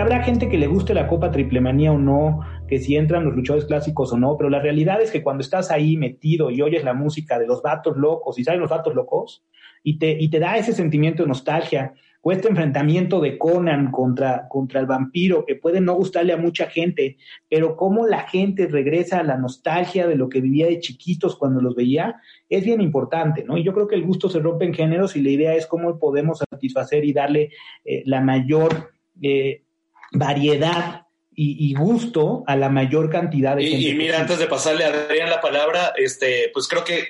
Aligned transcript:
habrá 0.00 0.22
gente 0.22 0.48
que 0.48 0.58
le 0.58 0.66
guste 0.66 0.94
la 0.94 1.06
Copa 1.06 1.30
Triplemanía 1.30 1.92
o 1.92 1.98
no, 1.98 2.40
que 2.66 2.78
si 2.78 2.96
entran 2.96 3.24
los 3.24 3.34
luchadores 3.34 3.66
clásicos 3.66 4.12
o 4.12 4.18
no, 4.18 4.36
pero 4.36 4.48
la 4.48 4.60
realidad 4.60 5.00
es 5.02 5.10
que 5.10 5.22
cuando 5.22 5.42
estás 5.42 5.70
ahí 5.70 5.96
metido 5.96 6.50
y 6.50 6.62
oyes 6.62 6.84
la 6.84 6.94
música 6.94 7.38
de 7.38 7.46
los 7.46 7.62
vatos 7.62 7.96
locos 7.96 8.38
y 8.38 8.44
salen 8.44 8.60
los 8.60 8.70
vatos 8.70 8.94
locos 8.94 9.44
y 9.82 9.98
te, 9.98 10.16
y 10.18 10.30
te 10.30 10.38
da 10.38 10.56
ese 10.56 10.72
sentimiento 10.72 11.22
de 11.22 11.28
nostalgia 11.28 11.94
o 12.22 12.32
este 12.32 12.48
enfrentamiento 12.48 13.20
de 13.20 13.38
Conan 13.38 13.90
contra, 13.90 14.46
contra 14.48 14.80
el 14.80 14.86
vampiro 14.86 15.44
que 15.46 15.56
puede 15.56 15.80
no 15.80 15.94
gustarle 15.94 16.32
a 16.32 16.36
mucha 16.36 16.66
gente, 16.66 17.16
pero 17.48 17.76
cómo 17.76 18.06
la 18.06 18.28
gente 18.28 18.66
regresa 18.66 19.20
a 19.20 19.24
la 19.24 19.38
nostalgia 19.38 20.06
de 20.06 20.16
lo 20.16 20.28
que 20.28 20.40
vivía 20.40 20.66
de 20.66 20.80
chiquitos 20.80 21.36
cuando 21.36 21.60
los 21.60 21.74
veía, 21.74 22.16
es 22.48 22.64
bien 22.64 22.80
importante, 22.80 23.44
¿no? 23.44 23.56
Y 23.56 23.64
yo 23.64 23.72
creo 23.72 23.88
que 23.88 23.96
el 23.96 24.04
gusto 24.04 24.28
se 24.28 24.38
rompe 24.38 24.66
en 24.66 24.74
géneros 24.74 25.16
y 25.16 25.22
la 25.22 25.30
idea 25.30 25.54
es 25.54 25.66
cómo 25.66 25.98
podemos 25.98 26.38
satisfacer 26.50 27.04
y 27.04 27.12
darle 27.12 27.50
eh, 27.84 28.02
la 28.06 28.20
mayor... 28.20 28.90
Eh, 29.22 29.64
variedad 30.12 31.06
y, 31.42 31.72
gusto 31.74 32.44
a 32.46 32.54
la 32.54 32.68
mayor 32.68 33.08
cantidad 33.08 33.56
de 33.56 33.62
gente. 33.62 33.88
Y, 33.88 33.94
mira, 33.94 34.20
antes 34.20 34.38
de 34.38 34.46
pasarle 34.46 34.84
a 34.84 34.88
Adrián 34.88 35.30
la 35.30 35.40
palabra, 35.40 35.94
este, 35.96 36.50
pues 36.52 36.68
creo 36.68 36.84
que 36.84 37.08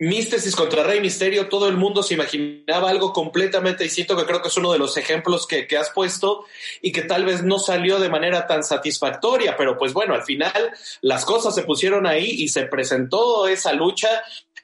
Místesis 0.00 0.56
contra 0.56 0.82
Rey 0.82 0.98
Misterio, 1.00 1.48
todo 1.48 1.68
el 1.68 1.76
mundo 1.76 2.02
se 2.02 2.14
imaginaba 2.14 2.88
algo 2.88 3.12
completamente 3.12 3.84
distinto, 3.84 4.16
que 4.16 4.24
creo 4.24 4.40
que 4.40 4.48
es 4.48 4.56
uno 4.56 4.72
de 4.72 4.78
los 4.78 4.96
ejemplos 4.96 5.46
que, 5.46 5.66
que, 5.66 5.76
has 5.76 5.90
puesto 5.90 6.46
y 6.80 6.90
que 6.90 7.02
tal 7.02 7.26
vez 7.26 7.44
no 7.44 7.58
salió 7.58 8.00
de 8.00 8.08
manera 8.08 8.46
tan 8.46 8.64
satisfactoria, 8.64 9.58
pero 9.58 9.76
pues 9.76 9.92
bueno, 9.92 10.14
al 10.14 10.22
final 10.22 10.72
las 11.02 11.26
cosas 11.26 11.54
se 11.54 11.64
pusieron 11.64 12.06
ahí 12.06 12.28
y 12.28 12.48
se 12.48 12.62
presentó 12.62 13.46
esa 13.46 13.74
lucha 13.74 14.08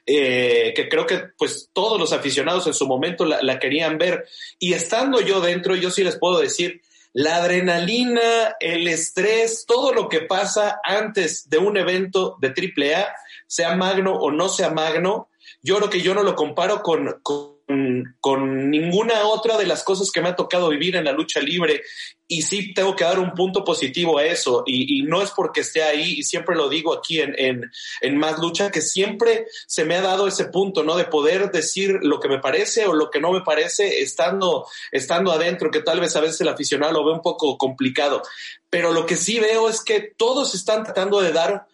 eh, 0.07 0.73
que 0.75 0.89
creo 0.89 1.05
que 1.05 1.19
pues 1.37 1.69
todos 1.71 1.99
los 1.99 2.13
aficionados 2.13 2.65
en 2.65 2.73
su 2.73 2.87
momento 2.87 3.23
la, 3.23 3.41
la, 3.43 3.59
querían 3.59 3.99
ver. 3.99 4.25
Y 4.57 4.73
estando 4.73 5.21
yo 5.21 5.39
dentro, 5.39 5.75
yo 5.75 5.91
sí 5.91 6.03
les 6.03 6.17
puedo 6.17 6.39
decir 6.39 6.81
la 7.13 7.37
adrenalina, 7.37 8.55
el 8.59 8.87
estrés, 8.87 9.65
todo 9.67 9.91
lo 9.93 10.09
que 10.09 10.21
pasa 10.21 10.79
antes 10.83 11.49
de 11.49 11.57
un 11.57 11.77
evento 11.77 12.37
de 12.39 12.49
AAA, 12.49 13.07
sea 13.47 13.75
magno 13.75 14.13
o 14.13 14.31
no 14.31 14.49
sea 14.49 14.69
magno, 14.69 15.29
yo 15.61 15.77
creo 15.77 15.89
que 15.89 16.01
yo 16.01 16.13
no 16.13 16.23
lo 16.23 16.35
comparo 16.35 16.81
con, 16.83 17.19
con, 17.23 17.56
ninguna 17.69 19.25
otra 19.25 19.57
de 19.57 19.65
las 19.65 19.83
cosas 19.83 20.11
que 20.11 20.21
me 20.21 20.29
ha 20.29 20.35
tocado 20.35 20.69
vivir 20.69 20.95
en 20.95 21.03
la 21.05 21.11
lucha 21.11 21.41
libre. 21.41 21.83
Y 22.29 22.41
sí 22.41 22.73
tengo 22.73 22.95
que 22.95 23.03
dar 23.03 23.19
un 23.19 23.33
punto 23.33 23.63
positivo 23.63 24.17
a 24.17 24.25
eso. 24.25 24.63
Y, 24.65 25.03
no 25.03 25.21
es 25.21 25.31
porque 25.31 25.61
esté 25.61 25.83
ahí, 25.83 26.15
y 26.17 26.23
siempre 26.23 26.55
lo 26.55 26.69
digo 26.69 26.93
aquí 26.93 27.19
en, 27.21 27.35
en, 27.37 27.71
en, 28.01 28.17
Más 28.17 28.39
Lucha, 28.39 28.71
que 28.71 28.81
siempre 28.81 29.47
se 29.65 29.85
me 29.85 29.95
ha 29.95 30.01
dado 30.01 30.27
ese 30.27 30.45
punto, 30.45 30.83
¿no? 30.83 30.95
De 30.95 31.05
poder 31.05 31.51
decir 31.51 31.99
lo 32.01 32.19
que 32.19 32.29
me 32.29 32.39
parece 32.39 32.85
o 32.85 32.93
lo 32.93 33.09
que 33.09 33.21
no 33.21 33.31
me 33.31 33.41
parece 33.41 34.01
estando, 34.01 34.65
estando 34.91 35.31
adentro, 35.31 35.71
que 35.71 35.81
tal 35.81 35.99
vez 35.99 36.15
a 36.15 36.21
veces 36.21 36.41
el 36.41 36.49
aficionado 36.49 36.93
lo 36.93 37.05
ve 37.05 37.13
un 37.13 37.21
poco 37.21 37.57
complicado. 37.57 38.21
Pero 38.69 38.91
lo 38.91 39.05
que 39.05 39.15
sí 39.15 39.39
veo 39.39 39.69
es 39.69 39.83
que 39.83 40.13
todos 40.17 40.53
están 40.55 40.83
tratando 40.83 41.21
de 41.21 41.31
dar 41.31 41.67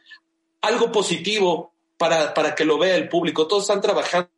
algo 0.61 0.91
positivo 0.91 1.73
para, 1.97 2.33
para 2.33 2.53
que 2.55 2.65
lo 2.65 2.77
vea 2.77 2.95
el 2.95 3.09
público. 3.09 3.47
Todos 3.47 3.63
están 3.63 3.81
trabajando 3.81 4.32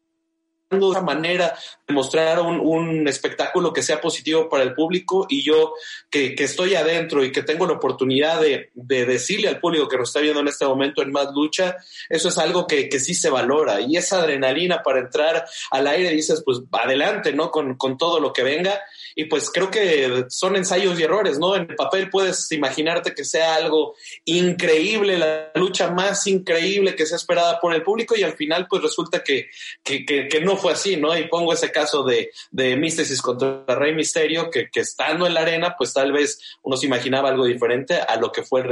de 0.80 1.02
manera 1.02 1.58
de 1.88 1.94
mostrar 1.94 2.40
un, 2.40 3.08
espectáculo 3.08 3.74
que 3.74 3.84
sea 3.84 4.02
positivo 4.02 4.50
para 4.50 4.64
el 4.64 4.74
público 4.74 5.26
y 5.30 5.44
yo 5.44 5.74
que, 6.10 6.36
estoy 6.38 6.76
adentro 6.76 7.24
y 7.24 7.32
que 7.32 7.44
tengo 7.44 7.66
la 7.66 7.74
oportunidad 7.74 8.42
de, 8.42 8.72
decirle 8.74 9.48
al 9.48 9.60
público 9.60 9.88
que 9.88 9.98
nos 9.98 10.10
está 10.10 10.20
viendo 10.20 10.40
en 10.40 10.48
este 10.48 10.66
momento 10.66 11.02
en 11.02 11.12
más 11.12 11.28
lucha, 11.34 11.78
eso 12.10 12.30
es 12.30 12.38
algo 12.38 12.68
que, 12.68 12.90
sí 13.00 13.14
se 13.14 13.30
valora 13.30 13.82
y 13.82 13.98
esa 13.98 14.20
adrenalina 14.20 14.82
para 14.82 15.00
entrar 15.00 15.46
al 15.72 15.88
aire 15.88 16.10
dices 16.12 16.42
pues 16.46 16.62
adelante, 16.72 17.34
¿no? 17.34 17.52
Con, 17.52 17.76
con 17.76 17.98
todo 17.98 18.20
lo 18.20 18.32
que 18.34 18.44
venga 18.44 18.82
y 19.16 19.26
pues 19.26 19.50
creo 19.50 19.72
que 19.72 20.26
son 20.28 20.58
ensayos 20.58 21.00
y 21.00 21.04
errores, 21.04 21.40
¿no? 21.40 21.56
En 21.56 21.70
el 21.70 21.76
papel 21.76 22.10
puedes 22.10 22.52
imaginarte 22.52 23.14
que 23.14 23.24
sea 23.24 23.56
algo 23.56 23.96
increíble, 24.26 25.18
la 25.18 25.52
lucha 25.56 25.90
más 25.90 26.28
increíble 26.28 26.96
que 26.96 27.06
sea 27.06 27.16
esperada 27.16 27.60
por 27.62 27.74
el 27.74 27.82
público 27.82 28.16
y 28.18 28.24
al 28.24 28.34
final 28.34 28.68
pues 28.70 28.84
resulta 28.84 29.24
que, 29.24 29.48
que, 29.82 30.06
que, 30.06 30.42
no 30.42 30.58
fue 30.58 30.74
así, 30.74 30.98
¿no? 30.98 31.18
Y 31.18 31.30
pongo 31.30 31.54
ese 31.54 31.72
caso 31.72 32.04
de, 32.04 32.30
de 32.52 32.76
Místesis 32.76 33.22
contra 33.22 33.64
Rey 33.68 33.96
Misterio, 33.96 34.50
que, 34.50 34.70
que 34.70 34.82
estando 34.82 35.26
en 35.26 35.34
la 35.34 35.42
arena 35.42 35.76
pues 35.78 35.94
tal 35.94 36.12
vez 36.12 36.58
uno 36.64 36.76
se 36.76 36.86
imaginaba 36.86 37.30
algo 37.30 37.46
diferente 37.46 37.96
a 37.96 38.18
lo 38.18 38.32
que 38.32 38.44
fue 38.44 38.62
el 38.62 38.72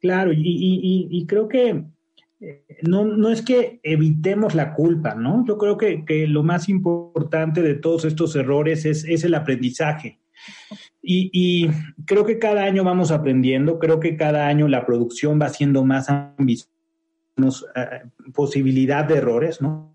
Claro, 0.00 0.32
y, 0.32 0.40
y, 0.40 1.08
y 1.10 1.26
creo 1.26 1.48
que 1.48 1.82
no, 2.82 3.04
no 3.04 3.30
es 3.30 3.42
que 3.42 3.80
evitemos 3.82 4.54
la 4.54 4.74
culpa, 4.74 5.14
¿no? 5.14 5.44
Yo 5.46 5.56
creo 5.56 5.78
que, 5.78 6.26
lo 6.28 6.42
más 6.42 6.68
importante 6.68 7.62
de 7.62 7.74
todos 7.74 8.04
estos 8.04 8.36
errores 8.36 8.84
es, 8.84 9.24
el 9.24 9.34
aprendizaje. 9.34 10.20
Y, 11.02 11.68
creo 12.04 12.26
que 12.26 12.38
cada 12.38 12.64
año 12.64 12.84
vamos 12.84 13.10
aprendiendo, 13.10 13.78
creo 13.78 14.00
que 14.00 14.16
cada 14.16 14.48
año 14.48 14.68
la 14.68 14.84
producción 14.84 15.40
va 15.40 15.48
siendo 15.48 15.84
más 15.84 16.10
ambiciosa, 16.10 16.70
eh, 17.74 18.02
posibilidad 18.34 19.04
de 19.04 19.16
errores, 19.16 19.60
¿no? 19.60 19.94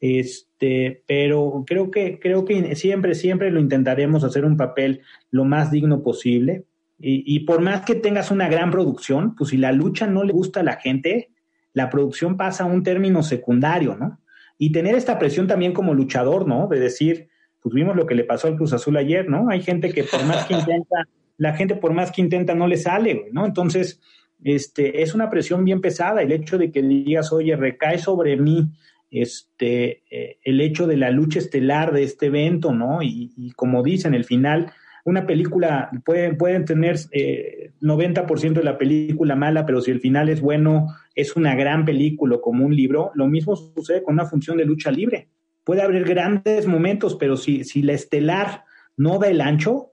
Este, 0.00 1.04
pero 1.06 1.64
creo 1.66 1.90
que, 1.90 2.18
creo 2.18 2.44
que 2.44 2.74
siempre, 2.74 3.14
siempre 3.14 3.50
lo 3.50 3.60
intentaremos 3.60 4.24
hacer 4.24 4.44
un 4.44 4.56
papel 4.56 5.00
lo 5.30 5.44
más 5.44 5.70
digno 5.70 6.02
posible. 6.02 6.64
Y, 6.98 7.24
y, 7.26 7.40
por 7.40 7.60
más 7.60 7.84
que 7.84 7.96
tengas 7.96 8.30
una 8.30 8.48
gran 8.48 8.70
producción, 8.70 9.34
pues 9.34 9.50
si 9.50 9.56
la 9.56 9.72
lucha 9.72 10.06
no 10.06 10.22
le 10.22 10.32
gusta 10.32 10.60
a 10.60 10.64
la 10.64 10.76
gente, 10.76 11.31
la 11.72 11.90
producción 11.90 12.36
pasa 12.36 12.64
a 12.64 12.66
un 12.66 12.82
término 12.82 13.22
secundario, 13.22 13.96
¿no? 13.96 14.20
Y 14.58 14.72
tener 14.72 14.94
esta 14.94 15.18
presión 15.18 15.46
también 15.46 15.72
como 15.72 15.94
luchador, 15.94 16.46
¿no? 16.46 16.68
De 16.68 16.78
decir, 16.78 17.28
pues 17.60 17.74
vimos 17.74 17.96
lo 17.96 18.06
que 18.06 18.14
le 18.14 18.24
pasó 18.24 18.48
al 18.48 18.56
Cruz 18.56 18.72
Azul 18.72 18.96
ayer, 18.96 19.28
¿no? 19.28 19.48
Hay 19.48 19.62
gente 19.62 19.92
que 19.92 20.04
por 20.04 20.24
más 20.24 20.46
que 20.46 20.54
intenta, 20.54 20.96
la 21.38 21.54
gente 21.54 21.76
por 21.76 21.92
más 21.92 22.12
que 22.12 22.20
intenta 22.20 22.54
no 22.54 22.66
le 22.66 22.76
sale, 22.76 23.28
¿no? 23.32 23.46
Entonces, 23.46 24.00
este, 24.44 25.02
es 25.02 25.14
una 25.14 25.30
presión 25.30 25.64
bien 25.64 25.80
pesada 25.80 26.22
el 26.22 26.32
hecho 26.32 26.58
de 26.58 26.70
que 26.70 26.82
digas, 26.82 27.32
oye, 27.32 27.56
recae 27.56 27.98
sobre 27.98 28.36
mí 28.36 28.72
este, 29.10 30.02
eh, 30.10 30.38
el 30.42 30.60
hecho 30.60 30.86
de 30.86 30.96
la 30.96 31.10
lucha 31.10 31.38
estelar 31.38 31.92
de 31.92 32.02
este 32.02 32.26
evento, 32.26 32.72
¿no? 32.72 33.02
Y, 33.02 33.32
y 33.36 33.52
como 33.52 33.82
dicen, 33.82 34.14
el 34.14 34.24
final 34.24 34.72
una 35.04 35.26
película, 35.26 35.90
pueden, 36.04 36.36
pueden 36.36 36.64
tener 36.64 36.96
eh, 37.10 37.72
90% 37.80 38.52
de 38.52 38.62
la 38.62 38.78
película 38.78 39.34
mala, 39.34 39.66
pero 39.66 39.80
si 39.80 39.90
el 39.90 40.00
final 40.00 40.28
es 40.28 40.40
bueno, 40.40 40.86
es 41.14 41.34
una 41.34 41.54
gran 41.56 41.84
película 41.84 42.38
como 42.40 42.64
un 42.64 42.74
libro, 42.74 43.10
lo 43.14 43.26
mismo 43.26 43.56
sucede 43.56 44.02
con 44.02 44.14
una 44.14 44.26
función 44.26 44.58
de 44.58 44.64
lucha 44.64 44.90
libre. 44.90 45.28
Puede 45.64 45.82
haber 45.82 46.04
grandes 46.04 46.66
momentos, 46.66 47.16
pero 47.16 47.36
si, 47.36 47.64
si 47.64 47.82
la 47.82 47.92
estelar 47.92 48.64
no 48.96 49.18
da 49.18 49.28
el 49.28 49.40
ancho, 49.40 49.92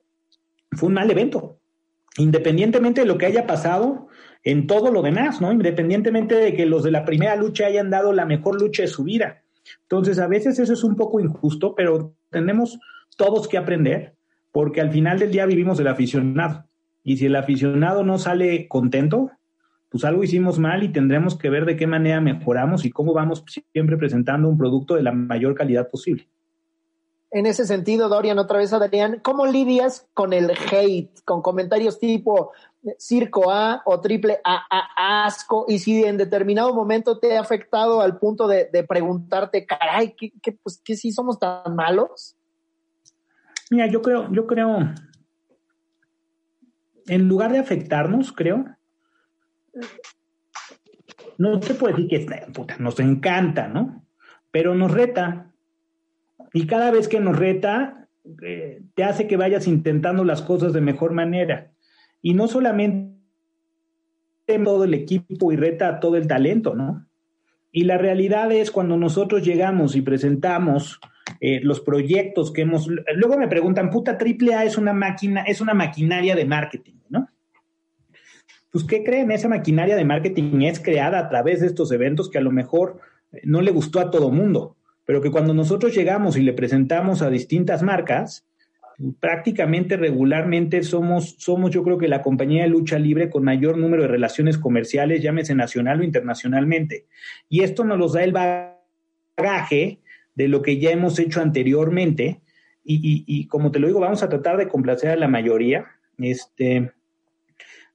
fue 0.72 0.88
un 0.88 0.94
mal 0.94 1.10
evento. 1.10 1.60
Independientemente 2.18 3.02
de 3.02 3.08
lo 3.08 3.18
que 3.18 3.26
haya 3.26 3.48
pasado 3.48 4.08
en 4.44 4.68
todo 4.68 4.92
lo 4.92 5.02
demás, 5.02 5.42
¿no? 5.42 5.52
Independientemente 5.52 6.36
de 6.36 6.54
que 6.54 6.66
los 6.66 6.84
de 6.84 6.92
la 6.92 7.06
primera 7.06 7.36
lucha 7.36 7.66
hayan 7.66 7.90
dado 7.90 8.14
la 8.14 8.26
mejor 8.26 8.60
lucha 8.62 8.84
de 8.84 8.88
su 8.88 9.04
vida. 9.04 9.44
Entonces, 9.84 10.20
a 10.20 10.28
veces 10.28 10.60
eso 10.60 10.74
es 10.74 10.84
un 10.84 10.96
poco 10.96 11.20
injusto, 11.20 11.76
pero 11.76 12.16
tenemos 12.30 12.80
todos 13.18 13.48
que 13.48 13.58
aprender 13.58 14.16
porque 14.52 14.82
al 14.82 14.92
final 14.92 15.20
del 15.20 15.32
día 15.32 15.46
vivimos 15.46 15.78
del 15.78 15.88
aficionado. 15.88 16.66
Y 17.04 17.18
si 17.18 17.28
el 17.28 17.36
aficionado 17.36 18.04
no 18.04 18.18
sale 18.18 18.68
contento, 18.68 19.32
pues 19.90 20.06
algo 20.06 20.24
hicimos 20.24 20.60
mal 20.60 20.84
y 20.84 20.92
tendremos 20.92 21.38
que 21.38 21.50
ver 21.50 21.66
de 21.66 21.76
qué 21.76 21.88
manera 21.88 22.22
mejoramos 22.22 22.86
y 22.86 22.92
cómo 22.92 23.14
vamos 23.14 23.44
siempre 23.74 23.98
presentando 23.98 24.48
un 24.48 24.58
producto 24.58 24.96
de 24.96 25.04
la 25.04 25.12
mayor 25.12 25.56
calidad 25.56 25.90
posible. 25.90 26.30
En 27.32 27.46
ese 27.46 27.66
sentido, 27.68 28.10
Dorian, 28.10 28.40
otra 28.40 28.58
vez 28.58 28.74
Adrián, 28.74 29.20
¿cómo 29.24 29.46
lidias 29.46 30.08
con 30.16 30.34
el 30.34 30.52
hate, 30.72 31.12
con 31.26 31.44
comentarios 31.44 32.00
tipo 32.00 32.52
circo 32.98 33.52
A 33.52 33.84
o 33.86 34.02
triple 34.02 34.40
A, 34.44 34.66
a 34.70 35.26
asco? 35.26 35.66
Y 35.68 35.78
si 35.78 36.04
en 36.04 36.18
determinado 36.18 36.74
momento 36.74 37.20
te 37.20 37.38
ha 37.38 37.42
afectado 37.42 38.02
al 38.02 38.18
punto 38.18 38.48
de, 38.48 38.68
preguntarte, 38.88 39.68
caray, 39.68 40.16
¿qué, 40.16 40.32
qué, 40.42 40.54
pues, 40.54 40.82
¿qué 40.84 40.96
si 40.96 41.12
somos 41.12 41.38
tan 41.38 41.76
malos? 41.76 42.36
Mira, 43.70 43.88
yo 43.88 44.02
creo, 44.02 44.32
yo 44.32 44.48
creo, 44.48 44.94
en 47.08 47.28
lugar 47.28 47.52
de 47.52 47.60
afectarnos, 47.60 48.32
creo, 48.32 48.66
no 51.38 51.62
se 51.62 51.74
puede 51.76 51.94
decir 51.94 52.28
que 52.28 52.48
nos 52.80 53.00
encanta, 53.00 53.68
¿no? 53.68 54.06
Pero 54.52 54.76
nos 54.76 54.92
reta. 54.92 55.54
Y 56.54 56.68
cada 56.68 56.92
vez 56.92 57.08
que 57.08 57.20
nos 57.20 57.38
reta, 57.38 58.10
eh, 58.44 58.82
te 58.96 59.04
hace 59.04 59.28
que 59.28 59.38
vayas 59.38 59.68
intentando 59.68 60.24
las 60.24 60.42
cosas 60.42 60.74
de 60.74 60.82
mejor 60.82 61.14
manera. 61.14 61.72
Y 62.22 62.34
no 62.34 62.48
solamente 62.48 63.20
todo 64.58 64.84
el 64.84 64.94
equipo 64.94 65.52
y 65.52 65.56
reta 65.56 65.88
a 65.88 66.00
todo 66.00 66.18
el 66.18 66.28
talento, 66.28 66.74
¿no? 66.74 67.08
Y 67.72 67.84
la 67.84 67.98
realidad 67.98 68.52
es 68.52 68.72
cuando 68.72 68.98
nosotros 68.98 69.44
llegamos 69.44 69.96
y 69.96 70.02
presentamos 70.02 71.00
eh, 71.40 71.60
los 71.62 71.82
proyectos 71.82 72.52
que 72.52 72.62
hemos. 72.62 72.88
Luego 73.16 73.38
me 73.38 73.48
preguntan, 73.48 73.90
puta, 73.90 74.18
AAA 74.20 74.66
es 74.66 74.78
una 74.78 74.94
máquina, 74.94 75.44
es 75.44 75.62
una 75.62 75.74
maquinaria 75.74 76.36
de 76.36 76.46
marketing, 76.46 76.96
¿no? 77.10 77.28
Pues, 78.72 78.84
¿qué 78.84 79.04
creen? 79.04 79.32
Esa 79.32 79.48
maquinaria 79.48 79.96
de 79.96 80.06
marketing 80.06 80.62
es 80.62 80.80
creada 80.80 81.20
a 81.20 81.30
través 81.30 81.62
de 81.62 81.68
estos 81.68 81.92
eventos 81.92 82.30
que 82.30 82.38
a 82.38 82.42
lo 82.42 82.52
mejor 82.52 83.00
eh, 83.32 83.42
no 83.44 83.62
le 83.62 83.72
gustó 83.72 84.00
a 84.00 84.12
todo 84.12 84.32
mundo, 84.32 84.78
pero 85.06 85.22
que 85.22 85.32
cuando 85.32 85.54
nosotros 85.54 85.96
llegamos 85.96 86.38
y 86.38 86.42
le 86.42 86.54
presentamos 86.54 87.22
a 87.22 87.30
distintas 87.30 87.82
marcas, 87.82 88.46
prácticamente 89.20 89.98
regularmente 89.98 90.84
somos, 90.84 91.36
somos 91.40 91.72
yo 91.72 91.84
creo 91.84 91.98
que 91.98 92.08
la 92.08 92.22
compañía 92.22 92.64
de 92.64 92.70
lucha 92.70 93.00
libre 93.00 93.30
con 93.30 93.44
mayor 93.44 93.78
número 93.78 94.04
de 94.04 94.10
relaciones 94.10 94.58
comerciales, 94.58 95.22
llámese 95.22 95.56
nacional 95.56 96.02
o 96.02 96.04
internacionalmente. 96.04 97.06
Y 97.48 97.64
esto 97.64 97.86
nos 97.86 97.98
los 97.98 98.14
da 98.14 98.24
el 98.24 98.34
bagaje 98.34 100.00
de 100.40 100.48
lo 100.48 100.62
que 100.62 100.80
ya 100.80 100.92
hemos 100.92 101.20
hecho 101.20 101.42
anteriormente. 101.42 102.40
Y, 102.82 103.26
y, 103.28 103.48
como 103.48 103.72
te 103.72 103.80
lo 103.80 103.88
digo, 103.88 104.00
vamos 104.00 104.24
a 104.24 104.30
tratar 104.30 104.56
de 104.56 104.70
complacer 104.70 105.10
a 105.12 105.18
la 105.18 105.28
mayoría. 105.28 105.88
Este, 106.18 106.94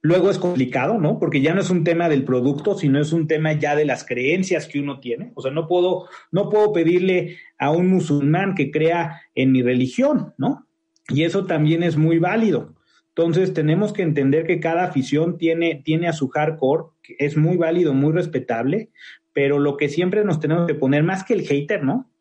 luego 0.01 0.29
es 0.29 0.37
complicado, 0.37 0.99
¿no? 0.99 1.17
Porque 1.17 1.41
ya 1.41 1.55
no 1.55 1.61
es 1.61 1.71
un 1.71 1.83
tema 1.83 2.07
del 2.07 2.23
producto, 2.23 2.77
sino 2.77 3.01
es 3.01 3.13
un 3.13 3.27
tema 3.27 3.53
ya 3.53 3.75
de 3.75 3.85
las 3.85 4.05
creencias 4.05 4.67
que 4.67 4.79
uno 4.79 4.99
tiene. 4.99 5.31
O 5.33 5.41
sea, 5.41 5.49
no 5.49 5.67
puedo, 5.67 6.07
no 6.31 6.51
puedo 6.51 6.71
pedirle 6.71 7.37
a 7.57 7.71
un 7.71 7.87
musulmán 7.87 8.53
que 8.53 8.69
crea 8.69 9.23
en 9.33 9.51
mi 9.51 9.63
religión, 9.63 10.35
¿no? 10.37 10.67
Y 11.09 11.23
eso 11.23 11.47
también 11.47 11.81
es 11.81 11.97
muy 11.97 12.19
válido. 12.19 12.75
Entonces 13.09 13.55
tenemos 13.55 13.91
que 13.91 14.03
entender 14.03 14.45
que 14.45 14.59
cada 14.59 14.83
afición 14.83 15.39
tiene, 15.39 15.81
tiene 15.83 16.07
a 16.07 16.13
su 16.13 16.27
hardcore, 16.27 16.89
que 17.01 17.15
es 17.17 17.37
muy 17.37 17.57
válido, 17.57 17.95
muy 17.95 18.13
respetable, 18.13 18.91
pero 19.33 19.57
lo 19.57 19.77
que 19.77 19.89
siempre 19.89 20.23
nos 20.23 20.39
tenemos 20.39 20.67
que 20.67 20.75
poner, 20.75 21.01
más 21.01 21.23
que 21.23 21.33
el 21.33 21.41
hater, 21.41 21.83
¿no? 21.83 22.11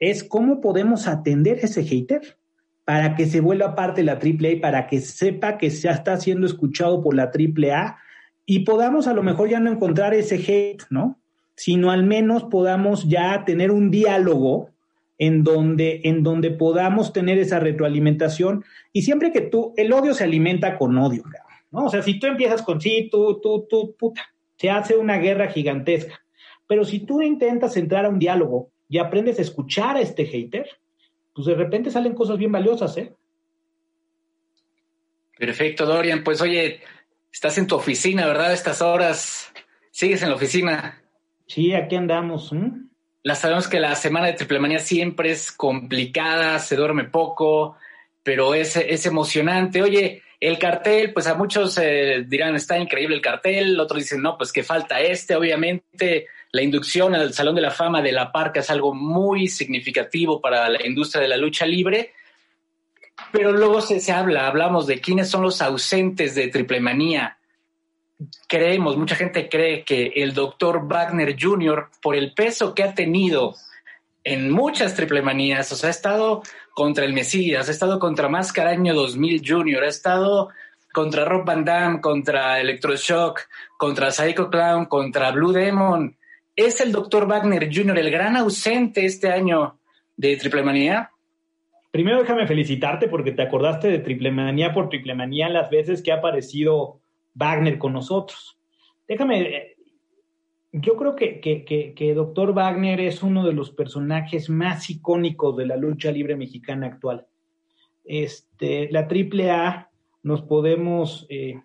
Es 0.00 0.24
cómo 0.24 0.60
podemos 0.60 1.06
atender 1.06 1.60
ese 1.62 1.84
hater 1.84 2.36
para 2.84 3.14
que 3.14 3.26
se 3.26 3.40
vuelva 3.40 3.76
parte 3.76 4.00
de 4.00 4.06
la 4.06 4.14
AAA, 4.14 4.60
para 4.60 4.88
que 4.88 5.00
sepa 5.00 5.58
que 5.58 5.70
se 5.70 5.88
está 5.88 6.16
siendo 6.16 6.46
escuchado 6.46 7.00
por 7.00 7.14
la 7.14 7.30
AAA 7.32 7.98
y 8.46 8.64
podamos 8.64 9.06
a 9.06 9.14
lo 9.14 9.22
mejor 9.22 9.48
ya 9.48 9.60
no 9.60 9.70
encontrar 9.70 10.12
ese 10.12 10.34
hate, 10.34 10.82
¿no? 10.90 11.20
Sino 11.54 11.92
al 11.92 12.02
menos 12.02 12.42
podamos 12.42 13.08
ya 13.08 13.44
tener 13.44 13.70
un 13.70 13.92
diálogo 13.92 14.70
en 15.18 15.44
donde, 15.44 16.00
en 16.02 16.24
donde 16.24 16.50
podamos 16.50 17.12
tener 17.12 17.38
esa 17.38 17.60
retroalimentación. 17.60 18.64
Y 18.92 19.02
siempre 19.02 19.30
que 19.30 19.42
tú, 19.42 19.72
el 19.76 19.92
odio 19.92 20.14
se 20.14 20.24
alimenta 20.24 20.76
con 20.78 20.98
odio, 20.98 21.22
¿no? 21.70 21.84
O 21.84 21.90
sea, 21.90 22.02
si 22.02 22.18
tú 22.18 22.26
empiezas 22.26 22.62
con 22.62 22.80
sí, 22.80 23.08
tú, 23.08 23.38
tú, 23.40 23.68
tú, 23.70 23.94
puta, 23.96 24.22
se 24.56 24.68
hace 24.68 24.96
una 24.96 25.18
guerra 25.18 25.48
gigantesca. 25.48 26.20
Pero 26.66 26.84
si 26.84 27.00
tú 27.00 27.22
intentas 27.22 27.76
entrar 27.76 28.06
a 28.06 28.08
un 28.08 28.18
diálogo 28.18 28.72
y 28.90 28.98
aprendes 28.98 29.38
a 29.38 29.42
escuchar 29.42 29.96
a 29.96 30.00
este 30.00 30.26
hater, 30.26 30.68
pues 31.32 31.46
de 31.46 31.54
repente 31.54 31.92
salen 31.92 32.12
cosas 32.12 32.36
bien 32.36 32.50
valiosas, 32.50 32.96
¿eh? 32.96 33.14
Perfecto, 35.38 35.86
Dorian. 35.86 36.24
Pues 36.24 36.42
oye, 36.42 36.80
estás 37.32 37.56
en 37.56 37.68
tu 37.68 37.76
oficina, 37.76 38.26
¿verdad? 38.26 38.52
Estas 38.52 38.82
horas. 38.82 39.52
¿Sigues 39.92 40.22
en 40.22 40.30
la 40.30 40.34
oficina? 40.34 41.00
Sí, 41.46 41.72
aquí 41.72 41.94
andamos. 41.94 42.50
La 43.22 43.36
sabemos 43.36 43.68
que 43.68 43.78
la 43.78 43.94
semana 43.94 44.26
de 44.26 44.32
Triple 44.32 44.58
Manía 44.58 44.80
siempre 44.80 45.30
es 45.30 45.52
complicada, 45.52 46.58
se 46.58 46.74
duerme 46.74 47.04
poco, 47.04 47.76
pero 48.24 48.54
es, 48.54 48.76
es 48.76 49.06
emocionante. 49.06 49.82
Oye, 49.82 50.22
el 50.40 50.58
cartel, 50.58 51.12
pues 51.12 51.28
a 51.28 51.34
muchos 51.34 51.78
eh, 51.78 52.24
dirán, 52.26 52.56
está 52.56 52.76
increíble 52.76 53.14
el 53.14 53.22
cartel, 53.22 53.78
otros 53.78 54.00
dicen, 54.00 54.20
no, 54.20 54.36
pues 54.36 54.52
que 54.52 54.64
falta 54.64 55.00
este. 55.00 55.36
Obviamente, 55.36 56.26
la 56.52 56.62
inducción 56.62 57.14
al 57.14 57.32
Salón 57.32 57.54
de 57.54 57.60
la 57.62 57.70
Fama 57.70 58.02
de 58.02 58.12
la 58.12 58.32
Parca 58.32 58.60
es 58.60 58.70
algo 58.70 58.94
muy 58.94 59.48
significativo 59.48 60.40
para 60.40 60.68
la 60.68 60.86
industria 60.86 61.22
de 61.22 61.28
la 61.28 61.36
lucha 61.36 61.66
libre. 61.66 62.12
Pero 63.32 63.52
luego 63.52 63.80
se, 63.80 64.00
se 64.00 64.12
habla, 64.12 64.46
hablamos 64.46 64.86
de 64.86 65.00
quiénes 65.00 65.28
son 65.28 65.42
los 65.42 65.60
ausentes 65.60 66.34
de 66.34 66.48
Triple 66.48 66.80
Manía 66.80 67.36
creemos, 68.46 68.96
mucha 68.96 69.16
gente 69.16 69.48
cree 69.48 69.84
que 69.84 70.12
el 70.16 70.34
doctor 70.34 70.86
Wagner 70.86 71.36
Jr., 71.38 71.88
por 72.02 72.14
el 72.14 72.34
peso 72.34 72.74
que 72.74 72.82
ha 72.82 72.94
tenido 72.94 73.54
en 74.24 74.50
muchas 74.50 74.94
triplemanías, 74.94 75.72
o 75.72 75.76
sea, 75.76 75.88
ha 75.88 75.90
estado 75.90 76.42
contra 76.74 77.04
el 77.04 77.12
Mesías, 77.12 77.68
ha 77.68 77.72
estado 77.72 77.98
contra 77.98 78.28
Máscara 78.28 78.70
Año 78.70 78.94
2000 78.94 79.42
Jr., 79.46 79.84
ha 79.84 79.88
estado 79.88 80.50
contra 80.92 81.24
Rob 81.24 81.44
Van 81.44 81.64
Damme, 81.64 82.00
contra 82.00 82.60
Electroshock, 82.60 83.40
contra 83.78 84.10
Psycho 84.10 84.50
Clown, 84.50 84.86
contra 84.86 85.30
Blue 85.30 85.52
Demon. 85.52 86.16
¿Es 86.60 86.78
el 86.82 86.92
doctor 86.92 87.26
Wagner 87.26 87.74
Jr. 87.74 87.98
el 87.98 88.10
gran 88.10 88.36
ausente 88.36 89.06
este 89.06 89.30
año 89.30 89.80
de 90.14 90.36
Triplemanía? 90.36 91.10
Primero 91.90 92.18
déjame 92.18 92.46
felicitarte 92.46 93.08
porque 93.08 93.32
te 93.32 93.40
acordaste 93.40 93.88
de 93.88 94.00
Triplemanía 94.00 94.74
por 94.74 94.90
Triplemanía 94.90 95.48
las 95.48 95.70
veces 95.70 96.02
que 96.02 96.12
ha 96.12 96.16
aparecido 96.16 97.00
Wagner 97.32 97.78
con 97.78 97.94
nosotros. 97.94 98.58
Déjame, 99.08 99.76
yo 100.70 100.98
creo 100.98 101.16
que, 101.16 101.40
que, 101.40 102.14
Doctor 102.14 102.52
Wagner 102.52 103.00
es 103.00 103.22
uno 103.22 103.46
de 103.46 103.54
los 103.54 103.70
personajes 103.70 104.50
más 104.50 104.90
icónicos 104.90 105.56
de 105.56 105.64
la 105.64 105.78
lucha 105.78 106.12
libre 106.12 106.36
mexicana 106.36 106.88
actual. 106.88 107.26
Este, 108.04 108.90
la 108.92 109.08
AAA 109.08 109.88
nos 110.24 110.42
podemos 110.42 111.26
eh, 111.30 111.62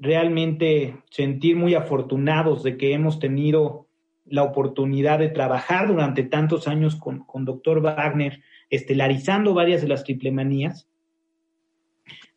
realmente 0.00 0.96
sentir 1.10 1.56
muy 1.56 1.74
afortunados 1.74 2.62
de 2.62 2.76
que 2.76 2.92
hemos 2.92 3.18
tenido 3.18 3.86
la 4.24 4.42
oportunidad 4.42 5.18
de 5.18 5.28
trabajar 5.28 5.88
durante 5.88 6.22
tantos 6.22 6.68
años 6.68 6.96
con, 6.96 7.20
con 7.20 7.44
Doctor 7.44 7.80
Wagner, 7.80 8.42
estelarizando 8.70 9.54
varias 9.54 9.82
de 9.82 9.88
las 9.88 10.04
triplemanías 10.04 10.88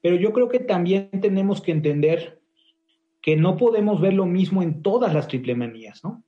pero 0.02 0.16
yo 0.16 0.34
creo 0.34 0.50
que 0.50 0.60
también 0.60 1.10
tenemos 1.22 1.62
que 1.62 1.72
entender 1.72 2.42
que 3.22 3.36
no 3.36 3.56
podemos 3.56 4.02
ver 4.02 4.14
lo 4.14 4.26
mismo 4.26 4.64
en 4.64 4.82
todas 4.82 5.14
las 5.14 5.28
triplemanías, 5.28 6.04
¿no? 6.04 6.24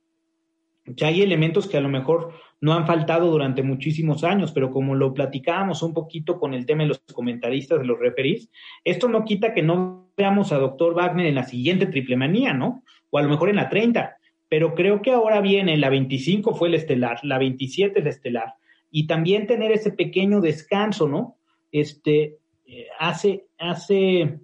Ya 0.85 1.07
hay 1.07 1.21
elementos 1.21 1.67
que 1.67 1.77
a 1.77 1.81
lo 1.81 1.89
mejor 1.89 2.33
no 2.59 2.73
han 2.73 2.85
faltado 2.85 3.29
durante 3.29 3.63
muchísimos 3.63 4.23
años, 4.23 4.51
pero 4.51 4.69
como 4.69 4.95
lo 4.95 5.13
platicábamos 5.13 5.81
un 5.83 5.93
poquito 5.93 6.39
con 6.39 6.53
el 6.53 6.65
tema 6.65 6.83
de 6.83 6.89
los 6.89 7.01
comentaristas, 7.13 7.79
de 7.79 7.85
los 7.85 7.99
referís, 7.99 8.49
esto 8.83 9.07
no 9.07 9.23
quita 9.23 9.53
que 9.53 9.61
no 9.61 10.11
veamos 10.17 10.51
a 10.51 10.57
Doctor 10.57 10.93
Wagner 10.93 11.25
en 11.25 11.35
la 11.35 11.43
siguiente 11.43 11.85
triplemanía, 11.85 12.53
¿no? 12.53 12.83
O 13.09 13.17
a 13.17 13.21
lo 13.21 13.29
mejor 13.29 13.49
en 13.49 13.57
la 13.57 13.69
30, 13.69 14.17
pero 14.49 14.75
creo 14.75 15.01
que 15.01 15.11
ahora 15.11 15.41
viene, 15.41 15.77
la 15.77 15.89
25 15.89 16.53
fue 16.53 16.67
el 16.67 16.75
estelar, 16.75 17.19
la 17.23 17.37
27 17.37 17.99
es 17.99 18.03
la 18.05 18.11
estelar, 18.11 18.53
y 18.91 19.07
también 19.07 19.47
tener 19.47 19.71
ese 19.71 19.91
pequeño 19.91 20.41
descanso, 20.41 21.07
¿no? 21.07 21.37
Este, 21.71 22.37
eh, 22.65 22.87
hace, 22.99 23.47
hace 23.57 24.39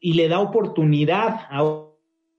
y 0.00 0.14
le 0.14 0.28
da 0.28 0.40
oportunidad 0.40 1.40
a 1.50 1.87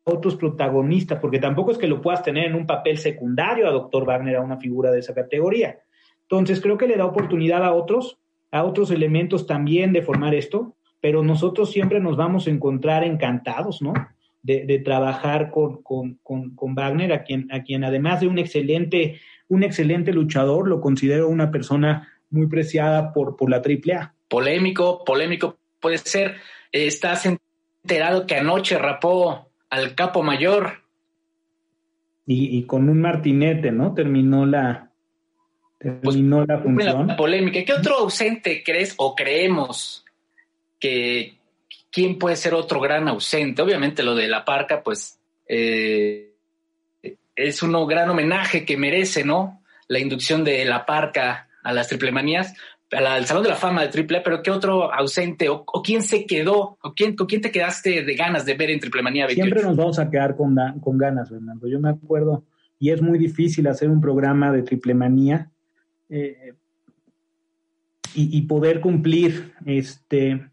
otros 0.10 0.36
protagonistas, 0.36 1.20
porque 1.20 1.40
tampoco 1.40 1.72
es 1.72 1.78
que 1.78 1.88
lo 1.88 2.02
puedas 2.02 2.24
tener 2.24 2.48
en 2.48 2.56
un 2.56 2.66
papel 2.66 2.98
secundario 2.98 3.68
a 3.68 3.72
Doctor 3.72 4.06
Wagner, 4.06 4.36
a 4.36 4.42
una 4.42 4.58
figura 4.58 4.92
de 4.92 5.00
esa 5.00 5.14
categoría. 5.14 5.80
Entonces 6.24 6.62
creo 6.62 6.78
que 6.78 6.88
le 6.88 6.98
da 6.98 7.06
oportunidad 7.06 7.64
a 7.64 7.74
otros, 7.74 8.20
a 8.52 8.64
otros 8.64 8.92
elementos 8.92 9.48
también 9.48 9.94
de 9.94 10.02
formar 10.02 10.36
esto, 10.36 10.76
pero 11.02 11.24
nosotros 11.24 11.72
siempre 11.72 12.00
nos 12.00 12.18
vamos 12.18 12.48
a 12.48 12.52
encontrar 12.52 13.04
encantados, 13.04 13.82
¿no? 13.82 13.94
De, 14.42 14.80
trabajar 14.80 15.52
con, 15.52 15.84
con, 15.84 16.16
con, 16.24 16.74
Wagner, 16.74 17.12
a 17.12 17.24
quien, 17.24 17.52
a 17.52 17.62
quien 17.62 17.84
además 17.84 18.22
de 18.22 18.28
un 18.28 18.40
excelente, 18.40 19.20
un 19.50 19.64
excelente 19.64 20.14
luchador, 20.14 20.68
lo 20.68 20.80
considero 20.80 21.28
una 21.28 21.52
persona 21.52 22.08
muy 22.30 22.48
preciada 22.48 23.12
por, 23.12 23.36
por 23.36 23.50
la 23.50 23.58
AAA 23.58 24.16
polémico, 24.30 25.04
polémico 25.04 25.60
puede 25.82 25.98
ser. 25.98 26.38
estás 26.72 27.26
enterado 27.26 28.26
que 28.26 28.36
anoche 28.36 28.78
rapó 28.78 29.49
al 29.70 29.96
capo 29.96 30.24
mayor. 30.24 30.84
Y, 32.32 32.64
con 32.66 32.90
un 32.90 33.02
martinete, 33.02 33.72
¿no? 33.72 33.96
Terminó 33.96 34.46
la, 34.46 34.92
terminó 35.80 36.46
la 36.46 36.62
pues, 36.62 36.76
función. 36.76 37.16
polémica. 37.18 37.66
¿Qué 37.66 37.74
otro 37.74 37.96
ausente 37.96 38.62
crees 38.64 38.94
o 38.98 39.16
creemos 39.16 40.06
que 40.80 41.40
quién 41.90 42.20
puede 42.20 42.36
ser 42.36 42.54
otro 42.54 42.80
gran 42.82 43.08
ausente? 43.08 43.64
Obviamente 43.64 44.04
lo 44.04 44.14
de 44.14 44.28
la 44.28 44.46
parca, 44.46 44.84
pues 44.84 45.20
eh, 45.48 46.34
es 47.36 47.64
un 47.64 47.88
gran 47.88 48.10
homenaje 48.10 48.64
que 48.64 48.78
merece, 48.78 49.24
¿no? 49.24 49.64
La 49.88 49.98
inducción 49.98 50.44
de 50.44 50.64
la 50.66 50.86
parca 50.86 51.50
a 51.64 51.74
las 51.74 51.88
triplemanías, 51.88 52.54
al 52.92 53.26
Salón 53.26 53.44
de 53.44 53.50
la 53.50 53.56
Fama 53.56 53.84
de 53.84 53.90
Triple, 53.90 54.22
pero 54.22 54.42
¿qué 54.42 54.52
otro 54.52 54.94
ausente 54.94 55.48
o, 55.50 55.66
quién 55.84 56.02
se 56.02 56.26
quedó 56.26 56.78
o 56.82 56.94
quién, 56.96 57.16
con 57.16 57.28
quién 57.28 57.42
te 57.42 57.52
quedaste 57.52 58.04
de 58.04 58.16
ganas 58.16 58.46
de 58.46 58.56
ver 58.56 58.72
en 58.72 58.80
Triple 58.80 59.04
Manía 59.04 59.28
28? 59.28 59.46
Siempre 59.46 59.64
nos 59.64 59.78
vamos 59.78 60.00
a 60.00 60.10
quedar 60.10 60.36
con, 60.36 60.56
con 60.82 60.98
ganas, 60.98 61.30
Fernando. 61.30 61.68
Yo 61.68 61.80
me 61.80 61.90
acuerdo, 61.90 62.44
y 62.80 62.90
es 62.90 63.02
muy 63.02 63.20
difícil 63.20 63.68
hacer 63.68 63.90
un 63.90 64.02
programa 64.02 64.52
de 64.52 64.64
Triple 64.64 64.96
Manía, 64.96 65.52
eh, 66.10 66.54
y, 68.16 68.42
poder 68.44 68.82
cumplir 68.82 69.54
este, 69.66 70.50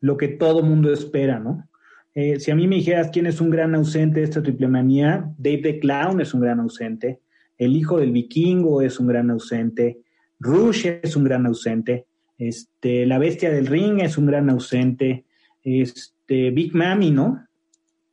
lo 0.00 0.16
que 0.16 0.28
todo 0.28 0.62
mundo 0.62 0.92
espera, 0.92 1.38
¿no? 1.38 1.68
Eh, 2.14 2.40
si 2.40 2.50
a 2.50 2.54
mí 2.54 2.66
me 2.66 2.76
dijeras 2.76 3.10
quién 3.12 3.26
es 3.26 3.40
un 3.40 3.50
gran 3.50 3.74
ausente 3.74 4.20
de 4.20 4.24
esta 4.24 4.42
triple 4.42 4.68
manía, 4.68 5.32
Dave 5.38 5.58
the 5.58 5.78
Clown 5.78 6.20
es 6.20 6.34
un 6.34 6.40
gran 6.40 6.60
ausente, 6.60 7.20
el 7.56 7.76
hijo 7.76 7.98
del 7.98 8.12
vikingo 8.12 8.82
es 8.82 8.98
un 8.98 9.06
gran 9.06 9.30
ausente, 9.30 10.00
Rush 10.40 10.86
es 11.02 11.14
un 11.16 11.24
gran 11.24 11.46
ausente, 11.46 12.06
este, 12.38 13.04
la 13.04 13.18
bestia 13.18 13.50
del 13.50 13.66
ring 13.66 14.00
es 14.00 14.16
un 14.16 14.26
gran 14.26 14.48
ausente, 14.48 15.26
este, 15.62 16.50
Big 16.50 16.74
Mami, 16.74 17.10
¿no? 17.10 17.46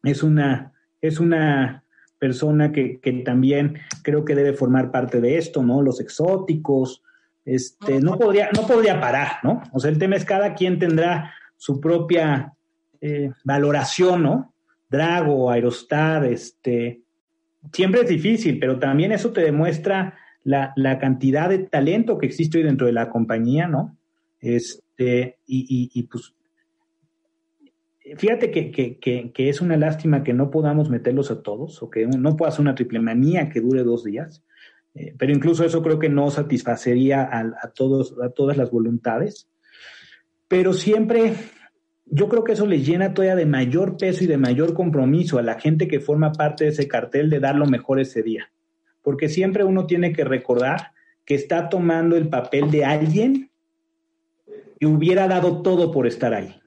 Es 0.03 0.21
una, 0.21 0.73
es 1.01 1.19
una 1.19 1.85
persona 2.19 2.71
que, 2.71 2.99
que, 2.99 3.13
también 3.13 3.79
creo 4.03 4.25
que 4.25 4.35
debe 4.35 4.53
formar 4.53 4.91
parte 4.91 5.21
de 5.21 5.37
esto, 5.37 5.63
¿no? 5.63 5.81
Los 5.81 6.01
exóticos, 6.01 7.01
este, 7.45 8.01
no 8.01 8.17
podría, 8.17 8.49
no 8.53 8.67
podría 8.67 8.99
parar, 8.99 9.37
¿no? 9.43 9.63
O 9.71 9.79
sea, 9.79 9.89
el 9.89 9.97
tema 9.97 10.17
es 10.17 10.25
cada 10.25 10.53
quien 10.53 10.77
tendrá 10.77 11.33
su 11.55 11.79
propia 11.79 12.53
eh, 12.99 13.31
valoración, 13.45 14.23
¿no? 14.23 14.53
Drago, 14.89 15.49
Aerostar, 15.49 16.25
este, 16.25 17.01
siempre 17.71 18.01
es 18.01 18.09
difícil, 18.09 18.59
pero 18.59 18.77
también 18.79 19.13
eso 19.13 19.31
te 19.31 19.41
demuestra 19.41 20.17
la, 20.47 20.71
la 20.77 20.97
cantidad 20.97 21.49
de 21.49 21.59
talento 21.59 22.17
que 22.17 22.25
existe 22.25 22.57
hoy 22.57 22.63
dentro 22.63 22.87
de 22.87 22.93
la 22.93 23.09
compañía, 23.09 23.67
¿no? 23.67 23.97
Este, 24.39 25.39
y, 25.45 25.91
y, 25.93 26.03
pues, 26.03 26.35
fíjate 28.15 28.49
que, 28.49 28.71
que, 28.71 28.97
que, 28.97 29.49
es 29.49 29.59
una 29.59 29.75
lástima 29.75 30.23
que 30.23 30.31
no 30.31 30.49
podamos 30.49 30.89
meterlos 30.89 31.31
a 31.31 31.41
todos, 31.43 31.83
o 31.83 31.89
que 31.89 32.07
no 32.07 32.37
pueda 32.37 32.51
ser 32.51 32.61
una 32.61 32.75
triple 32.75 33.01
manía 33.01 33.49
que 33.49 33.59
dure 33.59 33.83
dos 33.83 34.05
días, 34.05 34.41
eh, 34.95 35.13
pero 35.17 35.33
incluso 35.33 35.65
eso 35.65 35.83
creo 35.83 35.99
que 35.99 36.07
no 36.07 36.31
satisfacería 36.31 37.23
a, 37.23 37.39
a, 37.61 37.71
todos, 37.75 38.15
a 38.23 38.29
todas 38.29 38.55
las 38.55 38.71
voluntades. 38.71 39.49
Pero 40.47 40.71
siempre 40.71 41.33
yo 42.05 42.29
creo 42.29 42.45
que 42.45 42.53
eso 42.53 42.65
les 42.65 42.87
llena 42.87 43.13
todavía 43.13 43.35
de 43.35 43.45
mayor 43.45 43.97
peso 43.97 44.23
y 44.23 44.27
de 44.27 44.37
mayor 44.37 44.73
compromiso 44.73 45.39
a 45.39 45.43
la 45.43 45.59
gente 45.59 45.89
que 45.89 45.99
forma 45.99 46.31
parte 46.31 46.63
de 46.63 46.69
ese 46.69 46.87
cartel 46.87 47.29
de 47.29 47.41
dar 47.41 47.55
lo 47.55 47.65
mejor 47.65 47.99
ese 47.99 48.23
día. 48.23 48.49
Porque 49.07 49.29
siempre 49.29 49.63
uno 49.63 49.87
tiene 49.87 50.11
que 50.11 50.25
recordar 50.25 50.91
que 51.23 51.33
está 51.33 51.69
tomando 51.69 52.17
el 52.17 52.27
papel 52.27 52.69
de 52.69 52.83
alguien 52.83 53.49
y 54.81 54.85
hubiera 54.85 55.29
dado 55.29 55.61
todo 55.61 55.93
por 55.93 56.07
estar 56.07 56.33
ahí. 56.33 56.59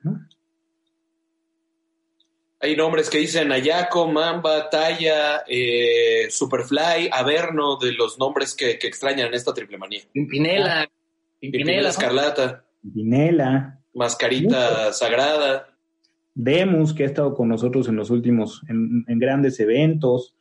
Hay 2.61 2.75
nombres 2.77 3.11
que 3.11 3.19
dicen 3.19 3.53
Ayako, 3.53 4.11
Mamba, 4.11 4.71
Taya, 4.71 5.45
eh, 5.47 6.31
Superfly, 6.31 7.11
Averno, 7.13 7.77
de 7.77 7.93
los 7.93 8.19
nombres 8.19 8.55
que, 8.55 8.71
extrañan 8.71 9.27
en 9.27 9.35
esta 9.35 9.53
triple 9.53 9.77
manía. 9.77 10.01
Pimpinela. 10.11 10.91
Pimpinela, 11.41 11.91
Escarlata. 11.91 12.65
Pimpinela. 12.81 13.83
Mascarita 13.93 14.95
Sagrada. 14.95 15.77
Demus, 16.35 16.95
que 16.95 17.03
ha 17.03 17.07
estado 17.07 17.35
con 17.35 17.51
nosotros 17.51 17.87
en 17.89 17.97
los 17.97 18.09
últimos, 18.09 18.63
en, 18.67 19.05
grandes 19.19 19.61
eventos. 19.61 20.35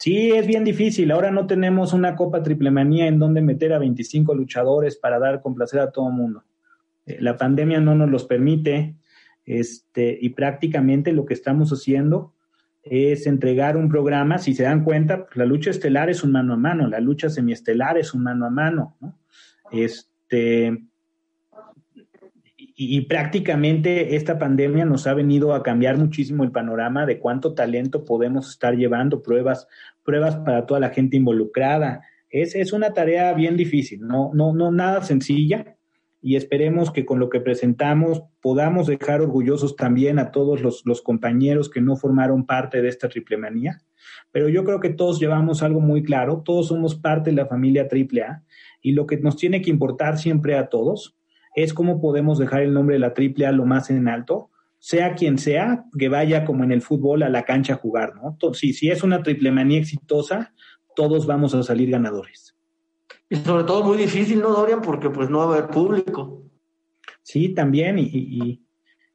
Sí, 0.00 0.30
es 0.30 0.46
bien 0.46 0.64
difícil. 0.64 1.10
Ahora 1.10 1.30
no 1.30 1.46
tenemos 1.46 1.92
una 1.92 2.16
Copa 2.16 2.42
Triple 2.42 2.70
Manía 2.70 3.06
en 3.06 3.18
donde 3.18 3.42
meter 3.42 3.74
a 3.74 3.78
25 3.78 4.34
luchadores 4.34 4.96
para 4.96 5.18
dar 5.18 5.42
complacer 5.42 5.78
a 5.80 5.90
todo 5.92 6.08
el 6.08 6.14
mundo. 6.14 6.42
Eh, 7.04 7.18
la 7.20 7.36
pandemia 7.36 7.80
no 7.80 7.94
nos 7.94 8.08
los 8.08 8.24
permite. 8.24 8.96
Este, 9.44 10.16
y 10.18 10.30
prácticamente 10.30 11.12
lo 11.12 11.26
que 11.26 11.34
estamos 11.34 11.70
haciendo 11.70 12.34
es 12.82 13.26
entregar 13.26 13.76
un 13.76 13.90
programa. 13.90 14.38
Si 14.38 14.54
se 14.54 14.62
dan 14.62 14.84
cuenta, 14.84 15.26
pues, 15.26 15.36
la 15.36 15.44
lucha 15.44 15.68
estelar 15.68 16.08
es 16.08 16.24
un 16.24 16.32
mano 16.32 16.54
a 16.54 16.56
mano, 16.56 16.88
la 16.88 17.00
lucha 17.00 17.28
semiestelar 17.28 17.98
es 17.98 18.14
un 18.14 18.22
mano 18.22 18.46
a 18.46 18.50
mano. 18.50 18.96
¿no? 19.00 19.18
Este, 19.70 20.78
y, 22.82 23.02
prácticamente 23.02 24.16
esta 24.16 24.38
pandemia 24.38 24.86
nos 24.86 25.06
ha 25.06 25.12
venido 25.12 25.52
a 25.52 25.62
cambiar 25.62 25.98
muchísimo 25.98 26.44
el 26.44 26.50
panorama 26.50 27.04
de 27.04 27.18
cuánto 27.18 27.52
talento 27.52 28.06
podemos 28.06 28.48
estar 28.48 28.74
llevando, 28.74 29.22
pruebas, 29.22 29.68
pruebas 30.02 30.36
para 30.36 30.64
toda 30.64 30.80
la 30.80 30.88
gente 30.88 31.18
involucrada. 31.18 32.00
Es, 32.30 32.54
es 32.54 32.72
una 32.72 32.94
tarea 32.94 33.34
bien 33.34 33.58
difícil, 33.58 34.00
no, 34.00 34.30
no, 34.32 34.54
no 34.54 34.72
nada 34.72 35.02
sencilla 35.02 35.76
y 36.22 36.36
esperemos 36.36 36.90
que 36.90 37.04
con 37.04 37.20
lo 37.20 37.28
que 37.28 37.42
presentamos 37.42 38.22
podamos 38.40 38.86
dejar 38.86 39.20
orgullosos 39.20 39.76
también 39.76 40.18
a 40.18 40.30
todos 40.30 40.62
los, 40.62 40.80
los 40.86 41.02
compañeros 41.02 41.68
que 41.68 41.82
no 41.82 41.96
formaron 41.96 42.46
parte 42.46 42.80
de 42.80 42.88
esta 42.88 43.10
triple 43.10 43.36
manía. 43.36 43.82
Pero 44.32 44.48
yo 44.48 44.64
creo 44.64 44.80
que 44.80 44.88
todos 44.88 45.20
llevamos 45.20 45.62
algo 45.62 45.80
muy 45.80 46.02
claro, 46.02 46.40
todos 46.42 46.68
somos 46.68 46.94
parte 46.94 47.28
de 47.28 47.36
la 47.36 47.46
familia 47.46 47.88
triple 47.88 48.22
A 48.22 48.42
y 48.80 48.92
lo 48.92 49.06
que 49.06 49.18
nos 49.18 49.36
tiene 49.36 49.60
que 49.60 49.68
importar 49.68 50.16
siempre 50.16 50.56
a 50.56 50.70
todos 50.70 51.19
es 51.54 51.74
cómo 51.74 52.00
podemos 52.00 52.38
dejar 52.38 52.62
el 52.62 52.74
nombre 52.74 52.94
de 52.94 53.00
la 53.00 53.14
triple 53.14 53.46
A 53.46 53.52
lo 53.52 53.66
más 53.66 53.90
en 53.90 54.08
alto, 54.08 54.50
sea 54.78 55.14
quien 55.14 55.38
sea, 55.38 55.84
que 55.98 56.08
vaya 56.08 56.44
como 56.44 56.64
en 56.64 56.72
el 56.72 56.82
fútbol 56.82 57.22
a 57.22 57.28
la 57.28 57.44
cancha 57.44 57.74
a 57.74 57.76
jugar, 57.76 58.14
¿no? 58.16 58.36
Si, 58.54 58.72
si 58.72 58.90
es 58.90 59.02
una 59.02 59.22
triple 59.22 59.52
manía 59.52 59.78
exitosa, 59.78 60.54
todos 60.96 61.26
vamos 61.26 61.54
a 61.54 61.62
salir 61.62 61.90
ganadores. 61.90 62.56
Y 63.28 63.36
sobre 63.36 63.64
todo 63.64 63.84
muy 63.84 63.98
difícil, 63.98 64.40
¿no, 64.40 64.50
Dorian? 64.50 64.80
Porque 64.80 65.10
pues 65.10 65.30
no 65.30 65.38
va 65.38 65.44
a 65.44 65.58
haber 65.58 65.70
público. 65.70 66.44
Sí, 67.22 67.50
también, 67.50 67.98
y, 67.98 68.64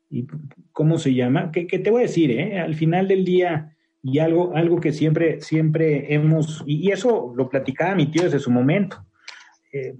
y, 0.10 0.28
¿cómo 0.72 0.98
se 0.98 1.14
llama? 1.14 1.52
¿Qué, 1.52 1.66
te 1.66 1.90
voy 1.90 2.04
a 2.04 2.08
decir, 2.08 2.32
eh? 2.32 2.60
Al 2.60 2.76
final 2.76 3.08
del 3.08 3.26
día, 3.26 3.76
y 4.02 4.20
algo, 4.20 4.56
algo 4.56 4.80
que 4.80 4.94
siempre, 4.94 5.42
siempre 5.42 6.14
hemos, 6.14 6.64
y 6.66 6.92
eso 6.92 7.34
lo 7.36 7.50
platicaba 7.50 7.96
mi 7.96 8.06
tío 8.06 8.24
desde 8.24 8.40
su 8.40 8.52
momento, 8.52 9.05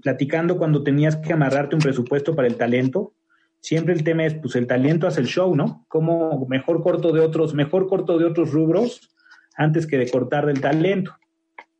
platicando 0.02 0.58
cuando 0.58 0.82
tenías 0.82 1.16
que 1.16 1.32
amarrarte 1.32 1.76
un 1.76 1.82
presupuesto 1.82 2.34
para 2.34 2.48
el 2.48 2.56
talento, 2.56 3.14
siempre 3.60 3.94
el 3.94 4.04
tema 4.04 4.24
es, 4.24 4.34
pues 4.34 4.56
el 4.56 4.66
talento 4.66 5.06
hace 5.06 5.20
el 5.20 5.26
show, 5.26 5.54
¿no? 5.54 5.84
Como 5.88 6.46
mejor 6.46 6.82
corto 6.82 7.12
de 7.12 7.20
otros, 7.20 7.54
mejor 7.54 7.88
corto 7.88 8.18
de 8.18 8.24
otros 8.24 8.52
rubros 8.52 9.14
antes 9.56 9.86
que 9.86 9.98
de 9.98 10.10
cortar 10.10 10.46
del 10.46 10.60
talento. 10.60 11.14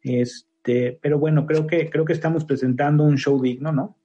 Este, 0.03 0.99
pero 1.01 1.19
bueno, 1.19 1.47
creo 1.47 1.67
que, 1.67 1.91
creo 1.91 2.05
que 2.05 2.13
estamos 2.13 2.45
presentando 2.45 3.05
un 3.05 3.19
show 3.19 3.41
digno, 3.41 3.73
¿no? 3.73 3.97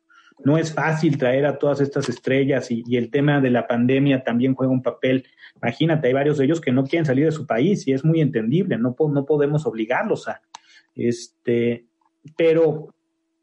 No 0.44 0.58
es 0.58 0.74
fácil 0.74 1.18
traer 1.18 1.46
a 1.46 1.60
todas 1.60 1.82
estas 1.82 2.10
estrellas 2.10 2.72
y, 2.72 2.84
el 2.96 3.12
tema 3.12 3.42
de 3.42 3.52
la 3.52 3.68
pandemia 3.68 4.24
también 4.24 4.56
juega 4.56 4.74
un 4.74 4.82
papel. 4.82 5.26
Imagínate, 5.62 6.08
hay 6.08 6.14
varios 6.14 6.38
de 6.38 6.46
ellos 6.46 6.62
que 6.62 6.72
no 6.72 6.84
quieren 6.84 7.06
salir 7.06 7.26
de 7.26 7.32
su 7.32 7.46
país 7.46 7.88
y 7.88 7.94
es 7.94 8.04
muy 8.04 8.22
entendible, 8.22 8.78
no, 8.78 8.96
no 8.98 9.26
podemos 9.26 9.66
obligarlos 9.66 10.28
a. 10.28 10.42
Este, 10.96 11.86
pero 12.36 12.94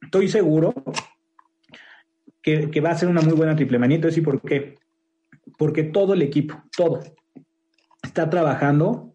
estoy 0.00 0.28
seguro 0.28 0.74
que, 2.42 2.80
va 2.80 2.90
a 2.90 2.98
ser 2.98 3.08
una 3.08 3.20
muy 3.20 3.34
buena 3.34 3.56
triple 3.56 3.78
manía. 3.78 3.96
Entonces, 3.96 4.18
¿y 4.18 4.22
por 4.22 4.40
qué? 4.40 4.76
Porque 5.58 5.84
todo 5.84 6.14
el 6.14 6.22
equipo, 6.22 6.62
todo, 6.76 7.00
está 8.02 8.30
trabajando, 8.30 9.14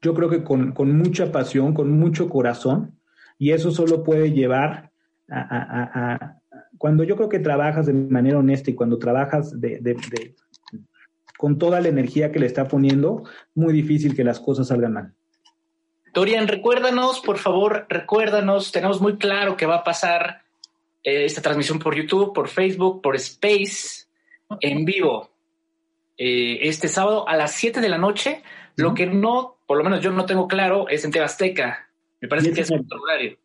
yo 0.00 0.14
creo 0.14 0.28
que 0.28 0.44
con, 0.44 0.72
mucha 0.96 1.32
pasión, 1.32 1.74
con 1.74 1.90
mucho 1.90 2.28
corazón, 2.28 3.00
y 3.38 3.50
eso 3.50 3.70
solo 3.70 4.02
puede 4.02 4.32
llevar 4.32 4.92
a, 5.28 6.38
cuando 6.78 7.04
yo 7.04 7.16
creo 7.16 7.28
que 7.28 7.38
trabajas 7.38 7.86
de 7.86 7.92
manera 7.92 8.38
honesta 8.38 8.70
y 8.70 8.74
cuando 8.74 8.98
trabajas 8.98 9.60
de, 9.60 9.96
con 11.36 11.58
toda 11.58 11.80
la 11.80 11.88
energía 11.88 12.30
que 12.30 12.38
le 12.38 12.46
está 12.46 12.68
poniendo, 12.68 13.24
muy 13.54 13.72
difícil 13.72 14.14
que 14.14 14.24
las 14.24 14.40
cosas 14.40 14.68
salgan 14.68 14.92
mal. 14.92 15.15
Dorian, 16.16 16.48
recuérdanos, 16.48 17.20
por 17.20 17.36
favor, 17.36 17.84
recuérdanos, 17.90 18.72
tenemos 18.72 19.02
muy 19.02 19.18
claro 19.18 19.54
que 19.54 19.66
va 19.66 19.76
a 19.76 19.84
pasar 19.84 20.44
eh, 21.04 21.26
esta 21.26 21.42
transmisión 21.42 21.78
por 21.78 21.94
YouTube, 21.94 22.32
por 22.32 22.48
Facebook, 22.48 23.02
por 23.02 23.16
Space, 23.16 24.06
en 24.62 24.86
vivo, 24.86 25.28
eh, 26.16 26.60
este 26.62 26.88
sábado 26.88 27.28
a 27.28 27.36
las 27.36 27.52
7 27.52 27.82
de 27.82 27.90
la 27.90 27.98
noche. 27.98 28.42
Lo 28.76 28.94
que 28.94 29.04
no, 29.04 29.58
por 29.66 29.76
lo 29.76 29.84
menos 29.84 30.00
yo 30.00 30.10
no 30.10 30.24
tengo 30.24 30.48
claro, 30.48 30.88
es 30.88 31.04
en 31.04 31.10
TV 31.10 31.22
Azteca. 31.22 31.86
Me 32.22 32.28
parece 32.28 32.50
que 32.54 32.62
es 32.62 32.72
otro 32.72 32.98
horario. 33.02 33.36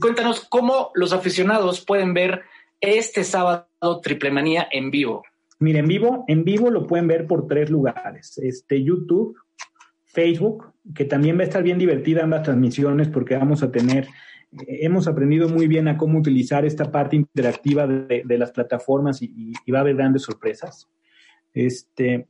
cuéntanos 0.00 0.40
cómo 0.48 0.90
los 0.94 1.12
aficionados 1.12 1.84
pueden 1.84 2.12
ver 2.12 2.42
este 2.80 3.22
sábado 3.22 3.68
Triple 4.02 4.32
Manía 4.32 4.66
en 4.72 4.90
vivo. 4.90 5.22
Mira, 5.60 5.78
en 5.78 5.86
vivo, 5.86 6.24
en 6.26 6.42
vivo 6.42 6.70
lo 6.70 6.88
pueden 6.88 7.06
ver 7.06 7.28
por 7.28 7.46
tres 7.46 7.70
lugares. 7.70 8.36
Este, 8.38 8.82
YouTube, 8.82 9.36
Facebook, 10.12 10.72
que 10.94 11.04
también 11.04 11.36
va 11.36 11.42
a 11.42 11.44
estar 11.44 11.62
bien 11.62 11.78
divertida 11.78 12.24
ambas 12.24 12.42
transmisiones 12.42 13.08
porque 13.08 13.36
vamos 13.36 13.62
a 13.62 13.70
tener, 13.70 14.06
eh, 14.52 14.78
hemos 14.82 15.06
aprendido 15.06 15.48
muy 15.48 15.66
bien 15.66 15.88
a 15.88 15.96
cómo 15.96 16.18
utilizar 16.18 16.64
esta 16.64 16.90
parte 16.90 17.16
interactiva 17.16 17.86
de, 17.86 18.38
las 18.38 18.50
plataformas 18.50 19.22
y, 19.22 19.52
va 19.70 19.78
a 19.78 19.80
haber 19.82 19.96
grandes 19.96 20.22
sorpresas. 20.22 20.88
Este, 21.52 22.28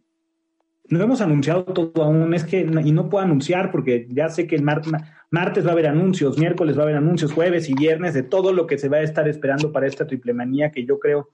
no 0.88 1.02
hemos 1.02 1.20
anunciado 1.20 1.64
todo 1.64 2.02
aún, 2.02 2.34
es 2.34 2.44
que, 2.44 2.60
y 2.60 2.92
no 2.92 3.08
puedo 3.08 3.24
anunciar 3.24 3.70
porque 3.70 4.06
ya 4.10 4.28
sé 4.28 4.46
que 4.46 4.56
el 4.56 4.62
martes 4.62 5.64
va 5.64 5.70
a 5.70 5.72
haber 5.72 5.86
anuncios, 5.86 6.38
miércoles 6.38 6.76
va 6.76 6.80
a 6.80 6.84
haber 6.84 6.96
anuncios, 6.96 7.32
jueves 7.32 7.68
y 7.70 7.74
viernes 7.74 8.12
de 8.12 8.22
todo 8.22 8.52
lo 8.52 8.66
que 8.66 8.76
se 8.76 8.88
va 8.88 8.98
a 8.98 9.02
estar 9.02 9.28
esperando 9.28 9.72
para 9.72 9.86
esta 9.86 10.06
triple 10.06 10.34
manía 10.34 10.70
que 10.70 10.84
yo 10.84 10.98
creo, 10.98 11.30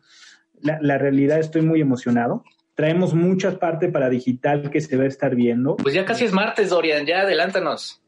la, 0.60 0.78
la 0.80 0.98
realidad 0.98 1.40
estoy 1.40 1.62
muy 1.62 1.80
emocionado. 1.80 2.44
Traemos 2.76 3.14
muchas 3.14 3.56
partes 3.56 3.90
para 3.90 4.08
digital 4.08 4.70
que 4.70 4.80
se 4.80 4.96
va 4.96 5.04
a 5.04 5.08
estar 5.08 5.34
viendo. 5.34 5.76
Pues 5.76 5.94
ya 5.94 6.04
casi 6.04 6.26
es 6.26 6.32
martes, 6.32 6.70
Dorian, 6.70 7.06
ya 7.06 7.22
adelántanos. 7.22 8.00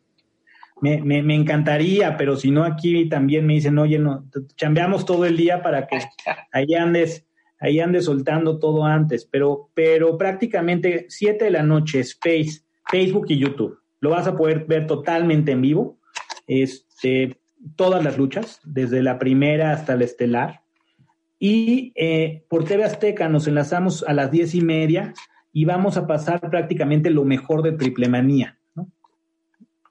me, 0.80 1.02
me, 1.02 1.22
me, 1.22 1.34
encantaría, 1.34 2.16
pero 2.16 2.37
si 2.37 2.52
no 2.52 2.62
aquí 2.64 3.08
también 3.08 3.46
me 3.46 3.54
dicen, 3.54 3.78
oye, 3.78 3.98
no, 3.98 4.28
chambeamos 4.54 5.04
todo 5.04 5.25
el 5.25 5.37
día 5.37 5.62
para 5.62 5.87
que 5.87 5.98
ahí 6.52 6.75
andes, 6.75 7.26
ahí 7.58 7.80
andes 7.80 8.04
soltando 8.04 8.60
todo 8.60 8.84
antes, 8.84 9.25
pero, 9.25 9.70
pero 9.75 10.16
prácticamente 10.16 11.06
7 11.08 11.46
de 11.46 11.50
la 11.50 11.64
noche, 11.64 12.00
Space, 12.00 12.62
Facebook 12.88 13.26
y 13.28 13.38
YouTube. 13.38 13.80
Lo 14.00 14.10
vas 14.10 14.26
a 14.26 14.37
poder 14.37 14.66
ver 14.66 14.87
totalmente 14.87 15.52
en 15.52 15.62
vivo. 15.62 15.98
Este, 16.46 17.40
todas 17.76 18.02
las 18.04 18.16
luchas, 18.16 18.60
desde 18.64 19.02
la 19.02 19.18
primera 19.18 19.72
hasta 19.72 19.96
la 19.96 20.04
estelar. 20.04 20.62
Y 21.38 21.92
eh, 21.95 22.45
por 22.49 22.64
TV 22.64 22.85
Azteca 22.85 23.28
nos 23.28 23.47
enlazamos 23.47 24.04
a 24.07 24.12
las 24.12 24.30
diez 24.30 24.54
y 24.54 24.61
media 24.61 25.14
y 25.52 25.64
vamos 25.64 25.97
a 25.97 26.07
pasar 26.07 26.40
prácticamente 26.50 27.11
lo 27.11 27.25
mejor 27.25 27.62
de 27.62 27.73
Triple 27.73 28.09
Manía, 28.09 28.59
¿no? 28.75 28.90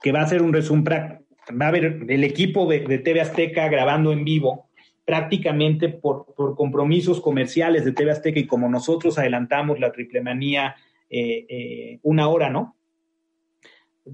que 0.02 0.12
va 0.12 0.22
a 0.22 0.28
ser 0.28 0.42
un 0.42 0.54
resumen, 0.54 0.86
va 0.86 1.66
a 1.66 1.70
haber 1.70 2.06
el 2.08 2.24
equipo 2.24 2.68
de, 2.68 2.82
de, 2.82 3.00
TV 3.00 3.22
Azteca 3.22 3.70
grabando 3.70 4.12
en 4.12 4.26
vivo, 4.26 4.70
prácticamente 5.06 5.90
por, 5.90 6.34
por, 6.36 6.56
compromisos 6.56 7.22
comerciales 7.22 7.86
de 7.86 7.94
TV 7.94 8.12
Azteca 8.12 8.40
y 8.40 8.48
como 8.48 8.70
nosotros 8.70 9.18
adelantamos 9.18 9.80
la 9.80 9.92
Triple 9.92 10.22
Manía 10.22 10.76
eh, 11.10 11.46
eh, 11.48 12.00
una 12.04 12.28
hora. 12.28 12.48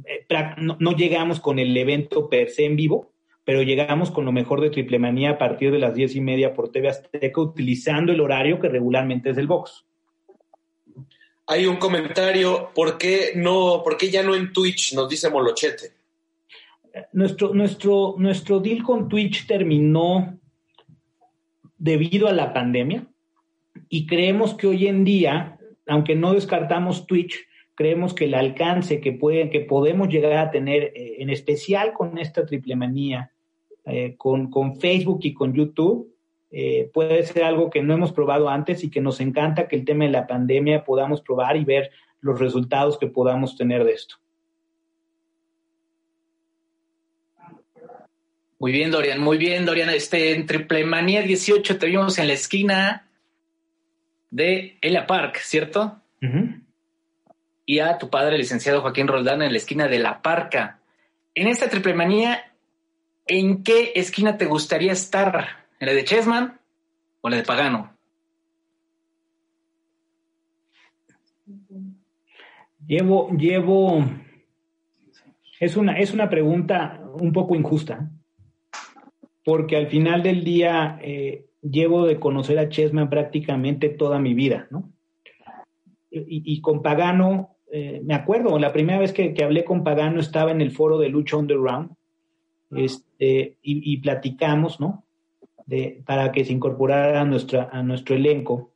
Eh, 0.05 0.27
¿no? 0.57 0.77
No 0.79 0.95
llegamos 0.95 1.39
con 1.39 1.59
el 1.59 1.75
evento 1.75 2.29
per 2.29 2.49
se 2.49 2.65
en 2.65 2.75
vivo, 2.75 3.12
pero 3.45 3.61
llegamos 3.61 4.11
con 4.11 4.25
lo 4.25 4.31
mejor 4.31 4.61
de 4.61 4.69
Triple 4.69 4.99
Manía 4.99 5.31
a 5.31 5.37
partir 5.37 5.71
de 5.71 5.79
las 5.79 5.93
diez 5.93 6.15
y 6.15 6.21
media 6.21 6.53
por 6.53 6.71
TV 6.71 6.89
Azteca, 6.89 7.41
utilizando 7.41 8.11
el 8.11 8.21
horario 8.21 8.59
que 8.59 8.69
regularmente 8.69 9.31
es 9.31 9.35
del 9.35 9.47
box. 9.47 9.85
Hay 11.47 11.65
un 11.65 11.75
comentario, 11.75 12.71
¿por 12.73 12.97
qué, 12.97 13.33
no, 13.35 13.81
¿por 13.83 13.97
qué 13.97 14.09
ya 14.09 14.23
no 14.23 14.33
en 14.33 14.53
Twitch? 14.53 14.93
Nos 14.93 15.09
dice 15.09 15.29
Molochete. 15.29 15.91
Nuestro, 17.11 17.53
nuestro, 17.53 18.15
nuestro 18.17 18.59
deal 18.59 18.81
con 18.81 19.09
Twitch 19.09 19.45
terminó 19.45 20.39
debido 21.77 22.29
a 22.29 22.33
la 22.33 22.53
pandemia 22.53 23.05
y 23.89 24.05
creemos 24.05 24.53
que 24.53 24.67
hoy 24.67 24.87
en 24.87 25.03
día, 25.03 25.57
aunque 25.85 26.15
no 26.15 26.33
descartamos 26.33 27.07
Twitch, 27.07 27.35
creemos 27.75 28.13
que 28.13 28.25
el 28.25 28.35
alcance 28.35 29.01
que, 29.01 29.11
pueden, 29.11 29.49
que 29.49 29.61
podemos 29.61 30.07
llegar 30.07 30.37
a 30.37 30.51
tener, 30.51 30.93
eh, 30.95 31.17
en 31.19 31.29
especial 31.29 31.91
con 31.91 32.17
esta 32.19 32.45
triple 32.45 32.77
manía, 32.77 33.32
eh, 33.85 34.15
con, 34.17 34.49
con, 34.49 34.79
Facebook 34.79 35.19
y 35.23 35.33
con 35.33 35.53
YouTube, 35.53 36.13
eh, 36.51 36.89
puede 36.93 37.23
ser 37.23 37.43
algo 37.43 37.69
que 37.69 37.81
no 37.81 37.93
hemos 37.93 38.11
probado 38.11 38.47
antes 38.47 38.83
y 38.83 38.89
que 38.89 39.01
nos 39.01 39.19
encanta 39.19 39.67
que 39.67 39.75
el 39.75 39.85
tema 39.85 40.05
de 40.05 40.11
la 40.11 40.27
pandemia 40.27 40.83
podamos 40.83 41.21
probar 41.21 41.57
y 41.57 41.65
ver 41.65 41.91
los 42.21 42.39
resultados 42.39 42.97
que 42.97 43.07
podamos 43.07 43.57
tener 43.57 43.83
de 43.83 43.93
esto. 43.93 44.15
Muy 48.59 48.71
bien, 48.71 48.91
Dorian, 48.91 49.19
muy 49.19 49.37
bien, 49.37 49.65
Dorian. 49.65 49.89
Este, 49.89 50.31
en 50.31 50.45
Triple 50.45 50.85
Manía 50.85 51.21
18 51.21 51.77
te 51.77 51.85
vimos 51.87 52.17
en 52.17 52.27
la 52.27 52.33
esquina 52.33 53.09
de 54.29 54.77
Ella 54.81 55.05
Park, 55.05 55.39
¿cierto? 55.39 56.01
Uh 56.21 56.25
-huh. 56.25 56.61
Y 57.65 57.79
a 57.79 57.97
tu 57.97 58.09
padre, 58.09 58.37
licenciado 58.37 58.81
Joaquín 58.81 59.09
Roldán, 59.09 59.41
en 59.41 59.51
la 59.51 59.57
esquina 59.57 59.89
de 59.89 59.99
La 59.99 60.21
Parca. 60.21 60.79
En 61.35 61.47
esta 61.47 61.69
Triple 61.69 61.93
Manía, 61.93 62.52
¿en 63.25 63.63
qué 63.63 63.93
esquina 63.95 64.37
te 64.37 64.45
gustaría 64.45 64.91
estar? 64.91 65.47
¿En 65.79 65.87
la 65.87 65.93
de 65.93 66.03
Chessman 66.03 66.59
o 67.21 67.29
la 67.29 67.37
de 67.37 67.43
Pagano? 67.43 67.93
Llevo, 72.85 73.29
llevo, 73.31 74.05
es 75.59 75.77
una, 75.77 75.97
es 75.97 76.13
una 76.13 76.29
pregunta 76.29 77.01
un 77.13 77.31
poco 77.31 77.55
injusta, 77.55 78.11
porque 79.45 79.77
al 79.77 79.87
final 79.87 80.21
del 80.21 80.43
día 80.43 80.99
eh, 81.01 81.45
llevo 81.61 82.05
de 82.05 82.19
conocer 82.19 82.59
a 82.59 82.67
Chessman 82.67 83.09
prácticamente 83.09 83.89
toda 83.89 84.19
mi 84.19 84.33
vida, 84.33 84.67
¿no? 84.69 84.91
Y, 86.11 86.43
y 86.45 86.61
con 86.61 86.81
Pagano, 86.83 87.57
eh, 87.71 88.01
me 88.03 88.13
acuerdo, 88.13 88.59
la 88.59 88.71
primera 88.71 88.99
vez 88.99 89.13
que, 89.13 89.33
que, 89.33 89.43
hablé 89.43 89.63
con 89.63 89.83
Pagano 89.83 90.19
estaba 90.19 90.51
en 90.51 90.61
el 90.61 90.71
foro 90.71 90.99
de 90.99 91.09
Lucha 91.09 91.37
Underground, 91.37 91.95
este, 92.75 93.57
y, 93.61 93.97
platicamos, 93.97 94.79
¿no? 94.79 95.05
Para 96.05 96.31
que 96.31 96.45
se 96.45 96.53
incorporara 96.53 97.21
a, 97.21 97.25
nuestra, 97.25 97.69
a 97.71 97.83
nuestro 97.83 98.15
elenco. 98.15 98.73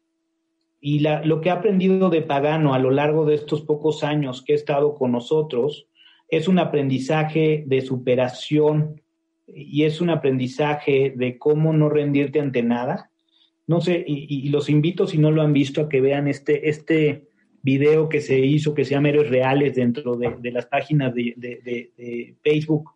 Y 0.79 0.99
lo 0.99 1.41
que 1.41 1.49
he 1.49 1.51
aprendido 1.51 2.09
de 2.09 2.21
Pagano 2.21 2.73
a 2.73 2.79
lo 2.79 2.91
largo 2.91 3.25
de 3.25 3.35
estos 3.35 3.61
pocos 3.61 4.03
años 4.03 4.41
que 4.41 4.53
he 4.53 4.55
estado 4.55 4.95
con 4.95 5.11
nosotros 5.11 5.87
es 6.29 6.47
un 6.47 6.59
aprendizaje 6.59 7.63
de 7.65 7.81
superación 7.81 9.01
y 9.47 9.83
es 9.83 10.01
un 10.01 10.09
aprendizaje 10.09 11.13
de 11.15 11.37
cómo 11.37 11.73
no 11.73 11.89
rendirte 11.89 12.39
ante 12.39 12.63
nada. 12.63 13.11
No 13.65 13.81
sé, 13.81 14.03
y, 14.07 14.47
los 14.49 14.69
invito, 14.69 15.07
si 15.07 15.17
no 15.17 15.31
lo 15.31 15.41
han 15.41 15.51
visto, 15.53 15.81
a 15.81 15.89
que 15.89 15.99
vean 15.99 16.27
este, 16.27 16.69
este 16.69 17.27
video 17.61 18.07
que 18.07 18.21
se 18.21 18.39
hizo, 18.39 18.73
que 18.73 18.85
se 18.85 18.91
llama 18.91 19.09
Héroes 19.09 19.29
Reales, 19.29 19.75
dentro 19.75 20.15
de, 20.15 20.51
las 20.51 20.67
páginas 20.67 21.13
de, 21.13 21.33
de, 21.35 22.35
Facebook 22.41 22.91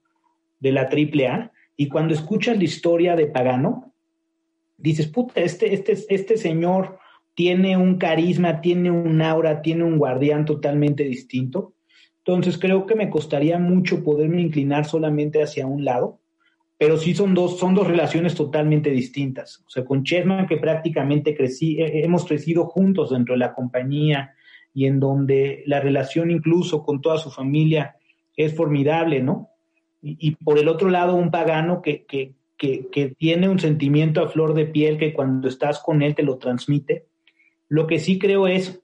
de 0.62 0.72
la 0.72 0.84
AAA. 0.84 1.52
Y 1.76 1.90
cuando 1.90 2.14
escuchas 2.14 2.58
la 2.58 2.64
historia 2.64 3.18
de 3.18 3.28
Pagano, 3.28 3.94
dices, 4.78 5.08
puta, 5.08 5.42
este, 5.42 5.74
este, 5.74 5.98
este 6.08 6.38
señor 6.38 7.00
tiene 7.34 7.76
un 7.76 7.98
carisma, 7.98 8.62
tiene 8.62 8.92
un 8.92 9.22
aura, 9.22 9.62
tiene 9.62 9.84
un 9.84 9.98
guardián 9.98 10.46
totalmente 10.46 11.04
distinto. 11.04 11.74
Entonces 12.24 12.58
creo 12.58 12.86
que 12.86 12.96
me 12.96 13.10
costaría 13.10 13.58
mucho 13.58 14.04
poderme 14.04 14.42
inclinar 14.42 14.86
solamente 14.86 15.42
hacia 15.42 15.66
un 15.66 15.84
lado, 15.84 16.20
pero 16.78 16.98
sí 16.98 17.14
son 17.14 17.34
dos, 17.34 17.58
son 17.58 17.74
dos 17.74 17.88
relaciones 17.88 18.36
totalmente 18.36 18.92
distintas. 18.92 19.64
O 19.66 19.70
sea, 19.70 19.86
con 19.86 20.04
Chessman, 20.04 20.48
que 20.48 20.58
prácticamente 20.58 21.36
crecí, 21.36 21.78
hemos 21.80 22.26
crecido 22.26 22.66
juntos 22.66 23.12
dentro 23.12 23.34
de 23.34 23.40
la 23.40 23.54
compañía 23.54 24.36
y 24.74 24.86
en 24.86 25.00
donde 25.00 25.64
la 25.66 25.80
relación 25.80 26.32
incluso 26.32 26.84
con 26.84 27.02
toda 27.02 27.18
su 27.18 27.32
familia 27.32 27.96
es 28.36 28.56
formidable, 28.56 29.22
¿no? 29.22 29.51
Y, 30.02 30.32
por 30.44 30.58
el 30.58 30.68
otro 30.68 30.90
lado, 30.90 31.14
un 31.14 31.30
pagano 31.30 31.82
que, 31.82 32.06
que, 32.06 32.34
que, 32.58 32.88
que 32.92 33.10
tiene 33.10 33.50
un 33.50 33.60
sentimiento 33.60 34.22
a 34.22 34.30
flor 34.30 34.56
de 34.56 34.66
piel 34.66 34.98
que 34.98 35.14
cuando 35.14 35.48
estás 35.48 35.80
con 35.80 36.02
él 36.02 36.16
te 36.16 36.24
lo 36.24 36.38
transmite. 36.38 37.06
Lo 37.68 37.86
que 37.86 38.00
sí 38.00 38.18
creo 38.18 38.48
es 38.48 38.82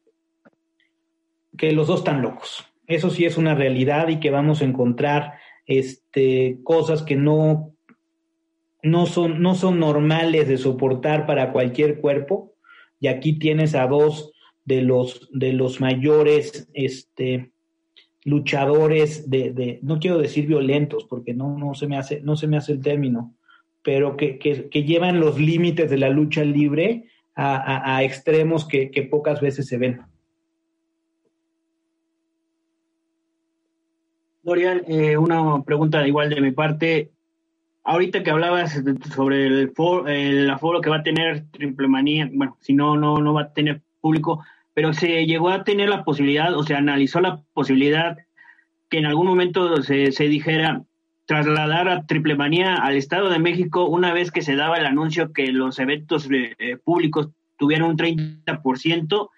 que 1.58 1.72
los 1.72 1.88
dos 1.88 2.00
están 2.00 2.22
locos. 2.22 2.66
Eso 2.86 3.10
sí 3.10 3.26
es 3.26 3.38
una 3.38 3.56
realidad 3.56 4.08
y 4.08 4.20
que 4.20 4.30
vamos 4.30 4.62
a 4.62 4.66
encontrar 4.66 5.34
este, 5.66 6.60
cosas 6.64 7.04
que 7.04 7.16
no, 7.16 7.76
no, 8.82 9.06
son, 9.06 9.42
no 9.42 9.56
son 9.56 9.80
normales 9.80 10.48
de 10.48 10.58
soportar 10.58 11.26
para 11.26 11.52
cualquier 11.52 12.00
cuerpo. 12.00 12.54
Y 13.00 13.08
aquí 13.08 13.38
tienes 13.38 13.76
a 13.76 13.88
dos 13.88 14.32
de 14.64 14.82
los, 14.82 15.30
de 15.34 15.54
los 15.54 15.82
mayores 15.82 16.70
este, 16.74 17.52
luchadores 18.28 19.30
de, 19.30 19.52
de, 19.52 19.80
no 19.84 20.00
quiero 20.00 20.18
decir 20.18 20.48
violentos, 20.48 21.06
porque 21.06 21.34
no, 21.34 21.58
no, 21.58 21.74
se, 21.76 21.88
me 21.88 21.98
hace, 21.98 22.20
no 22.20 22.36
se 22.36 22.46
me 22.46 22.58
hace 22.58 22.74
el 22.74 22.82
término, 22.82 23.34
pero 23.82 24.18
que, 24.18 24.38
que, 24.38 24.84
llevan 24.84 25.22
los 25.22 25.40
límites 25.40 25.90
de 25.90 25.98
la 25.98 26.10
lucha 26.10 26.44
libre 26.44 27.06
a, 27.36 27.96
a, 27.96 28.04
extremos 28.04 28.68
que, 28.68 28.92
que, 28.92 29.04
pocas 29.04 29.40
veces 29.40 29.66
se 29.66 29.78
ven. 29.78 30.02
Dorian, 34.42 34.82
eh, 34.90 35.16
una 35.16 35.64
pregunta 35.64 36.06
igual 36.06 36.30
de 36.30 36.42
mi 36.42 36.52
parte. 36.52 37.12
Ahorita 37.86 38.24
que 38.24 38.32
hablabas 38.32 38.84
sobre 39.16 39.48
el, 39.48 39.72
foro, 39.72 40.06
el 40.10 40.50
aforo 40.50 40.82
que 40.82 40.90
va 40.90 40.98
a 40.98 41.04
tener 41.04 41.46
Triple 41.52 41.88
Manía, 41.88 42.30
bueno, 42.34 42.58
si 42.60 42.74
no, 42.74 42.98
no, 42.98 43.20
no 43.20 43.34
va 43.34 43.44
a 43.44 43.54
tener 43.54 43.82
público, 44.02 44.44
pero 44.78 44.94
se 44.94 45.26
llegó 45.26 45.50
a 45.50 45.64
tener 45.64 45.90
la 45.90 46.04
posibilidad, 46.04 46.56
o 46.56 46.62
se 46.62 46.76
analizó 46.76 47.20
la 47.20 47.42
posibilidad 47.54 48.16
que 48.92 49.00
en 49.00 49.08
algún 49.08 49.26
momento 49.26 49.82
se, 49.82 50.12
se 50.12 50.28
dijera 50.28 50.84
trasladar 51.26 51.90
a 51.90 52.06
Triple 52.06 52.36
Manía 52.36 52.76
al 52.76 52.96
Estado 52.96 53.30
de 53.30 53.40
México 53.40 53.88
una 53.88 54.14
vez 54.14 54.30
que 54.30 54.44
se 54.44 54.56
daba 54.56 54.78
el 54.78 54.86
anuncio 54.86 55.34
que 55.34 55.52
los 55.52 55.80
eventos 55.80 56.30
eh, 56.32 56.78
públicos 56.84 57.30
tuvieran 57.58 57.90
un 57.90 57.98
30%. 57.98 59.30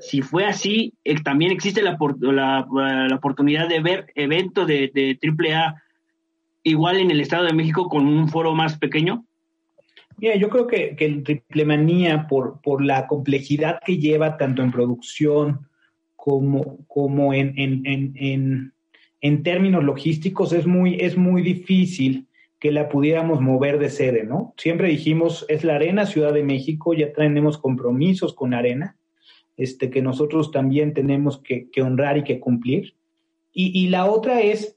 Si 0.00 0.22
fue 0.22 0.46
así, 0.46 0.94
eh, 1.04 1.22
también 1.22 1.52
existe 1.52 1.82
la, 1.82 1.96
la, 2.22 2.66
la, 3.08 3.14
oportunidad 3.14 3.68
de 3.68 3.78
ver 3.78 4.06
eventos 4.16 4.66
de, 4.66 4.90
de 4.92 5.16
AAA 5.22 5.80
igual 6.64 6.96
en 6.96 7.12
el 7.12 7.20
Estado 7.20 7.44
de 7.44 7.52
México 7.52 7.88
con 7.88 8.08
un 8.08 8.28
foro 8.28 8.56
más 8.56 8.76
pequeño. 8.76 9.24
Mira, 10.20 10.36
yo 10.36 10.48
creo 10.50 10.66
que, 10.66 10.94
que 10.96 11.06
el 11.06 11.22
Triple 11.22 11.64
Manía, 11.64 12.26
por, 12.28 12.60
por 12.60 12.84
la 12.84 13.06
complejidad 13.06 13.80
que 13.84 13.98
lleva 13.98 14.36
tanto 14.36 14.62
en 14.62 14.70
producción 14.70 15.66
como, 16.14 16.84
como 16.86 17.32
en, 17.32 17.58
en, 17.58 17.86
en, 17.86 18.12
en 18.16 18.72
en 19.20 19.42
términos 19.42 19.84
logísticos 19.84 20.52
es 20.52 20.66
muy, 20.66 20.96
es 21.00 21.16
muy 21.16 21.42
difícil 21.42 22.26
que 22.58 22.72
la 22.72 22.88
pudiéramos 22.88 23.40
mover 23.40 23.78
de 23.78 23.88
sede, 23.88 24.24
¿no? 24.24 24.54
Siempre 24.56 24.88
dijimos, 24.88 25.46
es 25.48 25.64
la 25.64 25.76
Arena 25.76 26.06
Ciudad 26.06 26.32
de 26.32 26.42
México, 26.42 26.92
ya 26.92 27.12
tenemos 27.12 27.58
compromisos 27.58 28.34
con 28.34 28.52
Arena, 28.52 28.96
este, 29.56 29.90
que 29.90 30.02
nosotros 30.02 30.50
también 30.50 30.92
tenemos 30.92 31.38
que, 31.38 31.70
que 31.70 31.82
honrar 31.82 32.18
y 32.18 32.24
que 32.24 32.40
cumplir. 32.40 32.94
Y, 33.52 33.78
y, 33.78 33.88
la 33.88 34.06
otra 34.06 34.40
es, 34.42 34.76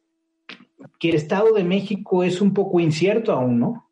que 0.99 1.09
el 1.09 1.15
Estado 1.15 1.53
de 1.53 1.63
México 1.63 2.23
es 2.23 2.41
un 2.41 2.53
poco 2.53 2.79
incierto 2.79 3.31
aún, 3.31 3.59
¿no? 3.59 3.89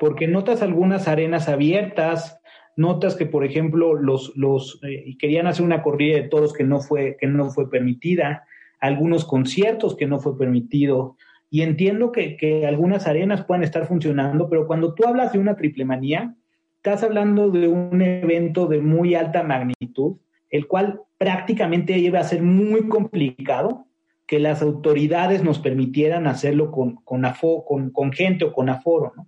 Porque 0.00 0.28
notas 0.28 0.62
algunas 0.62 1.08
arenas 1.08 1.48
abiertas, 1.48 2.40
notas 2.76 3.14
que, 3.16 3.26
por 3.26 3.44
ejemplo, 3.44 3.94
los, 3.94 4.36
los 4.36 4.80
eh, 4.82 5.16
querían 5.18 5.46
hacer 5.46 5.64
una 5.64 5.82
corrida 5.82 6.16
de 6.16 6.28
toros 6.28 6.52
que 6.52 6.64
no 6.64 6.80
fue, 6.80 7.16
que 7.20 7.26
no 7.26 7.50
fue 7.50 7.70
permitida, 7.70 8.44
algunos 8.80 9.24
conciertos 9.24 9.96
que 9.96 10.06
no 10.06 10.20
fue 10.20 10.36
permitido, 10.36 11.16
y 11.50 11.62
entiendo 11.62 12.10
que, 12.10 12.36
que 12.36 12.66
algunas 12.66 13.06
arenas 13.06 13.44
puedan 13.44 13.62
estar 13.62 13.86
funcionando, 13.86 14.48
pero 14.48 14.66
cuando 14.66 14.94
tú 14.94 15.06
hablas 15.06 15.32
de 15.32 15.38
una 15.38 15.56
triple 15.56 15.84
manía, 15.84 16.34
estás 16.76 17.02
hablando 17.02 17.50
de 17.50 17.68
un 17.68 18.02
evento 18.02 18.66
de 18.66 18.80
muy 18.80 19.14
alta 19.14 19.42
magnitud, 19.42 20.16
el 20.50 20.66
cual 20.66 21.00
prácticamente 21.16 21.96
iba 21.98 22.18
a 22.18 22.24
ser 22.24 22.42
muy 22.42 22.88
complicado 22.88 23.86
que 24.26 24.38
las 24.38 24.62
autoridades 24.62 25.44
nos 25.44 25.58
permitieran 25.58 26.26
hacerlo 26.26 26.70
con, 26.70 26.96
con, 26.96 27.22
con, 27.66 27.90
con 27.90 28.12
gente 28.12 28.44
o 28.44 28.52
con 28.52 28.68
aforo, 28.68 29.12
¿no? 29.16 29.26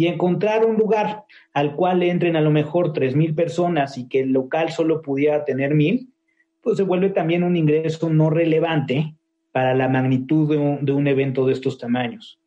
Y 0.00 0.06
encontrar 0.06 0.64
un 0.64 0.76
lugar 0.76 1.24
al 1.52 1.76
cual 1.76 2.02
entren 2.02 2.34
a 2.34 2.40
lo 2.40 2.50
mejor 2.50 2.94
tres 2.94 3.14
mil 3.14 3.34
personas 3.34 3.98
y 3.98 4.08
que 4.08 4.20
el 4.20 4.32
local 4.32 4.70
solo 4.70 5.02
pudiera 5.02 5.44
tener 5.44 5.74
mil, 5.74 6.08
pues 6.62 6.78
se 6.78 6.84
vuelve 6.84 7.10
también 7.10 7.42
un 7.42 7.54
ingreso 7.54 8.08
no 8.08 8.30
relevante 8.30 9.14
para 9.52 9.74
la 9.74 9.90
magnitud 9.90 10.48
de 10.48 10.56
un, 10.56 10.86
de 10.86 10.92
un 10.92 11.06
evento 11.06 11.44
de 11.44 11.52
estos 11.52 11.76
tamaños. 11.76 12.40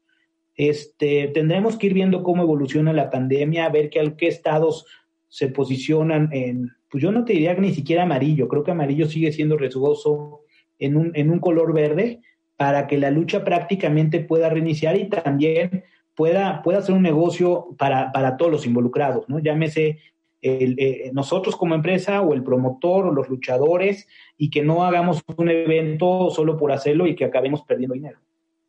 Este, 0.55 1.27
tendremos 1.27 1.77
que 1.77 1.85
ir 1.85 1.93
viendo 1.93 2.23
cómo 2.23 2.41
evoluciona 2.41 2.91
la 2.91 3.11
pandemia, 3.11 3.65
a 3.65 3.69
ver 3.69 3.91
qué, 3.91 4.15
qué 4.17 4.29
estados 4.29 4.87
se 5.27 5.49
posicionan 5.49 6.29
en, 6.31 6.71
pues 6.89 7.03
yo 7.03 7.11
no 7.11 7.23
te 7.23 7.33
diría 7.33 7.53
ni 7.53 7.71
siquiera 7.71 8.01
amarillo, 8.01 8.47
creo 8.47 8.63
que 8.63 8.71
amarillo 8.71 9.05
sigue 9.05 9.31
siendo 9.31 9.57
riesgoso 9.57 10.41
en 10.79 10.97
un, 10.97 11.11
en 11.13 11.29
un 11.29 11.37
color 11.37 11.71
verde 11.71 12.19
para 12.55 12.87
que 12.87 12.97
la 12.97 13.11
lucha 13.11 13.43
prácticamente 13.43 14.21
pueda 14.21 14.49
reiniciar 14.49 14.97
y 14.97 15.07
también 15.07 15.83
pueda, 16.15 16.61
pueda 16.61 16.81
ser 16.81 16.95
un 16.95 17.01
negocio 17.01 17.75
para, 17.77 18.11
para 18.11 18.37
todos 18.37 18.51
los 18.51 18.65
involucrados, 18.65 19.27
¿no? 19.29 19.39
Llámese 19.39 19.99
el, 20.41 20.75
eh, 20.77 21.11
nosotros 21.13 21.55
como 21.55 21.73
empresa 21.73 22.21
o 22.21 22.33
el 22.33 22.43
promotor 22.43 23.07
o 23.07 23.13
los 23.13 23.29
luchadores 23.29 24.07
y 24.37 24.49
que 24.49 24.61
no 24.61 24.85
hagamos 24.85 25.21
un 25.37 25.49
evento 25.49 26.29
solo 26.29 26.57
por 26.57 26.71
hacerlo 26.71 27.07
y 27.07 27.15
que 27.15 27.25
acabemos 27.25 27.63
perdiendo 27.63 27.95
dinero. 27.95 28.19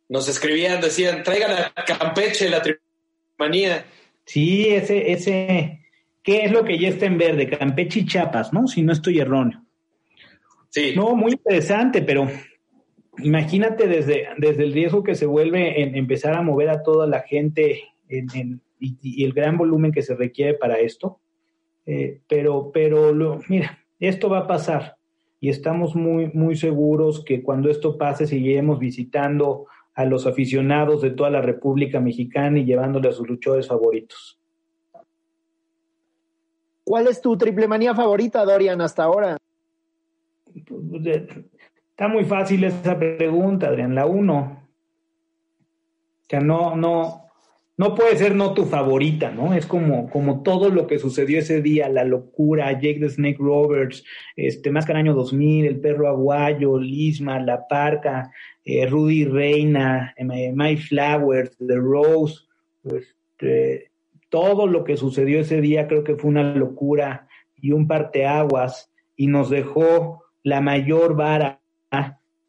Nos 0.07 0.29
escribían, 0.29 0.81
decían, 0.81 1.23
traigan 1.23 1.51
a 1.75 1.83
Campeche 1.83 2.49
la 2.49 2.61
trimanía. 2.61 3.85
Sí, 4.25 4.67
ese, 4.67 5.11
ese, 5.11 5.85
¿qué 6.23 6.45
es 6.45 6.51
lo 6.51 6.63
que 6.63 6.77
ya 6.77 6.89
está 6.89 7.07
en 7.07 7.17
verde? 7.17 7.49
Campeche 7.49 8.01
y 8.01 8.05
Chiapas, 8.05 8.53
¿no? 8.53 8.67
Si 8.67 8.81
no 8.81 8.93
estoy 8.93 9.19
erróneo. 9.19 9.63
Sí. 10.69 10.93
No, 10.95 11.15
muy 11.15 11.33
interesante, 11.33 12.01
pero 12.01 12.27
imagínate 13.19 13.87
desde, 13.87 14.27
desde 14.37 14.63
el 14.63 14.73
riesgo 14.73 15.03
que 15.03 15.15
se 15.15 15.25
vuelve 15.25 15.81
en 15.81 15.95
empezar 15.95 16.33
a 16.35 16.41
mover 16.41 16.69
a 16.69 16.83
toda 16.83 17.07
la 17.07 17.21
gente 17.21 17.83
en, 18.09 18.61
y, 18.79 19.23
el 19.23 19.33
gran 19.33 19.57
volumen 19.57 19.91
que 19.91 20.01
se 20.01 20.15
requiere 20.15 20.53
para 20.53 20.79
esto. 20.79 21.19
Eh, 21.85 22.21
pero, 22.27 22.71
pero 22.73 23.13
lo, 23.13 23.39
mira, 23.47 23.79
esto 23.99 24.29
va 24.29 24.39
a 24.39 24.47
pasar 24.47 24.97
y 25.39 25.49
estamos 25.49 25.95
muy, 25.95 26.31
muy 26.33 26.55
seguros 26.55 27.23
que 27.23 27.43
cuando 27.43 27.69
esto 27.69 27.97
pase 27.97 28.25
seguiremos 28.25 28.79
visitando 28.79 29.67
a 29.93 30.05
los 30.05 30.27
aficionados 30.27 31.01
de 31.01 31.11
toda 31.11 31.29
la 31.29 31.41
República 31.41 31.99
Mexicana 31.99 32.59
y 32.59 32.65
llevándole 32.65 33.09
a 33.09 33.13
sus 33.13 33.27
luchadores 33.27 33.67
favoritos. 33.67 34.39
¿Cuál 36.83 37.07
es 37.07 37.21
tu 37.21 37.37
triple 37.37 37.67
manía 37.67 37.95
favorita, 37.95 38.43
Dorian, 38.43 38.81
hasta 38.81 39.03
ahora? 39.03 39.37
Está 41.95 42.09
muy 42.09 42.25
fácil 42.25 42.65
esa 42.65 42.99
pregunta, 42.99 43.67
Adrián. 43.67 43.95
La 43.95 44.05
uno. 44.05 44.67
O 45.47 46.25
sea, 46.27 46.41
no, 46.41 46.75
no, 46.75 47.29
no 47.77 47.95
puede 47.95 48.17
ser 48.17 48.35
no 48.35 48.53
tu 48.53 48.65
favorita, 48.65 49.31
¿no? 49.31 49.53
Es 49.53 49.65
como, 49.65 50.09
como 50.09 50.43
todo 50.43 50.69
lo 50.69 50.87
que 50.87 50.99
sucedió 50.99 51.39
ese 51.39 51.61
día, 51.61 51.87
la 51.87 52.03
locura, 52.03 52.73
Jake 52.73 52.99
the 52.99 53.07
Snake 53.07 53.37
Roberts, 53.39 54.03
este, 54.35 54.71
Máscara 54.71 54.99
Año 54.99 55.13
2000, 55.13 55.67
El 55.67 55.79
Perro 55.79 56.09
Aguayo, 56.09 56.77
Lisma, 56.77 57.39
La 57.39 57.65
Parca, 57.65 58.29
eh, 58.65 58.85
Rudy 58.87 59.23
Reina, 59.23 60.13
eh, 60.17 60.51
My 60.53 60.75
Flowers, 60.75 61.55
The 61.65 61.77
Rose, 61.77 62.41
este, 62.83 63.91
todo 64.27 64.67
lo 64.67 64.83
que 64.83 64.97
sucedió 64.97 65.39
ese 65.39 65.61
día 65.61 65.87
creo 65.87 66.03
que 66.03 66.17
fue 66.17 66.29
una 66.29 66.43
locura 66.43 67.29
y 67.55 67.71
un 67.71 67.87
parteaguas 67.87 68.91
y 69.15 69.27
nos 69.27 69.49
dejó 69.49 70.25
la 70.43 70.59
mayor 70.59 71.15
vara 71.15 71.61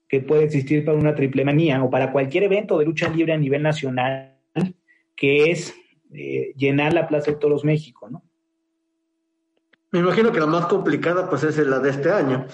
que 0.09 0.21
puede 0.21 0.45
existir 0.45 0.85
para 0.85 0.99
una 0.99 1.15
triple 1.15 1.45
manía 1.45 1.83
o 1.83 1.91
para 1.91 2.13
cualquier 2.13 2.45
evento 2.45 2.79
de 2.79 2.85
lucha 2.85 3.09
libre 3.09 3.33
a 3.33 3.39
nivel 3.39 3.63
nacional, 3.63 4.39
que 5.15 5.51
es 5.51 5.75
eh, 6.13 6.53
llenar 6.57 6.95
la 6.95 7.09
Plaza 7.09 7.33
de 7.33 7.39
Toros 7.39 7.65
México, 7.65 8.09
¿no? 8.09 8.23
Me 9.91 10.01
imagino 10.01 10.33
que 10.33 10.41
la 10.41 10.47
más 10.47 10.67
complicada 10.67 11.29
pues 11.29 11.43
es 11.45 11.57
la 11.59 11.79
de 11.79 11.91
este 11.91 12.11
año. 12.11 12.47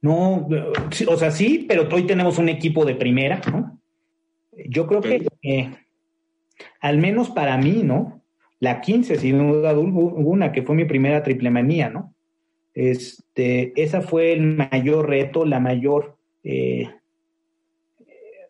No, 0.00 0.48
o 1.08 1.16
sea, 1.16 1.30
sí, 1.30 1.66
pero 1.68 1.88
hoy 1.92 2.06
tenemos 2.06 2.38
un 2.38 2.48
equipo 2.48 2.84
de 2.84 2.94
primera, 2.94 3.40
¿no? 3.50 3.80
Yo 4.52 4.86
creo 4.86 5.00
que 5.00 5.26
eh, 5.42 5.76
al 6.80 6.98
menos 6.98 7.30
para 7.30 7.56
mí, 7.58 7.82
¿no? 7.82 8.24
La 8.60 8.80
15, 8.80 9.16
sin 9.16 9.38
duda 9.38 9.70
alguna, 9.70 10.52
que 10.52 10.62
fue 10.62 10.74
mi 10.74 10.84
primera 10.86 11.22
triple 11.22 11.50
manía, 11.50 11.90
¿no? 11.90 12.14
Este, 12.76 13.72
esa 13.82 14.02
fue 14.02 14.34
el 14.34 14.42
mayor 14.42 15.08
reto, 15.08 15.46
la 15.46 15.60
mayor, 15.60 16.18
eh, 16.44 16.90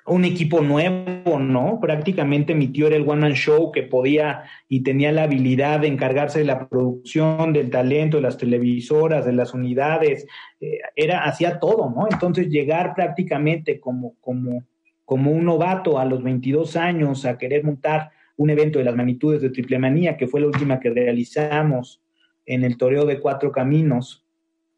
un 0.04 0.24
equipo 0.24 0.62
nuevo, 0.62 1.38
¿no? 1.38 1.78
Prácticamente 1.80 2.52
mi 2.56 2.66
tío 2.66 2.88
era 2.88 2.96
el 2.96 3.08
one 3.08 3.20
man 3.20 3.34
show 3.34 3.70
que 3.70 3.84
podía 3.84 4.42
y 4.68 4.82
tenía 4.82 5.12
la 5.12 5.22
habilidad 5.22 5.78
de 5.78 5.86
encargarse 5.86 6.40
de 6.40 6.44
la 6.44 6.68
producción, 6.68 7.52
del 7.52 7.70
talento, 7.70 8.16
de 8.16 8.24
las 8.24 8.36
televisoras, 8.36 9.24
de 9.24 9.32
las 9.32 9.54
unidades, 9.54 10.26
eh, 10.60 10.80
era, 10.96 11.22
hacía 11.22 11.60
todo, 11.60 11.88
¿no? 11.88 12.08
Entonces 12.10 12.48
llegar 12.48 12.94
prácticamente 12.96 13.78
como, 13.78 14.16
como, 14.20 14.64
como 15.04 15.30
un 15.30 15.44
novato 15.44 16.00
a 16.00 16.04
los 16.04 16.24
22 16.24 16.74
años 16.74 17.24
a 17.26 17.38
querer 17.38 17.62
montar 17.62 18.10
un 18.36 18.50
evento 18.50 18.80
de 18.80 18.86
las 18.86 18.96
magnitudes 18.96 19.40
de 19.40 19.50
Triple 19.50 19.78
Manía, 19.78 20.16
que 20.16 20.26
fue 20.26 20.40
la 20.40 20.48
última 20.48 20.80
que 20.80 20.90
realizamos, 20.90 22.02
en 22.46 22.64
el 22.64 22.76
toreo 22.78 23.04
de 23.04 23.20
cuatro 23.20 23.52
caminos, 23.52 24.24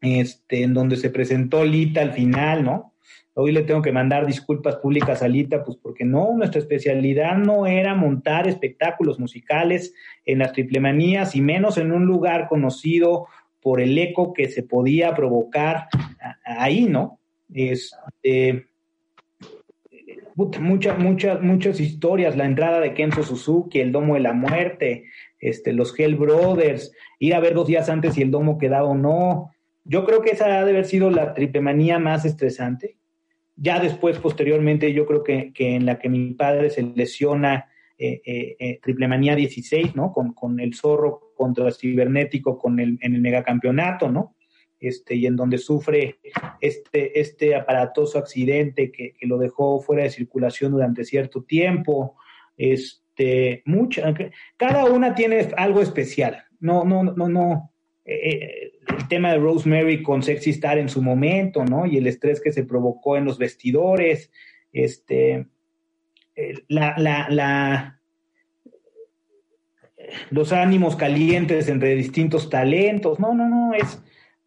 este, 0.01 0.63
en 0.63 0.73
donde 0.73 0.97
se 0.97 1.09
presentó 1.09 1.63
Lita 1.63 2.01
al 2.01 2.13
final, 2.13 2.63
¿no? 2.63 2.93
Hoy 3.35 3.53
le 3.53 3.61
tengo 3.61 3.81
que 3.81 3.91
mandar 3.91 4.25
disculpas 4.25 4.77
públicas 4.77 5.21
a 5.21 5.27
Lita, 5.27 5.63
pues 5.63 5.77
porque 5.77 6.03
no, 6.03 6.35
nuestra 6.35 6.59
especialidad 6.59 7.37
no 7.37 7.67
era 7.67 7.95
montar 7.95 8.47
espectáculos 8.47 9.17
musicales 9.17 9.93
en 10.25 10.39
las 10.39 10.51
triplemanías 10.51 11.35
y 11.35 11.41
menos 11.41 11.77
en 11.77 11.93
un 11.93 12.05
lugar 12.05 12.49
conocido 12.49 13.27
por 13.61 13.79
el 13.79 13.97
eco 13.97 14.33
que 14.33 14.49
se 14.49 14.63
podía 14.63 15.15
provocar 15.15 15.87
ahí, 16.43 16.85
¿no? 16.85 17.19
Este, 17.53 18.67
muchas, 20.35 20.97
muchas, 20.97 21.41
muchas 21.41 21.79
historias, 21.79 22.35
la 22.35 22.45
entrada 22.45 22.79
de 22.79 22.93
Kenzo 22.93 23.23
Suzuki, 23.23 23.79
el 23.79 23.91
Domo 23.91 24.15
de 24.15 24.21
la 24.21 24.33
Muerte, 24.33 25.05
este, 25.39 25.73
los 25.73 25.97
Hell 25.97 26.15
Brothers, 26.15 26.91
ir 27.19 27.33
a 27.33 27.39
ver 27.39 27.53
dos 27.53 27.67
días 27.67 27.89
antes 27.89 28.15
si 28.15 28.21
el 28.21 28.31
domo 28.31 28.57
quedaba 28.57 28.87
o 28.87 28.95
no. 28.95 29.51
Yo 29.83 30.05
creo 30.05 30.21
que 30.21 30.31
esa 30.31 30.45
ha 30.45 30.65
de 30.65 30.71
haber 30.71 30.85
sido 30.85 31.09
la 31.09 31.33
tripemanía 31.33 31.99
más 31.99 32.25
estresante. 32.25 32.97
Ya 33.55 33.79
después, 33.79 34.17
posteriormente, 34.19 34.93
yo 34.93 35.05
creo 35.05 35.23
que, 35.23 35.51
en 35.57 35.85
la 35.85 35.99
que 35.99 36.09
mi 36.09 36.33
padre 36.33 36.69
se 36.69 36.83
lesiona 36.83 37.69
eh, 37.97 38.21
eh, 38.25 38.55
eh 38.59 38.79
triplemanía 38.81 39.35
16, 39.35 39.95
¿no? 39.95 40.13
Con, 40.13 40.33
con 40.33 40.59
el 40.59 40.73
zorro 40.73 41.33
contra 41.35 41.71
cibernético 41.71 42.57
con 42.57 42.79
el, 42.79 42.97
en 43.01 43.15
el 43.15 43.21
megacampeonato, 43.21 44.09
¿no? 44.09 44.35
Este, 44.79 45.15
y 45.15 45.25
en 45.25 45.35
donde 45.35 45.57
sufre 45.57 46.19
este, 46.61 47.19
este 47.19 47.53
aparatoso 47.55 48.17
accidente 48.17 48.91
que, 48.91 49.13
que 49.13 49.27
lo 49.27 49.37
dejó 49.37 49.81
fuera 49.81 50.03
de 50.03 50.09
circulación 50.09 50.71
durante 50.71 51.03
cierto 51.03 51.43
tiempo. 51.43 52.15
Es, 52.55 53.03
este, 53.19 53.63
mucha, 53.65 54.13
cada 54.55 54.85
una 54.85 55.13
tiene 55.13 55.49
algo 55.57 55.81
especial. 55.81 56.43
No, 56.59 56.85
no, 56.85 57.03
no, 57.03 57.27
no. 57.27 57.73
Eh, 58.05 58.29
eh, 58.29 58.71
el 58.97 59.07
tema 59.07 59.31
de 59.31 59.39
Rosemary 59.39 60.01
con 60.01 60.23
Sexy 60.23 60.51
Star 60.51 60.77
en 60.77 60.89
su 60.89 61.01
momento, 61.01 61.65
¿no? 61.65 61.85
Y 61.85 61.97
el 61.97 62.07
estrés 62.07 62.41
que 62.41 62.53
se 62.53 62.63
provocó 62.63 63.17
en 63.17 63.25
los 63.25 63.37
vestidores, 63.37 64.31
este, 64.71 65.47
la, 66.69 66.95
la, 66.97 67.27
la, 67.29 68.01
los 70.31 70.53
ánimos 70.53 70.95
calientes 70.95 71.67
entre 71.67 71.95
distintos 71.95 72.49
talentos. 72.49 73.19
No, 73.19 73.33
no, 73.35 73.47
no, 73.47 73.73
es, 73.73 74.01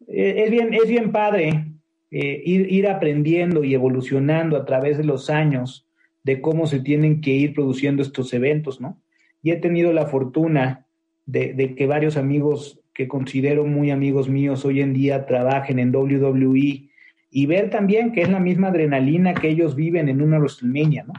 es, 0.07 0.51
bien, 0.51 0.73
es 0.73 0.87
bien 0.87 1.11
padre 1.11 1.67
eh, 2.11 2.41
ir 2.43 2.87
aprendiendo 2.87 3.63
y 3.63 3.75
evolucionando 3.75 4.57
a 4.57 4.65
través 4.65 4.97
de 4.97 5.03
los 5.05 5.29
años 5.29 5.87
de 6.23 6.41
cómo 6.41 6.67
se 6.67 6.79
tienen 6.79 7.21
que 7.21 7.31
ir 7.31 7.53
produciendo 7.53 8.01
estos 8.01 8.33
eventos, 8.33 8.79
¿no? 8.79 9.01
Y 9.41 9.51
he 9.51 9.57
tenido 9.57 9.91
la 9.91 10.07
fortuna 10.07 10.87
de, 11.25 11.75
que 11.75 11.85
varios 11.85 12.17
amigos 12.17 12.79
que 12.93 13.07
considero 13.07 13.65
muy 13.65 13.91
amigos 13.91 14.29
míos 14.29 14.65
hoy 14.65 14.81
en 14.81 14.93
día 14.93 15.25
trabajen 15.25 15.79
en 15.79 15.93
WWE 15.93 16.89
y 17.29 17.45
ver 17.45 17.69
también 17.69 18.11
que 18.11 18.21
es 18.21 18.29
la 18.29 18.39
misma 18.39 18.69
adrenalina 18.69 19.33
que 19.33 19.49
ellos 19.49 19.75
viven 19.75 20.07
en 20.07 20.21
una 20.21 20.37
WrestleMania, 20.37 21.03
¿no? 21.03 21.13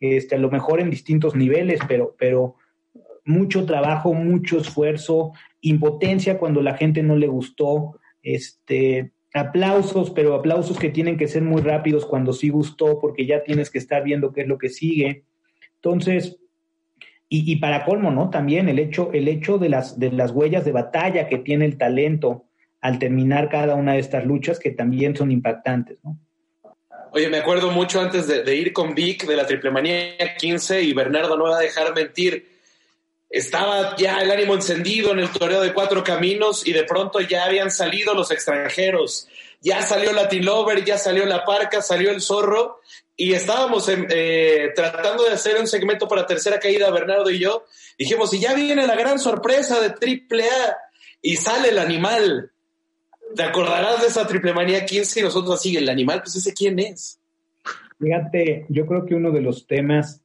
Este, 0.00 0.34
a 0.34 0.38
lo 0.38 0.50
mejor 0.50 0.80
en 0.80 0.90
distintos 0.90 1.36
niveles, 1.36 1.80
pero, 1.86 2.16
pero 2.18 2.56
mucho 3.24 3.64
trabajo, 3.64 4.12
mucho 4.12 4.58
esfuerzo, 4.58 5.32
impotencia 5.60 6.38
cuando 6.38 6.60
la 6.60 6.76
gente 6.76 7.04
no 7.04 7.14
le 7.14 7.28
gustó, 7.28 8.00
este, 8.20 9.11
aplausos, 9.34 10.10
pero 10.10 10.34
aplausos 10.34 10.78
que 10.78 10.90
tienen 10.90 11.16
que 11.16 11.28
ser 11.28 11.42
muy 11.42 11.62
rápidos 11.62 12.04
cuando 12.04 12.32
sí 12.32 12.50
gustó, 12.50 12.98
porque 13.00 13.26
ya 13.26 13.42
tienes 13.42 13.70
que 13.70 13.78
estar 13.78 14.02
viendo 14.02 14.32
qué 14.32 14.42
es 14.42 14.48
lo 14.48 14.58
que 14.58 14.68
sigue. 14.68 15.24
Entonces, 15.76 16.38
y, 17.28 17.50
y, 17.50 17.56
para 17.56 17.84
colmo, 17.84 18.10
¿no? 18.10 18.28
También 18.28 18.68
el 18.68 18.78
hecho, 18.78 19.10
el 19.12 19.26
hecho 19.26 19.56
de 19.58 19.70
las, 19.70 19.98
de 19.98 20.12
las 20.12 20.32
huellas 20.32 20.64
de 20.64 20.72
batalla 20.72 21.28
que 21.28 21.38
tiene 21.38 21.64
el 21.64 21.78
talento 21.78 22.44
al 22.82 22.98
terminar 22.98 23.48
cada 23.48 23.74
una 23.74 23.94
de 23.94 24.00
estas 24.00 24.26
luchas, 24.26 24.58
que 24.58 24.70
también 24.70 25.16
son 25.16 25.30
impactantes, 25.30 25.98
¿no? 26.04 26.18
Oye, 27.14 27.28
me 27.28 27.38
acuerdo 27.38 27.70
mucho 27.70 28.00
antes 28.00 28.26
de, 28.26 28.42
de 28.42 28.56
ir 28.56 28.72
con 28.72 28.94
Vic 28.94 29.26
de 29.26 29.36
la 29.36 29.46
Triple 29.46 29.70
Manía 29.70 30.34
15 30.38 30.82
y 30.82 30.94
Bernardo 30.94 31.36
no 31.36 31.44
va 31.44 31.58
a 31.58 31.60
dejar 31.60 31.94
mentir 31.94 32.51
estaba 33.32 33.96
ya 33.96 34.18
el 34.20 34.30
ánimo 34.30 34.54
encendido 34.54 35.10
en 35.12 35.18
el 35.18 35.30
toreo 35.30 35.62
de 35.62 35.72
cuatro 35.72 36.04
caminos 36.04 36.66
y 36.66 36.72
de 36.74 36.84
pronto 36.84 37.18
ya 37.18 37.46
habían 37.46 37.70
salido 37.70 38.12
los 38.12 38.30
extranjeros. 38.30 39.26
Ya 39.62 39.80
salió 39.80 40.12
Latin 40.12 40.44
Lover, 40.44 40.84
ya 40.84 40.98
salió 40.98 41.24
La 41.24 41.42
Parca, 41.42 41.80
salió 41.80 42.10
El 42.10 42.20
Zorro 42.20 42.80
y 43.16 43.32
estábamos 43.32 43.88
eh, 43.88 44.72
tratando 44.74 45.24
de 45.24 45.30
hacer 45.30 45.58
un 45.58 45.66
segmento 45.66 46.06
para 46.06 46.26
Tercera 46.26 46.60
Caída, 46.60 46.90
Bernardo 46.90 47.30
y 47.30 47.38
yo. 47.38 47.64
Dijimos, 47.98 48.34
y 48.34 48.40
ya 48.40 48.52
viene 48.52 48.86
la 48.86 48.96
gran 48.96 49.18
sorpresa 49.18 49.80
de 49.80 49.90
Triple 49.90 50.44
A 50.44 50.76
y 51.22 51.36
sale 51.36 51.70
el 51.70 51.78
animal. 51.78 52.52
¿Te 53.34 53.44
acordarás 53.44 54.02
de 54.02 54.08
esa 54.08 54.26
Triple 54.26 54.52
Manía 54.52 54.84
15 54.84 55.20
y 55.20 55.22
nosotros 55.22 55.58
así, 55.58 55.74
el 55.74 55.88
animal, 55.88 56.20
pues 56.22 56.36
ese 56.36 56.52
quién 56.52 56.78
es? 56.78 57.18
Fíjate, 57.98 58.66
yo 58.68 58.84
creo 58.84 59.06
que 59.06 59.14
uno 59.14 59.30
de 59.30 59.40
los 59.40 59.66
temas 59.66 60.20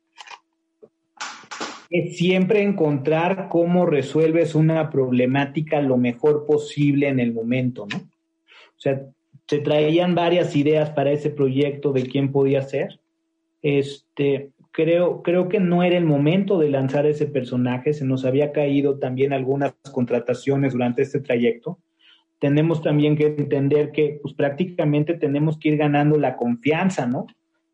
es 1.89 2.17
siempre 2.17 2.63
encontrar 2.63 3.47
cómo 3.49 3.85
resuelves 3.85 4.55
una 4.55 4.89
problemática 4.89 5.81
lo 5.81 5.97
mejor 5.97 6.45
posible 6.45 7.07
en 7.07 7.19
el 7.19 7.33
momento, 7.33 7.87
¿no? 7.91 7.97
O 7.97 8.79
sea, 8.79 9.01
se 9.47 9.59
traían 9.59 10.13
varias 10.13 10.55
ideas 10.55 10.89
para 10.91 11.11
ese 11.11 11.29
proyecto 11.29 11.93
de 11.93 12.03
quién 12.03 12.31
podía 12.31 12.61
ser. 12.61 12.99
Este, 13.61 14.51
creo, 14.71 15.23
creo 15.23 15.47
que 15.49 15.59
no 15.59 15.83
era 15.83 15.97
el 15.97 16.05
momento 16.05 16.59
de 16.59 16.69
lanzar 16.69 17.05
ese 17.05 17.25
personaje, 17.25 17.93
se 17.93 18.05
nos 18.05 18.25
había 18.25 18.51
caído 18.51 18.99
también 18.99 19.33
algunas 19.33 19.73
contrataciones 19.91 20.73
durante 20.73 21.01
este 21.01 21.21
trayecto. 21.21 21.79
Tenemos 22.39 22.83
también 22.83 23.15
que 23.15 23.25
entender 23.25 23.91
que 23.91 24.19
pues 24.21 24.35
prácticamente 24.35 25.15
tenemos 25.15 25.57
que 25.57 25.69
ir 25.69 25.77
ganando 25.77 26.17
la 26.17 26.35
confianza, 26.35 27.07
¿no? 27.07 27.25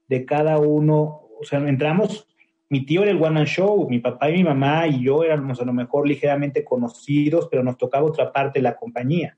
De 0.07 0.25
cada 0.25 0.59
uno, 0.59 1.27
o 1.39 1.43
sea, 1.43 1.59
entramos 1.67 2.27
mi 2.73 2.87
tío 2.87 3.03
era 3.03 3.11
el 3.11 3.21
One 3.21 3.35
Man 3.35 3.45
Show, 3.45 3.87
mi 3.87 3.99
papá 3.99 4.31
y 4.31 4.33
mi 4.33 4.43
mamá 4.43 4.87
y 4.87 5.03
yo 5.03 5.23
éramos 5.23 5.61
a 5.61 5.63
lo 5.63 5.73
mejor 5.73 6.07
ligeramente 6.07 6.63
conocidos, 6.63 7.47
pero 7.51 7.63
nos 7.63 7.77
tocaba 7.77 8.03
otra 8.03 8.33
parte 8.33 8.57
de 8.57 8.63
la 8.63 8.75
compañía. 8.75 9.37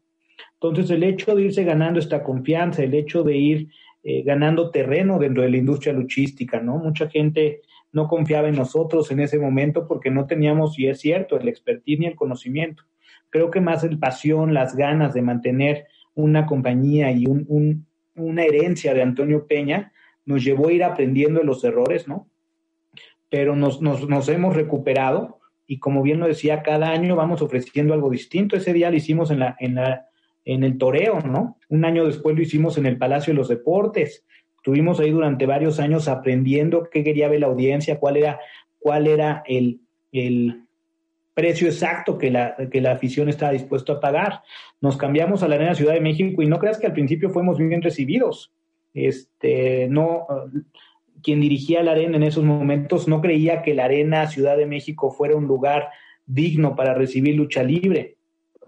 Entonces, 0.53 0.89
el 0.89 1.03
hecho 1.03 1.35
de 1.35 1.41
irse 1.41 1.65
ganando 1.65 1.99
esta 1.99 2.23
confianza, 2.23 2.81
el 2.81 2.93
hecho 2.93 3.23
de 3.23 3.35
ir 3.35 3.67
eh, 4.03 4.23
ganando 4.23 4.71
terreno 4.71 5.19
dentro 5.19 5.43
de 5.43 5.49
la 5.49 5.57
industria 5.57 5.91
luchística, 5.91 6.61
¿no? 6.61 6.77
Mucha 6.77 7.09
gente 7.09 7.59
no 7.91 8.07
confiaba 8.07 8.47
en 8.47 8.55
nosotros 8.55 9.11
en 9.11 9.19
ese 9.19 9.37
momento 9.37 9.85
porque 9.85 10.09
no 10.09 10.27
teníamos, 10.27 10.79
y 10.79 10.87
es 10.87 11.01
cierto, 11.01 11.37
el 11.37 11.49
expertise 11.49 11.99
ni 11.99 12.05
el 12.05 12.15
conocimiento. 12.15 12.83
Creo 13.29 13.51
que 13.51 13.59
más 13.59 13.83
el 13.83 13.99
pasión, 13.99 14.53
las 14.53 14.77
ganas 14.77 15.13
de 15.13 15.21
mantener 15.21 15.87
una 16.13 16.45
compañía 16.45 17.11
y 17.11 17.25
un, 17.25 17.85
una 18.15 18.43
herencia 18.45 18.93
de 18.93 19.01
Antonio 19.01 19.45
Peña 19.45 19.91
nos 20.23 20.41
llevó 20.41 20.69
a 20.69 20.71
ir 20.71 20.85
aprendiendo 20.85 21.41
de 21.41 21.45
los 21.45 21.61
errores, 21.65 22.07
¿no? 22.07 22.29
Pero 23.29 23.55
nos, 23.55 23.81
nos, 23.81 24.07
nos 24.07 24.29
hemos 24.29 24.55
recuperado 24.55 25.39
y 25.67 25.79
como 25.79 26.03
bien 26.03 26.19
lo 26.19 26.27
decía, 26.27 26.61
cada 26.61 26.91
año 26.91 27.15
vamos 27.15 27.41
ofreciendo 27.41 27.93
algo 27.93 28.09
distinto. 28.09 28.55
Ese 28.55 28.73
día 28.73 28.89
lo 28.89 28.97
hicimos 28.97 29.31
en, 29.31 29.39
la, 29.39 29.55
en, 29.59 29.75
la, 29.75 30.07
en 30.43 30.63
el 30.63 30.77
toreo, 30.77 31.19
¿no? 31.21 31.57
Un 31.69 31.85
año 31.85 32.05
después 32.05 32.35
lo 32.35 32.41
hicimos 32.41 32.77
en 32.77 32.85
el 32.85 32.97
Palacio 32.97 33.33
de 33.33 33.37
los 33.37 33.49
Deportes. 33.49 34.25
Estuvimos 34.57 34.99
ahí 34.99 35.11
durante 35.11 35.45
varios 35.45 35.79
años 35.79 36.07
aprendiendo 36.07 36.87
qué 36.91 37.03
quería 37.03 37.29
ver 37.29 37.39
la 37.39 37.47
audiencia, 37.47 37.99
cuál 37.99 38.17
era, 38.17 38.39
cuál 38.77 39.07
era 39.07 39.43
el, 39.47 39.81
el 40.11 40.65
precio 41.33 41.67
exacto 41.67 42.17
que 42.17 42.29
la, 42.31 42.55
que 42.71 42.81
la 42.81 42.91
afición 42.91 43.27
estaba 43.29 43.51
dispuesto 43.51 43.93
a 43.93 43.99
pagar. 43.99 44.41
Nos 44.81 44.97
cambiamos 44.97 45.41
a 45.41 45.47
la 45.47 45.55
Arena 45.55 45.75
Ciudad 45.75 45.93
de 45.93 46.01
México 46.01 46.41
y 46.41 46.47
no 46.47 46.59
creas 46.59 46.77
que 46.77 46.87
al 46.87 46.93
principio 46.93 47.29
fuimos 47.29 47.57
bien 47.57 47.81
recibidos. 47.81 48.53
Este, 48.93 49.87
no, 49.89 50.27
quien 51.23 51.41
dirigía 51.41 51.83
la 51.83 51.91
arena 51.91 52.17
en 52.17 52.23
esos 52.23 52.43
momentos 52.43 53.07
no 53.07 53.21
creía 53.21 53.61
que 53.61 53.73
la 53.73 53.85
arena 53.85 54.27
Ciudad 54.27 54.57
de 54.57 54.65
México 54.65 55.11
fuera 55.11 55.35
un 55.35 55.45
lugar 55.45 55.89
digno 56.25 56.75
para 56.75 56.93
recibir 56.93 57.35
lucha 57.35 57.63
libre. 57.63 58.17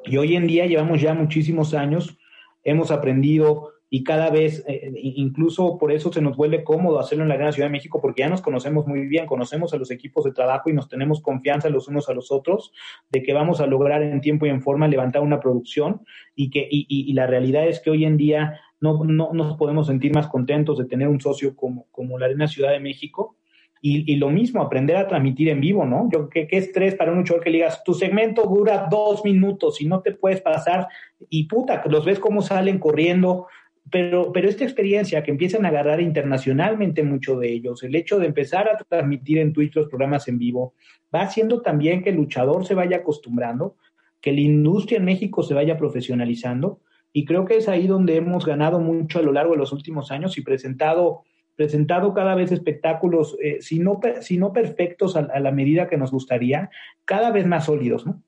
Y 0.04 0.18
hoy 0.18 0.36
en 0.36 0.48
día 0.48 0.66
llevamos 0.66 1.02
ya 1.02 1.14
muchísimos 1.14 1.74
años, 1.74 2.18
hemos 2.64 2.92
aprendido 2.92 3.74
y 3.90 4.04
cada 4.04 4.30
vez, 4.30 4.66
eh, 4.68 4.92
incluso 4.96 5.78
por 5.78 5.94
eso 5.94 6.12
se 6.12 6.22
nos 6.22 6.36
vuelve 6.36 6.64
cómodo 6.64 7.00
hacerlo 7.00 7.24
en 7.24 7.30
la 7.30 7.36
Arena 7.36 7.54
Ciudad 7.54 7.68
de 7.68 7.72
México, 7.72 8.02
porque 8.02 8.22
ya 8.22 8.30
nos 8.30 8.42
conocemos 8.42 8.86
muy 8.86 9.08
bien, 9.08 9.26
conocemos 9.26 9.74
a 9.74 9.78
los 9.78 9.92
equipos 9.92 10.26
de 10.26 10.34
trabajo 10.34 10.70
y 10.70 10.74
nos 10.74 10.90
tenemos 10.90 11.22
confianza 11.22 11.70
los 11.70 11.88
unos 11.88 12.10
a 12.10 12.14
los 12.14 12.32
otros 12.32 12.74
de 13.10 13.24
que 13.24 13.34
vamos 13.34 13.62
a 13.62 13.66
lograr 13.66 14.02
en 14.02 14.20
tiempo 14.20 14.46
y 14.46 14.50
en 14.50 14.62
forma 14.62 14.90
levantar 14.90 15.22
una 15.22 15.40
producción 15.40 16.02
y 16.36 16.50
que 16.50 16.68
y, 16.70 16.86
y 16.90 17.14
la 17.14 17.28
realidad 17.28 17.68
es 17.68 17.80
que 17.80 17.90
hoy 17.90 18.04
en 18.04 18.18
día 18.18 18.60
no, 18.80 19.04
no 19.04 19.34
nos 19.34 19.58
podemos 19.58 19.88
sentir 19.88 20.14
más 20.14 20.28
contentos 20.28 20.78
de 20.78 20.86
tener 20.86 21.08
un 21.08 21.20
socio 21.20 21.56
como, 21.56 21.88
como 21.92 22.18
la 22.18 22.26
Arena 22.26 22.48
Ciudad 22.48 22.72
de 22.72 22.80
México. 22.80 23.36
Y, 23.80 24.12
y, 24.12 24.16
lo 24.16 24.32
mismo, 24.32 24.62
aprender 24.62 24.96
a 24.96 25.08
transmitir 25.08 25.50
en 25.50 25.62
vivo, 25.62 25.86
¿no? 25.86 26.10
Yo, 26.12 26.30
¿qué, 26.30 26.48
qué 26.48 26.58
estrés 26.58 26.96
para 26.96 27.12
un 27.12 27.20
luchador 27.20 27.44
que 27.44 27.52
digas, 27.52 27.84
tu 27.84 27.94
segmento 27.94 28.42
dura 28.44 28.88
dos 28.90 29.24
minutos 29.24 29.80
y 29.82 29.86
no 29.86 30.02
te 30.02 30.14
puedes 30.14 30.42
pasar, 30.42 30.88
y 31.30 31.44
puta, 31.44 31.84
que 31.84 31.90
los 31.90 32.04
ves 32.04 32.18
cómo 32.18 32.42
salen 32.42 32.80
corriendo, 32.80 33.46
pero, 33.92 34.32
pero 34.34 34.50
esta 34.50 34.64
experiencia 34.64 35.24
que 35.24 35.30
empiezan 35.30 35.64
a 35.66 35.70
agarrar 35.70 36.02
internacionalmente 36.02 37.04
mucho 37.04 37.38
de 37.38 37.52
ellos, 37.54 37.84
el 37.84 37.96
hecho 37.96 38.18
de 38.18 38.26
empezar 38.26 38.68
a 38.68 38.78
transmitir 38.78 39.38
en 39.38 39.54
Twitch 39.54 39.76
los 39.76 39.90
programas 39.90 40.28
en 40.28 40.40
vivo, 40.40 40.74
va 41.14 41.22
haciendo 41.22 41.62
también 41.62 42.04
que 42.04 42.10
el 42.10 42.16
luchador 42.16 42.66
se 42.66 42.74
vaya 42.74 42.98
acostumbrando, 42.98 43.76
que 44.20 44.34
la 44.34 44.42
industria 44.42 44.98
en 44.98 45.06
México 45.06 45.44
se 45.44 45.54
vaya 45.54 45.78
profesionalizando 45.78 46.82
y 47.14 47.26
creo 47.26 47.46
que 47.46 47.58
es 47.58 47.68
ahí 47.68 47.88
donde 47.88 48.16
hemos 48.16 48.46
ganado 48.46 48.80
mucho 48.80 49.20
a 49.20 49.22
lo 49.22 49.32
largo 49.32 49.54
de 49.54 49.60
los 49.60 49.72
últimos 49.72 50.12
años 50.12 50.38
y 50.38 50.42
presentado, 50.42 51.24
presentado 51.56 52.14
cada 52.14 52.36
vez 52.36 52.52
espectáculos, 52.52 53.38
eh, 53.42 53.58
si, 53.62 53.80
no, 53.80 54.00
si 54.22 54.38
no 54.38 54.54
perfectos 54.54 55.16
a, 55.16 55.40
la 55.40 55.52
medida 55.52 55.88
que 55.88 55.98
nos 55.98 56.12
gustaría, 56.12 56.70
cada 57.06 57.32
vez 57.32 57.48
más 57.48 57.66
sólidos, 57.66 58.06
¿no? 58.06 58.22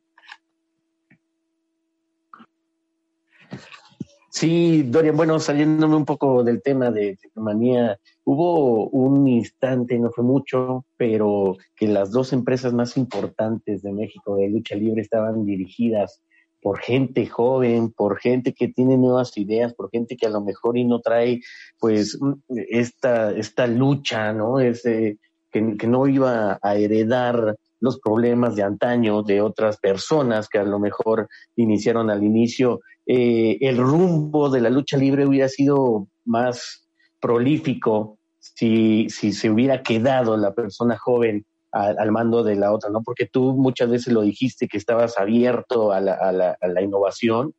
Sí, 4.32 4.84
Dorian, 4.84 5.18
bueno, 5.18 5.38
saliéndome 5.40 5.98
un 5.98 6.06
poco 6.06 6.46
del 6.46 6.62
tema 6.62 6.92
de 6.92 7.18
manía, 7.36 8.00
hubo 8.24 8.88
un 8.88 9.28
instante, 9.28 10.00
no 10.00 10.12
fue 10.12 10.24
mucho, 10.24 10.86
pero 10.96 11.58
que 11.76 11.88
las 11.88 12.12
dos 12.12 12.32
empresas 12.32 12.72
más 12.72 12.96
importantes 12.96 13.82
de 13.82 13.92
México 13.92 14.38
de 14.38 14.50
lucha 14.50 14.76
libre 14.76 15.02
estaban 15.02 15.46
dirigidas 15.46 16.22
por 16.62 16.80
gente 16.80 17.26
joven, 17.28 17.92
por 17.92 18.20
gente 18.20 18.54
que 18.54 18.68
tiene 18.68 18.98
nuevas 18.98 19.38
ideas, 19.38 19.74
por 19.74 19.90
gente 19.90 20.18
que 20.18 20.26
a 20.26 20.30
lo 20.30 20.42
mejor 20.42 20.78
y 20.78 20.86
no 20.86 21.00
trae 21.00 21.42
pues 21.80 22.20
esta, 22.50 23.32
esta 23.32 23.68
lucha, 23.68 24.34
¿no? 24.34 24.60
Ese, 24.60 25.18
que, 25.52 25.78
que 25.78 25.88
no 25.88 26.08
iba 26.08 26.60
a 26.62 26.76
heredar 26.76 27.56
los 27.80 28.00
problemas 28.00 28.56
de 28.56 28.64
antaño 28.64 29.24
de 29.24 29.42
otras 29.42 29.78
personas 29.78 30.50
que 30.50 30.60
a 30.60 30.64
lo 30.64 30.80
mejor 30.80 31.28
iniciaron 31.56 32.10
al 32.10 32.24
inicio. 32.24 32.82
Eh, 33.06 33.58
el 33.62 33.78
rumbo 33.78 34.50
de 34.50 34.62
la 34.62 34.70
lucha 34.70 34.98
libre 34.98 35.26
hubiera 35.26 35.48
sido 35.48 36.08
más 36.26 36.88
prolífico 37.20 38.20
si, 38.40 39.08
si 39.10 39.34
se 39.34 39.50
hubiera 39.50 39.82
quedado 39.82 40.38
la 40.38 40.54
persona 40.54 40.98
joven 40.98 41.46
al, 41.72 42.12
mando 42.12 42.44
de 42.44 42.56
la 42.56 42.74
otra, 42.74 42.90
¿no? 42.90 43.02
Porque 43.04 43.26
tú 43.26 43.54
muchas 43.54 43.90
veces 43.90 44.14
lo 44.14 44.22
dijiste 44.22 44.68
que 44.68 44.78
estabas 44.78 45.18
abierto 45.18 45.92
a 45.92 46.00
la, 46.00 46.14
a 46.14 46.32
la, 46.32 46.58
a 46.60 46.68
la 46.68 46.82
innovación 46.82 47.54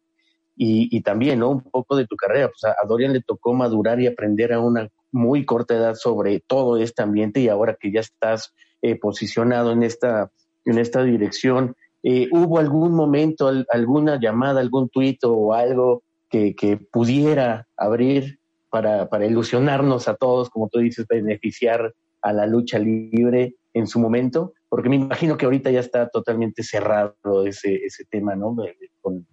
y, 0.56 0.94
y, 0.94 1.02
también, 1.02 1.38
¿no? 1.38 1.50
Un 1.50 1.62
poco 1.62 1.96
de 1.96 2.06
tu 2.06 2.16
carrera. 2.16 2.48
Pues 2.48 2.64
a, 2.64 2.72
a, 2.72 2.86
Dorian 2.86 3.12
le 3.12 3.22
tocó 3.22 3.54
madurar 3.54 4.00
y 4.00 4.06
aprender 4.06 4.52
a 4.52 4.60
una 4.60 4.88
muy 5.12 5.44
corta 5.44 5.74
edad 5.74 5.94
sobre 5.94 6.40
todo 6.46 6.76
este 6.76 7.02
ambiente 7.02 7.40
y 7.40 7.48
ahora 7.48 7.76
que 7.78 7.92
ya 7.92 8.00
estás 8.00 8.52
eh, 8.82 8.98
posicionado 8.98 9.72
en 9.72 9.82
esta, 9.82 10.30
en 10.64 10.78
esta 10.78 11.02
dirección, 11.02 11.74
eh, 12.02 12.28
¿hubo 12.32 12.58
algún 12.58 12.92
momento, 12.92 13.48
al, 13.48 13.66
alguna 13.70 14.18
llamada, 14.20 14.60
algún 14.60 14.88
tuit 14.88 15.22
o 15.24 15.54
algo 15.54 16.02
que, 16.28 16.54
que 16.54 16.76
pudiera 16.76 17.66
abrir 17.76 18.38
para, 18.70 19.08
para 19.08 19.26
ilusionarnos 19.26 20.08
a 20.08 20.14
todos, 20.14 20.48
como 20.48 20.68
tú 20.68 20.78
dices, 20.78 21.06
beneficiar 21.08 21.92
a 22.22 22.32
la 22.32 22.46
lucha 22.46 22.78
libre 22.78 23.56
en 23.72 23.86
su 23.86 24.00
momento, 24.00 24.54
porque 24.68 24.88
me 24.88 24.96
imagino 24.96 25.36
que 25.36 25.44
ahorita 25.44 25.70
ya 25.70 25.80
está 25.80 26.08
totalmente 26.08 26.62
cerrado 26.62 27.46
ese, 27.46 27.76
ese 27.76 28.04
tema, 28.04 28.34
¿no? 28.34 28.56
Con 29.00 29.26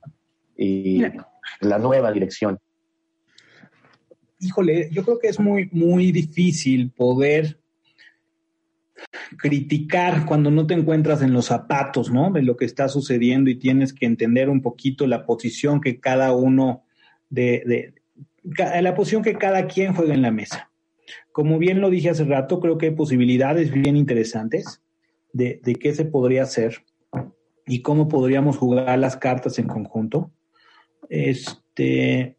eh, 0.58 1.12
la 1.62 1.78
nueva 1.80 2.12
dirección. 2.12 2.60
híjole, 4.40 4.90
yo 4.92 5.04
creo 5.04 5.20
que 5.20 5.28
es 5.28 5.40
muy, 5.40 5.70
muy 5.72 6.12
difícil 6.12 6.92
poder 6.92 7.60
criticar 9.38 10.26
cuando 10.26 10.52
no 10.52 10.66
te 10.66 10.74
encuentras 10.74 11.22
en 11.22 11.34
los 11.34 11.46
zapatos, 11.46 12.12
¿no? 12.12 12.32
De 12.32 12.42
lo 12.42 12.58
que 12.58 12.66
está 12.66 12.88
sucediendo 12.88 13.50
y 13.50 13.60
tienes 13.60 13.94
que 13.94 14.06
entender 14.06 14.50
un 14.50 14.62
poquito 14.62 15.08
la 15.08 15.26
posición 15.26 15.82
que 15.82 16.00
cada 16.00 16.34
uno 16.34 16.84
de, 17.30 17.64
de 17.66 18.82
la 18.82 18.96
posición 18.96 19.24
que 19.24 19.36
cada 19.36 19.68
quien 19.68 19.94
juega 19.94 20.14
en 20.14 20.22
la 20.22 20.32
mesa. 20.32 20.67
Como 21.38 21.60
bien 21.60 21.82
lo 21.82 21.92
dije 21.92 22.10
hace 22.10 22.24
rato, 22.24 22.60
creo 22.60 22.80
que 22.80 22.88
hay 22.88 22.96
posibilidades 22.96 23.72
bien 23.72 23.96
interesantes 23.96 24.82
de, 25.34 25.60
de 25.62 25.76
qué 25.76 25.94
se 25.94 26.04
podría 26.04 26.42
hacer 26.42 26.84
y 27.68 27.84
cómo 27.84 28.08
podríamos 28.08 28.58
jugar 28.58 28.98
las 28.98 29.18
cartas 29.18 29.60
en 29.60 29.68
conjunto. 29.68 30.32
Este, 31.10 32.38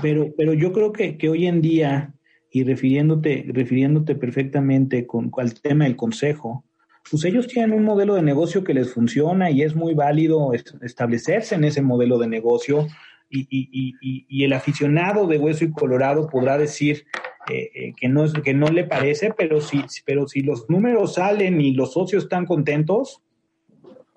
pero, 0.00 0.32
pero 0.36 0.54
yo 0.54 0.72
creo 0.72 0.92
que, 0.92 1.18
que 1.18 1.28
hoy 1.28 1.48
en 1.48 1.60
día 1.60 2.14
y 2.52 2.62
refiriéndote, 2.62 3.46
refiriéndote 3.48 4.14
perfectamente 4.14 5.04
con, 5.04 5.32
al 5.38 5.60
tema 5.60 5.86
del 5.86 5.96
consejo, 5.96 6.64
pues 7.10 7.24
ellos 7.24 7.48
tienen 7.48 7.72
un 7.72 7.82
modelo 7.82 8.14
de 8.14 8.22
negocio 8.22 8.62
que 8.62 8.72
les 8.72 8.94
funciona 8.94 9.50
y 9.50 9.62
es 9.62 9.74
muy 9.74 9.94
válido 9.94 10.52
establecerse 10.52 11.56
en 11.56 11.64
ese 11.64 11.82
modelo 11.82 12.18
de 12.18 12.28
negocio 12.28 12.86
y, 13.28 13.48
y, 13.50 14.26
y 14.28 14.44
el 14.44 14.52
aficionado 14.52 15.26
de 15.26 15.38
Hueso 15.38 15.64
y 15.64 15.72
Colorado 15.72 16.28
podrá 16.28 16.56
decir 16.56 17.04
eh, 17.48 17.70
eh, 17.74 17.92
que, 17.96 18.08
no, 18.08 18.30
que 18.32 18.54
no 18.54 18.68
le 18.68 18.84
parece, 18.84 19.32
pero 19.36 19.60
si, 19.60 19.84
pero 20.06 20.28
si 20.28 20.40
los 20.40 20.68
números 20.70 21.14
salen 21.14 21.60
y 21.60 21.72
los 21.72 21.92
socios 21.92 22.24
están 22.24 22.46
contentos, 22.46 23.22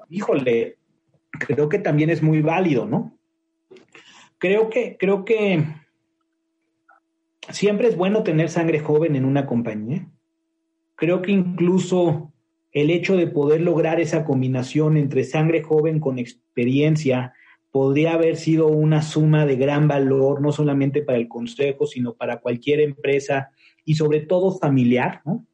híjole, 0.10 0.78
creo 1.32 1.70
que 1.70 1.80
también 1.80 2.10
es 2.10 2.22
muy 2.22 2.42
válido, 2.42 2.86
¿no? 2.86 3.18
Creo 4.38 4.70
que, 4.70 4.96
creo 5.00 5.26
que 5.26 5.66
siempre 7.50 7.88
es 7.88 7.98
bueno 7.98 8.24
tener 8.24 8.50
sangre 8.50 8.80
joven 8.80 9.16
en 9.16 9.26
una 9.26 9.46
compañía. 9.46 10.08
Creo 10.96 11.22
que 11.22 11.32
incluso 11.32 12.32
el 12.72 12.92
hecho 12.92 13.16
de 13.16 13.28
poder 13.28 13.62
lograr 13.62 14.00
esa 14.00 14.26
combinación 14.26 14.98
entre 14.98 15.24
sangre 15.24 15.64
joven 15.64 16.00
con 16.00 16.20
experiencia 16.20 17.34
podría 17.76 18.14
haber 18.14 18.38
sido 18.38 18.68
una 18.68 19.02
suma 19.02 19.46
de 19.46 19.58
gran 19.58 19.90
valor, 19.90 20.40
no 20.40 20.54
solamente 20.54 21.02
para 21.02 21.18
el 21.18 21.28
consejo, 21.28 21.86
sino 21.86 22.14
para 22.14 22.40
cualquier 22.40 22.80
empresa 22.80 23.50
y 23.84 23.96
sobre 23.96 24.22
todo 24.22 24.58
familiar, 24.58 25.20
¿no? 25.26 25.46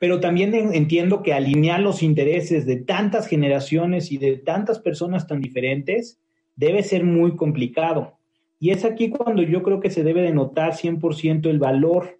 Pero 0.00 0.18
también 0.18 0.52
entiendo 0.74 1.22
que 1.22 1.34
alinear 1.34 1.78
los 1.78 2.02
intereses 2.02 2.66
de 2.66 2.74
tantas 2.74 3.28
generaciones 3.28 4.10
y 4.10 4.18
de 4.18 4.38
tantas 4.38 4.80
personas 4.80 5.28
tan 5.28 5.40
diferentes 5.40 6.18
debe 6.56 6.82
ser 6.82 7.04
muy 7.04 7.36
complicado. 7.36 8.18
Y 8.58 8.70
es 8.70 8.84
aquí 8.84 9.08
cuando 9.08 9.42
yo 9.42 9.62
creo 9.62 9.78
que 9.78 9.90
se 9.90 10.02
debe 10.02 10.22
de 10.22 10.32
notar 10.32 10.72
100% 10.72 11.48
el 11.48 11.60
valor 11.60 12.18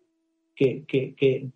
que, 0.55 0.85
que, 0.87 1.17
que, 1.17 1.51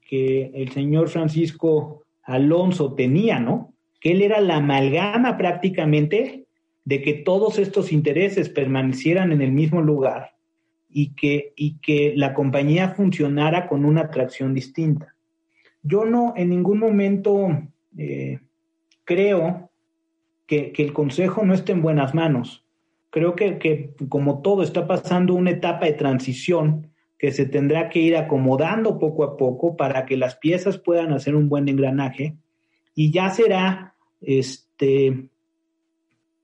que, 0.00 0.50
el 0.54 0.70
señor 0.70 1.10
Francisco 1.10 2.02
Alonso 2.22 2.94
tenía, 2.94 3.40
¿no? 3.40 3.73
Que 4.04 4.12
él 4.12 4.22
era 4.22 4.40
la 4.40 4.58
amalgama 4.58 5.36
prácticamente 5.36 6.44
de 6.84 7.02
que 7.02 7.14
todos 7.14 7.58
estos 7.58 7.90
intereses 7.90 8.48
permanecieran 8.48 9.32
en 9.32 9.40
el 9.40 9.50
mismo 9.50 9.80
lugar 9.80 10.36
y 10.88 11.14
que, 11.14 11.54
y 11.56 11.78
que 11.78 12.12
la 12.14 12.34
compañía 12.34 12.90
funcionara 12.90 13.66
con 13.66 13.84
una 13.84 14.02
atracción 14.02 14.54
distinta. 14.54 15.16
Yo 15.82 16.04
no 16.04 16.34
en 16.36 16.50
ningún 16.50 16.78
momento 16.78 17.48
eh, 17.96 18.38
creo 19.02 19.70
que, 20.46 20.70
que 20.70 20.82
el 20.82 20.92
Consejo 20.92 21.44
no 21.44 21.54
esté 21.54 21.72
en 21.72 21.82
buenas 21.82 22.14
manos 22.14 22.64
creo 23.14 23.36
que, 23.36 23.94
como 24.08 24.42
todo 24.42 24.64
está 24.64 24.88
pasando 24.88 25.34
una 25.34 25.52
etapa 25.52 25.86
de 25.86 25.92
transición 25.92 26.90
que 27.16 27.30
se 27.30 27.46
tendrá 27.46 27.88
que 27.88 28.00
ir 28.00 28.16
acomodando 28.16 28.98
poco 28.98 29.22
a 29.22 29.36
poco 29.36 29.76
para 29.76 30.04
que 30.04 30.16
las 30.16 30.34
piezas 30.34 30.78
puedan 30.78 31.12
hacer 31.12 31.36
un 31.36 31.48
buen 31.48 31.68
engranaje 31.68 32.34
y 32.92 33.12
ya 33.12 33.30
será 33.30 33.93
este 34.26 35.28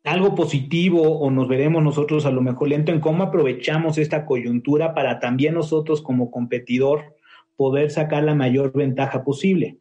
algo 0.05 0.35
positivo 0.35 1.19
o 1.19 1.31
nos 1.31 1.47
veremos 1.49 1.83
nosotros 1.83 2.25
a 2.25 2.31
lo 2.31 2.40
mejor 2.40 2.69
lento 2.69 2.90
en 2.90 3.01
cómo 3.01 3.23
aprovechamos 3.25 3.99
esta 3.99 4.25
coyuntura 4.25 4.95
para 4.95 5.21
también 5.21 5.55
nosotros 5.55 6.01
como 6.01 6.31
competidor 6.31 7.16
poder 7.57 7.90
sacar 7.90 8.25
la 8.25 8.35
mayor 8.35 8.73
ventaja 8.73 9.23
posible. 9.23 9.77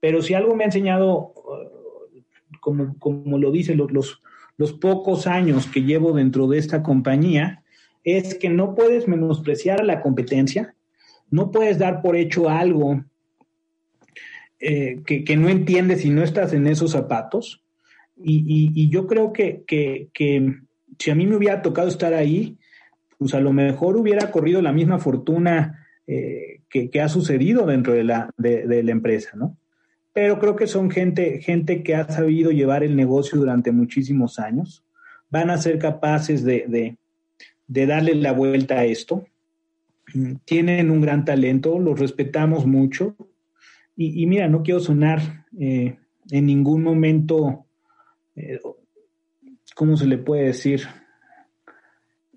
Pero 0.00 0.22
si 0.22 0.32
algo 0.32 0.54
me 0.54 0.64
ha 0.64 0.68
enseñado, 0.68 1.34
como, 2.60 2.98
como 2.98 3.38
lo 3.38 3.50
dicen 3.50 3.76
los, 3.76 3.92
los, 3.92 4.22
los 4.56 4.72
pocos 4.72 5.26
años 5.26 5.66
que 5.66 5.82
llevo 5.82 6.12
dentro 6.12 6.46
de 6.46 6.58
esta 6.58 6.82
compañía 6.82 7.62
es 8.04 8.34
que 8.34 8.48
no 8.48 8.74
puedes 8.74 9.06
menospreciar 9.06 9.82
a 9.82 9.84
la 9.84 10.00
competencia, 10.00 10.74
no 11.30 11.50
puedes 11.50 11.78
dar 11.78 12.00
por 12.00 12.16
hecho 12.16 12.48
algo 12.48 13.04
eh, 14.60 15.02
que, 15.04 15.36
no 15.36 15.48
entiendes 15.48 16.02
si 16.02 16.10
no 16.10 16.22
estás 16.22 16.52
en 16.52 16.66
esos 16.66 16.92
zapatos. 16.92 17.62
Y, 18.16 18.88
yo 18.90 19.06
creo 19.06 19.32
que, 19.32 19.64
si 20.98 21.10
a 21.10 21.14
mí 21.14 21.26
me 21.26 21.36
hubiera 21.36 21.62
tocado 21.62 21.88
estar 21.88 22.14
ahí, 22.14 22.58
pues 23.18 23.34
a 23.34 23.40
lo 23.40 23.52
mejor 23.52 23.96
hubiera 23.96 24.30
corrido 24.30 24.62
la 24.62 24.72
misma 24.72 24.98
fortuna 24.98 25.86
eh, 26.06 26.60
que, 26.68 27.00
ha 27.00 27.08
sucedido 27.08 27.66
dentro 27.66 27.92
de 27.92 28.04
la, 28.04 28.30
de 28.36 28.80
empresa, 28.80 29.30
¿no? 29.36 29.56
pero 30.18 30.40
creo 30.40 30.56
que 30.56 30.66
son 30.66 30.90
gente, 30.90 31.40
gente 31.40 31.84
que 31.84 31.94
ha 31.94 32.08
sabido 32.08 32.50
llevar 32.50 32.82
el 32.82 32.96
negocio 32.96 33.38
durante 33.38 33.70
muchísimos 33.70 34.40
años. 34.40 34.84
Van 35.30 35.48
a 35.48 35.58
ser 35.58 35.78
capaces 35.78 36.42
de, 36.42 36.96
darle 37.68 38.16
la 38.16 38.32
vuelta 38.32 38.80
a 38.80 38.84
esto. 38.84 39.28
Tienen 40.44 40.90
un 40.90 41.02
gran 41.02 41.24
talento, 41.24 41.78
los 41.78 42.00
respetamos 42.00 42.66
mucho. 42.66 43.14
Y, 44.00 44.26
mira, 44.26 44.46
no 44.46 44.62
quiero 44.62 44.78
sonar 44.78 45.44
eh, 45.58 45.96
en 46.30 46.46
ningún 46.46 46.84
momento, 46.84 47.66
eh, 48.36 48.60
¿cómo 49.74 49.96
se 49.96 50.06
le 50.06 50.18
puede 50.18 50.44
decir? 50.44 50.82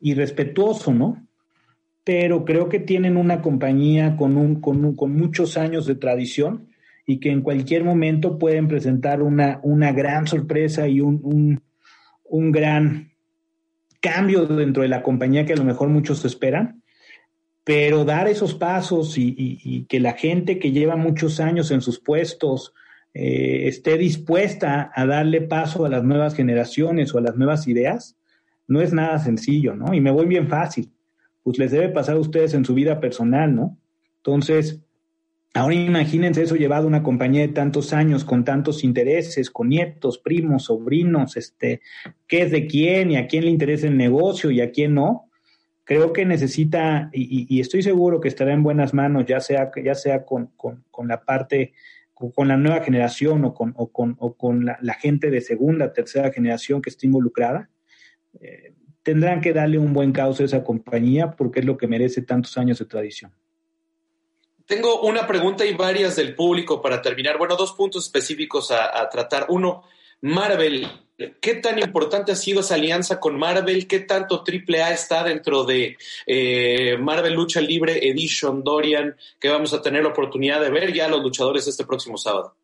Irrespetuoso, 0.01 0.91
¿no? 0.91 1.27
Pero 2.03 2.45
creo 2.45 2.67
que 2.67 2.79
tienen 2.79 3.15
una 3.15 3.43
compañía 3.43 4.17
con, 4.17 4.37
un, 4.37 4.59
con, 4.59 4.95
con 4.95 5.15
muchos 5.15 5.55
años 5.55 5.85
de 5.85 5.93
tradición 5.93 6.71
y 7.05 7.19
que 7.19 7.29
en 7.29 7.41
cualquier 7.41 7.83
momento 7.83 8.39
pueden 8.39 8.67
presentar 8.67 9.21
una, 9.21 9.59
una 9.63 9.91
gran 9.91 10.25
sorpresa 10.25 10.87
y 10.87 11.01
un, 11.01 11.61
un, 12.23 12.51
gran 12.51 13.11
cambio 13.99 14.45
dentro 14.45 14.81
de 14.83 14.89
la 14.89 15.03
compañía 15.03 15.45
que 15.45 15.53
a 15.53 15.57
lo 15.57 15.63
mejor 15.63 15.89
muchos 15.89 16.25
esperan, 16.25 16.80
pero 17.63 18.05
dar 18.05 18.27
esos 18.27 18.55
pasos 18.55 19.17
y, 19.17 19.85
que 19.87 19.99
la 19.99 20.13
gente 20.13 20.59
que 20.59 20.71
lleva 20.71 20.95
muchos 20.95 21.39
años 21.39 21.71
en 21.71 21.81
sus 21.81 21.99
puestos 21.99 22.73
eh, 23.13 23.67
esté 23.67 23.97
dispuesta 23.97 24.91
a 24.95 25.05
darle 25.05 25.41
paso 25.41 25.85
a 25.85 25.89
las 25.89 26.03
nuevas 26.03 26.33
generaciones 26.33 27.13
o 27.13 27.17
a 27.17 27.21
las 27.21 27.35
nuevas 27.35 27.67
ideas, 27.67 28.17
no 28.67 28.81
es 28.81 28.93
nada 28.93 29.19
sencillo, 29.19 29.75
¿no? 29.75 29.93
Y 29.93 30.01
me 30.01 30.11
voy 30.11 30.25
bien 30.25 30.47
fácil, 30.47 30.91
pues 31.43 31.57
les 31.59 31.71
debe 31.71 31.89
pasar 31.89 32.15
a 32.15 32.19
ustedes 32.19 32.53
en 32.53 32.65
su 32.65 32.73
vida 32.73 32.99
personal, 32.99 33.53
¿no? 33.53 33.77
Entonces, 34.17 34.81
Ahora 35.53 35.75
imagínense 35.75 36.43
eso 36.43 36.55
llevado 36.55 36.85
a 36.85 36.87
una 36.87 37.03
compañía 37.03 37.41
de 37.41 37.49
tantos 37.49 37.91
años, 37.91 38.23
con 38.23 38.45
tantos 38.45 38.85
intereses, 38.85 39.49
con 39.49 39.67
nietos, 39.67 40.17
primos, 40.17 40.65
sobrinos, 40.65 41.35
este, 41.35 41.81
qué 42.25 42.43
es 42.43 42.51
de 42.51 42.67
quién 42.67 43.11
y 43.11 43.17
a 43.17 43.27
quién 43.27 43.43
le 43.43 43.51
interesa 43.51 43.87
el 43.87 43.97
negocio 43.97 44.49
y 44.49 44.61
a 44.61 44.71
quién 44.71 44.93
no. 44.93 45.29
Creo 45.83 46.13
que 46.13 46.25
necesita, 46.25 47.09
y, 47.11 47.59
estoy 47.59 47.81
seguro 47.81 48.21
que 48.21 48.27
estará 48.27 48.53
en 48.53 48.63
buenas 48.63 48.93
manos, 48.93 49.25
ya 49.25 49.39
sea, 49.39 49.71
ya 49.83 49.95
sea 49.95 50.25
con, 50.25 50.51
la 51.05 51.23
parte, 51.23 51.73
con, 52.13 52.47
la 52.47 52.57
nueva 52.57 52.83
generación 52.83 53.43
o 53.45 53.53
con, 53.53 53.73
o 53.75 53.91
con, 53.91 54.15
o 54.19 54.35
con 54.35 54.65
la, 54.65 54.93
gente 54.93 55.31
de 55.31 55.41
segunda, 55.41 55.91
tercera 55.91 56.31
generación 56.31 56.81
que 56.81 56.91
esté 56.91 57.07
involucrada. 57.07 57.69
Eh, 58.39 58.73
tendrán 59.03 59.41
que 59.41 59.53
darle 59.53 59.77
un 59.77 59.93
buen 59.93 60.11
cauce 60.11 60.43
a 60.43 60.45
esa 60.45 60.63
compañía 60.63 61.31
porque 61.31 61.61
es 61.61 61.65
lo 61.65 61.77
que 61.77 61.87
merece 61.87 62.21
tantos 62.21 62.57
años 62.57 62.79
de 62.79 62.85
tradición. 62.85 63.33
Tengo 64.65 65.01
una 65.01 65.27
pregunta 65.27 65.65
y 65.65 65.73
varias 65.73 66.15
del 66.15 66.35
público 66.35 66.81
para 66.81 67.01
terminar. 67.01 67.37
Bueno, 67.37 67.55
dos 67.57 67.73
puntos 67.73 68.05
específicos 68.05 68.71
a, 68.71 69.09
tratar. 69.09 69.47
Uno, 69.49 69.83
Marvel. 70.21 70.87
¿Qué 71.39 71.55
tan 71.55 71.77
importante 71.77 72.31
ha 72.31 72.35
sido 72.35 72.61
esa 72.61 72.75
alianza 72.75 73.19
con 73.19 73.37
Marvel? 73.37 73.87
¿Qué 73.87 73.99
tanto 73.99 74.43
AAA 74.43 74.91
está 74.91 75.23
dentro 75.23 75.63
de 75.65 75.97
eh, 76.25 76.97
Marvel 76.97 77.33
Lucha 77.33 77.61
Libre 77.61 78.07
Edition 78.09 78.63
Dorian 78.63 79.15
que 79.39 79.49
vamos 79.49 79.73
a 79.73 79.81
tener 79.81 80.03
la 80.03 80.09
oportunidad 80.09 80.61
de 80.61 80.71
ver 80.71 80.93
ya 80.93 81.07
los 81.07 81.21
luchadores 81.21 81.67
este 81.67 81.85
próximo 81.85 82.17
sábado? 82.17 82.55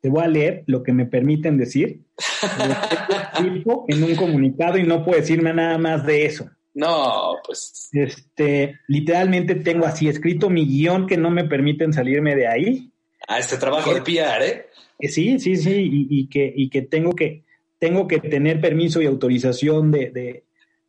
Te 0.00 0.08
voy 0.08 0.22
a 0.22 0.28
leer 0.28 0.62
lo 0.66 0.82
que 0.82 0.92
me 0.92 1.06
permiten 1.06 1.58
decir 1.58 2.00
en 3.88 4.02
un 4.04 4.16
comunicado 4.16 4.78
y 4.78 4.84
no 4.84 5.04
puedo 5.04 5.20
decirme 5.20 5.52
nada 5.52 5.76
más 5.76 6.06
de 6.06 6.24
eso. 6.24 6.48
No, 6.74 7.38
pues. 7.44 7.88
Este, 7.92 8.78
literalmente 8.86 9.56
tengo 9.56 9.84
así 9.84 10.08
escrito 10.08 10.48
mi 10.48 10.64
guion 10.64 11.08
que 11.08 11.16
no 11.16 11.30
me 11.30 11.44
permiten 11.44 11.92
salirme 11.92 12.36
de 12.36 12.46
ahí. 12.46 12.92
Ah, 13.26 13.40
este 13.40 13.56
trabajo 13.56 13.92
de 13.92 14.00
PR, 14.02 14.42
¿eh? 14.44 14.67
Sí, 15.00 15.38
sí, 15.38 15.56
sí, 15.56 16.06
y, 16.10 16.28
que, 16.28 16.52
y 16.54 16.70
que 16.70 16.82
tengo 16.82 17.14
que 17.14 17.44
tengo 17.78 18.08
que 18.08 18.18
tener 18.18 18.60
permiso 18.60 19.00
y 19.00 19.06
autorización 19.06 19.92
de, 19.92 20.44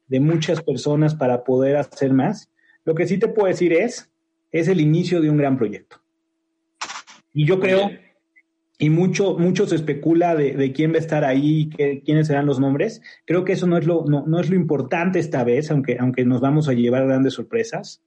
de 0.09 0.19
muchas 0.19 0.61
personas 0.61 1.15
para 1.15 1.43
poder 1.43 1.77
hacer 1.77 2.11
más. 2.11 2.51
Lo 2.83 2.95
que 2.95 3.07
sí 3.07 3.17
te 3.19 3.27
puedo 3.27 3.47
decir 3.47 3.71
es, 3.71 4.11
es 4.51 4.67
el 4.67 4.81
inicio 4.81 5.21
de 5.21 5.29
un 5.29 5.37
gran 5.37 5.57
proyecto. 5.57 6.01
Y 7.31 7.45
yo 7.45 7.59
creo, 7.59 7.91
y 8.79 8.89
mucho, 8.89 9.37
mucho 9.37 9.67
se 9.67 9.75
especula 9.75 10.35
de, 10.35 10.71
quién 10.73 10.91
va 10.91 10.95
a 10.95 10.99
estar 10.99 11.23
ahí, 11.23 11.69
que, 11.69 12.01
quiénes 12.01 12.27
serán 12.27 12.47
los 12.47 12.59
nombres. 12.59 13.01
Creo 13.25 13.45
que 13.45 13.53
eso 13.53 13.67
no 13.67 13.77
es 13.77 13.85
lo, 13.85 14.05
no, 14.05 14.25
no 14.25 14.39
es 14.39 14.49
lo 14.49 14.55
importante 14.55 15.19
esta 15.19 15.43
vez, 15.43 15.69
aunque, 15.69 15.97
aunque 15.99 16.25
nos 16.25 16.41
vamos 16.41 16.67
a 16.67 16.73
llevar 16.73 17.05
grandes 17.05 17.33
sorpresas. 17.33 18.03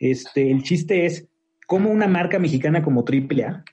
Este, 0.00 0.50
el 0.50 0.64
chiste 0.64 1.06
es 1.06 1.28
cómo 1.66 1.90
una 1.90 2.08
marca 2.08 2.38
mexicana 2.40 2.82
como 2.82 3.04
AAA 3.04 3.64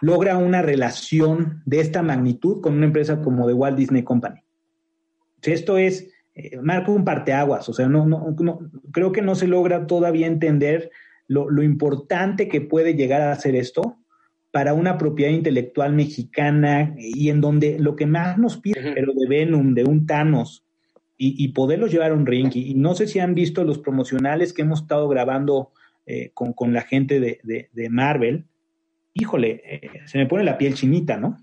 logra 0.00 0.36
una 0.36 0.62
relación 0.62 1.62
de 1.66 1.80
esta 1.80 2.02
magnitud 2.02 2.60
con 2.60 2.74
una 2.74 2.86
empresa 2.86 3.20
como 3.20 3.46
The 3.46 3.54
Walt 3.54 3.76
Disney 3.76 4.02
Company. 4.02 4.40
Esto 5.42 5.76
es, 5.78 6.10
eh, 6.34 6.58
marca 6.62 6.90
un 6.90 7.04
parteaguas, 7.04 7.68
o 7.68 7.72
sea, 7.72 7.88
no, 7.88 8.06
no, 8.06 8.60
creo 8.92 9.12
que 9.12 9.22
no 9.22 9.34
se 9.34 9.46
logra 9.46 9.86
todavía 9.86 10.26
entender 10.26 10.90
lo, 11.28 11.50
lo, 11.50 11.62
importante 11.62 12.48
que 12.48 12.60
puede 12.60 12.94
llegar 12.94 13.22
a 13.22 13.34
ser 13.36 13.54
esto 13.54 13.98
para 14.50 14.74
una 14.74 14.98
propiedad 14.98 15.32
intelectual 15.32 15.92
mexicana 15.92 16.94
y 16.96 17.28
en 17.28 17.40
donde 17.40 17.78
lo 17.78 17.96
que 17.96 18.06
más 18.06 18.38
nos 18.38 18.58
pide, 18.58 18.92
pero 18.94 19.12
de 19.12 19.26
Venom, 19.26 19.74
de 19.74 19.84
un 19.84 20.06
Thanos, 20.06 20.64
y, 21.16 21.42
y 21.42 21.48
poderlos 21.48 21.90
llevar 21.90 22.10
a 22.10 22.14
un 22.14 22.26
ring. 22.26 22.50
Y, 22.54 22.74
no 22.74 22.94
sé 22.94 23.06
si 23.06 23.18
han 23.18 23.34
visto 23.34 23.64
los 23.64 23.78
promocionales 23.78 24.52
que 24.52 24.62
hemos 24.62 24.82
estado 24.82 25.08
grabando 25.08 25.72
eh, 26.06 26.30
con, 26.34 26.52
con, 26.52 26.72
la 26.72 26.82
gente 26.82 27.20
de, 27.20 27.40
de, 27.42 27.68
de 27.72 27.90
Marvel. 27.90 28.46
Híjole, 29.14 29.62
eh, 29.64 30.00
se 30.06 30.18
me 30.18 30.26
pone 30.26 30.42
la 30.42 30.58
piel 30.58 30.74
chinita, 30.74 31.16
¿no? 31.16 31.38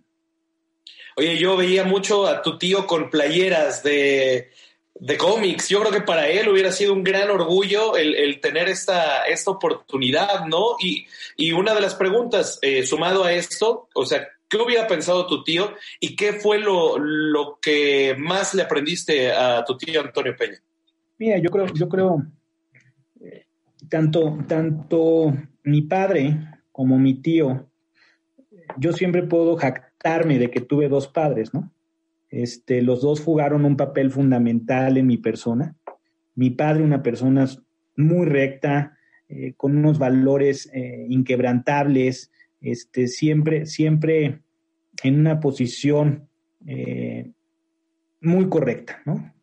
Oye, 1.16 1.38
yo 1.38 1.58
veía 1.58 1.84
mucho 1.86 2.28
a 2.28 2.42
tu 2.42 2.58
tío 2.58 2.86
con 2.86 3.10
playeras 3.10 3.82
de, 3.82 4.52
de 4.94 5.18
cómics. 5.18 5.70
Yo 5.70 5.80
creo 5.80 5.92
que 5.92 6.02
para 6.02 6.28
él 6.28 6.50
hubiera 6.50 6.72
sido 6.72 6.94
un 6.94 7.04
gran 7.04 7.30
orgullo 7.30 7.96
el, 7.96 8.16
el 8.16 8.40
tener 8.42 8.70
esta, 8.70 9.24
esta 9.24 9.52
oportunidad, 9.52 10.46
¿no? 10.46 10.76
Y, 10.80 11.06
y 11.38 11.54
una 11.54 11.74
de 11.74 11.82
las 11.82 11.96
preguntas, 11.96 12.60
eh, 12.62 12.86
sumado 12.86 13.24
a 13.24 13.34
esto, 13.34 13.88
o 13.94 14.06
sea, 14.06 14.28
¿qué 14.50 14.58
hubiera 14.58 14.86
pensado 14.88 15.28
tu 15.28 15.44
tío 15.44 15.74
y 16.00 16.16
qué 16.16 16.34
fue 16.34 16.60
lo, 16.60 16.98
lo 16.98 17.58
que 17.62 18.16
más 18.18 18.54
le 18.54 18.64
aprendiste 18.64 19.32
a 19.32 19.64
tu 19.64 19.78
tío 19.78 20.02
Antonio 20.02 20.36
Peña? 20.36 20.62
Mira, 21.18 21.38
yo 21.38 21.50
creo, 21.50 21.68
yo 21.74 21.88
creo, 21.88 22.24
eh, 23.22 23.46
tanto, 23.90 24.40
tanto 24.48 25.34
mi 25.64 25.84
padre 25.84 26.38
como 26.72 26.98
mi 26.98 27.16
tío, 27.16 27.70
yo 28.78 28.94
siempre 28.94 29.24
puedo 29.24 29.56
jactarme 29.58 30.40
de 30.40 30.50
que 30.50 30.62
tuve 30.62 30.90
dos 30.90 31.08
padres, 31.08 31.54
¿no? 31.54 31.72
Este, 32.30 32.82
los 32.82 33.02
dos 33.02 33.20
jugaron 33.20 33.66
un 33.66 33.76
papel 33.76 34.10
fundamental 34.10 34.98
en 34.98 35.08
mi 35.08 35.18
persona. 35.18 35.76
Mi 36.34 36.50
padre, 36.50 36.84
una 36.84 37.04
persona 37.04 37.48
muy 37.98 38.26
recta, 38.26 38.98
eh, 39.28 39.54
con 39.56 39.78
unos 39.78 40.00
valores 40.00 40.70
eh, 40.74 41.06
inquebrantables, 41.10 42.32
este, 42.62 43.08
siempre, 43.08 43.66
siempre 43.66 44.42
en 45.04 45.20
una 45.20 45.40
posición 45.40 46.30
eh, 46.66 47.32
muy 48.22 48.50
correcta, 48.50 49.02
¿no? 49.06 49.34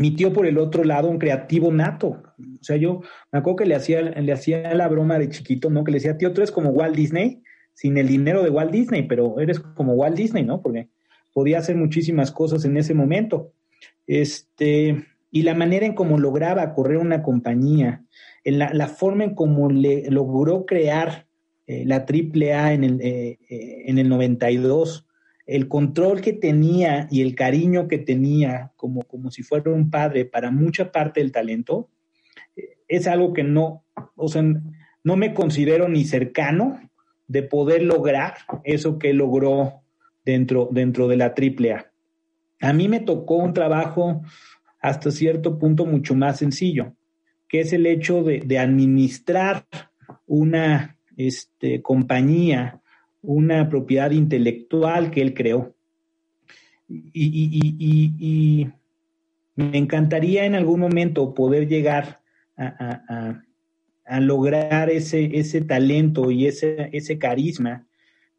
Mi 0.00 0.12
tío, 0.12 0.32
por 0.32 0.46
el 0.46 0.56
otro 0.56 0.82
lado, 0.82 1.10
un 1.10 1.18
creativo 1.18 1.70
nato. 1.70 2.22
O 2.38 2.62
sea, 2.62 2.76
yo 2.76 3.02
me 3.30 3.38
acuerdo 3.38 3.56
que 3.56 3.66
le 3.66 3.74
hacía, 3.74 4.00
le 4.00 4.32
hacía 4.32 4.72
la 4.72 4.88
broma 4.88 5.18
de 5.18 5.28
chiquito, 5.28 5.68
¿no? 5.68 5.84
Que 5.84 5.92
le 5.92 5.96
decía, 5.96 6.16
tío, 6.16 6.32
tú 6.32 6.40
eres 6.40 6.50
como 6.50 6.70
Walt 6.70 6.96
Disney, 6.96 7.42
sin 7.74 7.98
el 7.98 8.08
dinero 8.08 8.42
de 8.42 8.48
Walt 8.48 8.70
Disney, 8.70 9.02
pero 9.02 9.38
eres 9.38 9.60
como 9.60 9.92
Walt 9.92 10.16
Disney, 10.16 10.42
¿no? 10.42 10.62
Porque 10.62 10.88
podía 11.34 11.58
hacer 11.58 11.76
muchísimas 11.76 12.32
cosas 12.32 12.64
en 12.64 12.78
ese 12.78 12.94
momento. 12.94 13.52
Este, 14.06 15.04
y 15.30 15.42
la 15.42 15.54
manera 15.54 15.84
en 15.84 15.94
cómo 15.94 16.18
lograba 16.18 16.72
correr 16.72 16.96
una 16.96 17.22
compañía, 17.22 18.02
en 18.42 18.58
la, 18.58 18.88
forma 18.88 19.24
en 19.24 19.34
cómo 19.34 19.70
le 19.70 20.10
logró 20.10 20.64
crear 20.64 21.26
eh, 21.66 21.84
la 21.84 22.06
AAA 22.08 22.72
en 22.72 22.84
el, 22.84 23.00
eh, 23.02 23.38
eh, 23.50 23.82
en 23.84 23.98
el 23.98 24.08
92, 24.08 25.06
el 25.50 25.66
control 25.66 26.20
que 26.20 26.32
tenía 26.32 27.08
y 27.10 27.22
el 27.22 27.34
cariño 27.34 27.88
que 27.88 27.98
tenía 27.98 28.70
como, 28.76 29.02
como 29.02 29.32
si 29.32 29.42
fuera 29.42 29.72
un 29.72 29.90
padre 29.90 30.24
para 30.24 30.52
mucha 30.52 30.92
parte 30.92 31.18
del 31.18 31.32
talento, 31.32 31.88
eh, 32.54 32.78
es 32.86 33.08
algo 33.08 33.32
que 33.32 33.42
no, 33.42 33.84
o 34.14 34.28
sea, 34.28 34.44
no 35.02 35.16
me 35.16 35.34
considero 35.34 35.88
ni 35.88 36.04
cercano 36.04 36.78
de 37.26 37.42
poder 37.42 37.82
lograr 37.82 38.34
eso 38.62 38.96
que 38.96 39.12
logró 39.12 39.82
dentro, 40.24 40.68
dentro 40.70 41.08
de 41.08 41.16
la 41.16 41.34
AAA. 41.36 41.90
A 42.60 42.72
mí 42.72 42.88
me 42.88 43.00
tocó 43.00 43.34
un 43.34 43.52
trabajo 43.52 44.22
hasta 44.80 45.10
cierto 45.10 45.58
punto 45.58 45.84
mucho 45.84 46.14
más 46.14 46.38
sencillo, 46.38 46.94
que 47.48 47.58
es 47.58 47.72
el 47.72 47.86
hecho 47.86 48.22
de, 48.22 48.38
de 48.38 48.58
administrar 48.60 49.66
una 50.26 50.96
este, 51.16 51.82
compañía, 51.82 52.79
una 53.22 53.68
propiedad 53.68 54.10
intelectual 54.10 55.10
que 55.10 55.22
él 55.22 55.34
creó. 55.34 55.74
Y, 56.88 58.68
me 59.56 59.76
encantaría 59.76 60.46
en 60.46 60.54
algún 60.54 60.80
momento 60.80 61.34
poder 61.34 61.68
llegar 61.68 62.22
a, 62.56 63.42
lograr 64.20 64.90
ese, 64.90 65.38
ese 65.38 65.60
talento 65.60 66.30
y 66.30 66.46
ese, 66.46 66.88
ese 66.92 67.18
carisma 67.18 67.86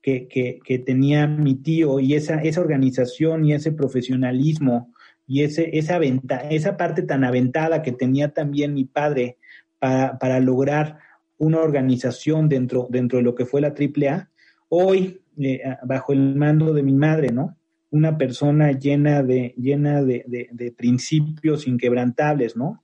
que, 0.01 0.27
que, 0.27 0.59
que, 0.65 0.79
tenía 0.79 1.27
mi 1.27 1.55
tío 1.55 1.99
y 1.99 2.15
esa, 2.15 2.41
esa 2.41 2.59
organización 2.59 3.45
y 3.45 3.53
ese 3.53 3.71
profesionalismo 3.71 4.91
y 5.27 5.43
ese, 5.43 5.77
esa, 5.77 5.99
venta, 5.99 6.37
esa 6.49 6.75
parte 6.75 7.03
tan 7.03 7.23
aventada 7.23 7.83
que 7.83 7.91
tenía 7.91 8.33
también 8.33 8.73
mi 8.73 8.85
padre 8.85 9.37
para, 9.79 10.17
para 10.17 10.39
lograr 10.39 10.97
una 11.37 11.59
organización 11.59 12.49
dentro, 12.49 12.87
dentro 12.89 13.19
de 13.19 13.23
lo 13.23 13.33
que 13.33 13.45
fue 13.45 13.61
la 13.61 13.69
AAA, 13.69 14.29
hoy, 14.73 15.21
eh, 15.37 15.61
bajo 15.83 16.13
el 16.13 16.35
mando 16.35 16.73
de 16.73 16.81
mi 16.81 16.93
madre, 16.93 17.31
¿no? 17.31 17.57
Una 17.89 18.17
persona 18.17 18.71
llena 18.71 19.21
de, 19.21 19.53
llena 19.57 20.01
de, 20.01 20.23
de, 20.25 20.71
principios 20.71 21.67
inquebrantables, 21.67 22.55
¿no? 22.55 22.81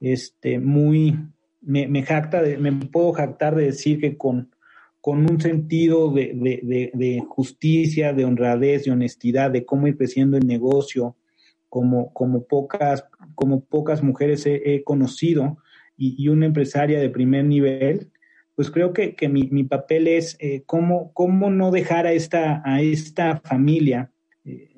Este, 0.00 0.58
muy, 0.58 1.16
me, 1.62 1.88
me 1.88 2.02
jacta, 2.02 2.42
de, 2.42 2.58
me 2.58 2.72
puedo 2.72 3.14
jactar 3.14 3.56
de 3.56 3.64
decir 3.64 4.00
que 4.00 4.18
con, 4.18 4.54
con 5.00 5.20
un 5.30 5.40
sentido 5.40 6.12
de, 6.12 6.34
de, 6.34 6.90
de, 6.92 7.24
justicia, 7.26 8.12
de 8.12 8.26
honradez, 8.26 8.84
de 8.84 8.90
honestidad, 8.90 9.50
de 9.50 9.64
cómo 9.64 9.86
ir 9.86 9.96
creciendo 9.96 10.36
el 10.36 10.46
negocio, 10.46 11.16
como, 11.70 12.12
como, 12.12 12.44
pocas, 12.44 13.06
como 13.34 13.64
pocas 13.64 14.02
mujeres 14.02 14.44
he, 14.44 14.74
he 14.74 14.84
conocido, 14.84 15.56
y, 15.96 16.22
y, 16.22 16.28
una 16.28 16.46
empresaria 16.46 17.00
de 17.00 17.08
primer 17.08 17.46
nivel, 17.46 18.10
pues 18.54 18.70
creo 18.70 18.92
que, 18.92 19.14
que 19.14 19.28
mi, 19.28 19.48
mi, 19.50 19.64
papel 19.64 20.08
es 20.08 20.36
eh, 20.40 20.62
cómo, 20.66 21.12
cómo 21.12 21.50
no 21.50 21.70
dejar 21.70 22.06
a 22.06 22.12
esta, 22.12 22.62
a 22.64 22.80
esta 22.80 23.40
familia. 23.44 24.12
Eh, 24.44 24.70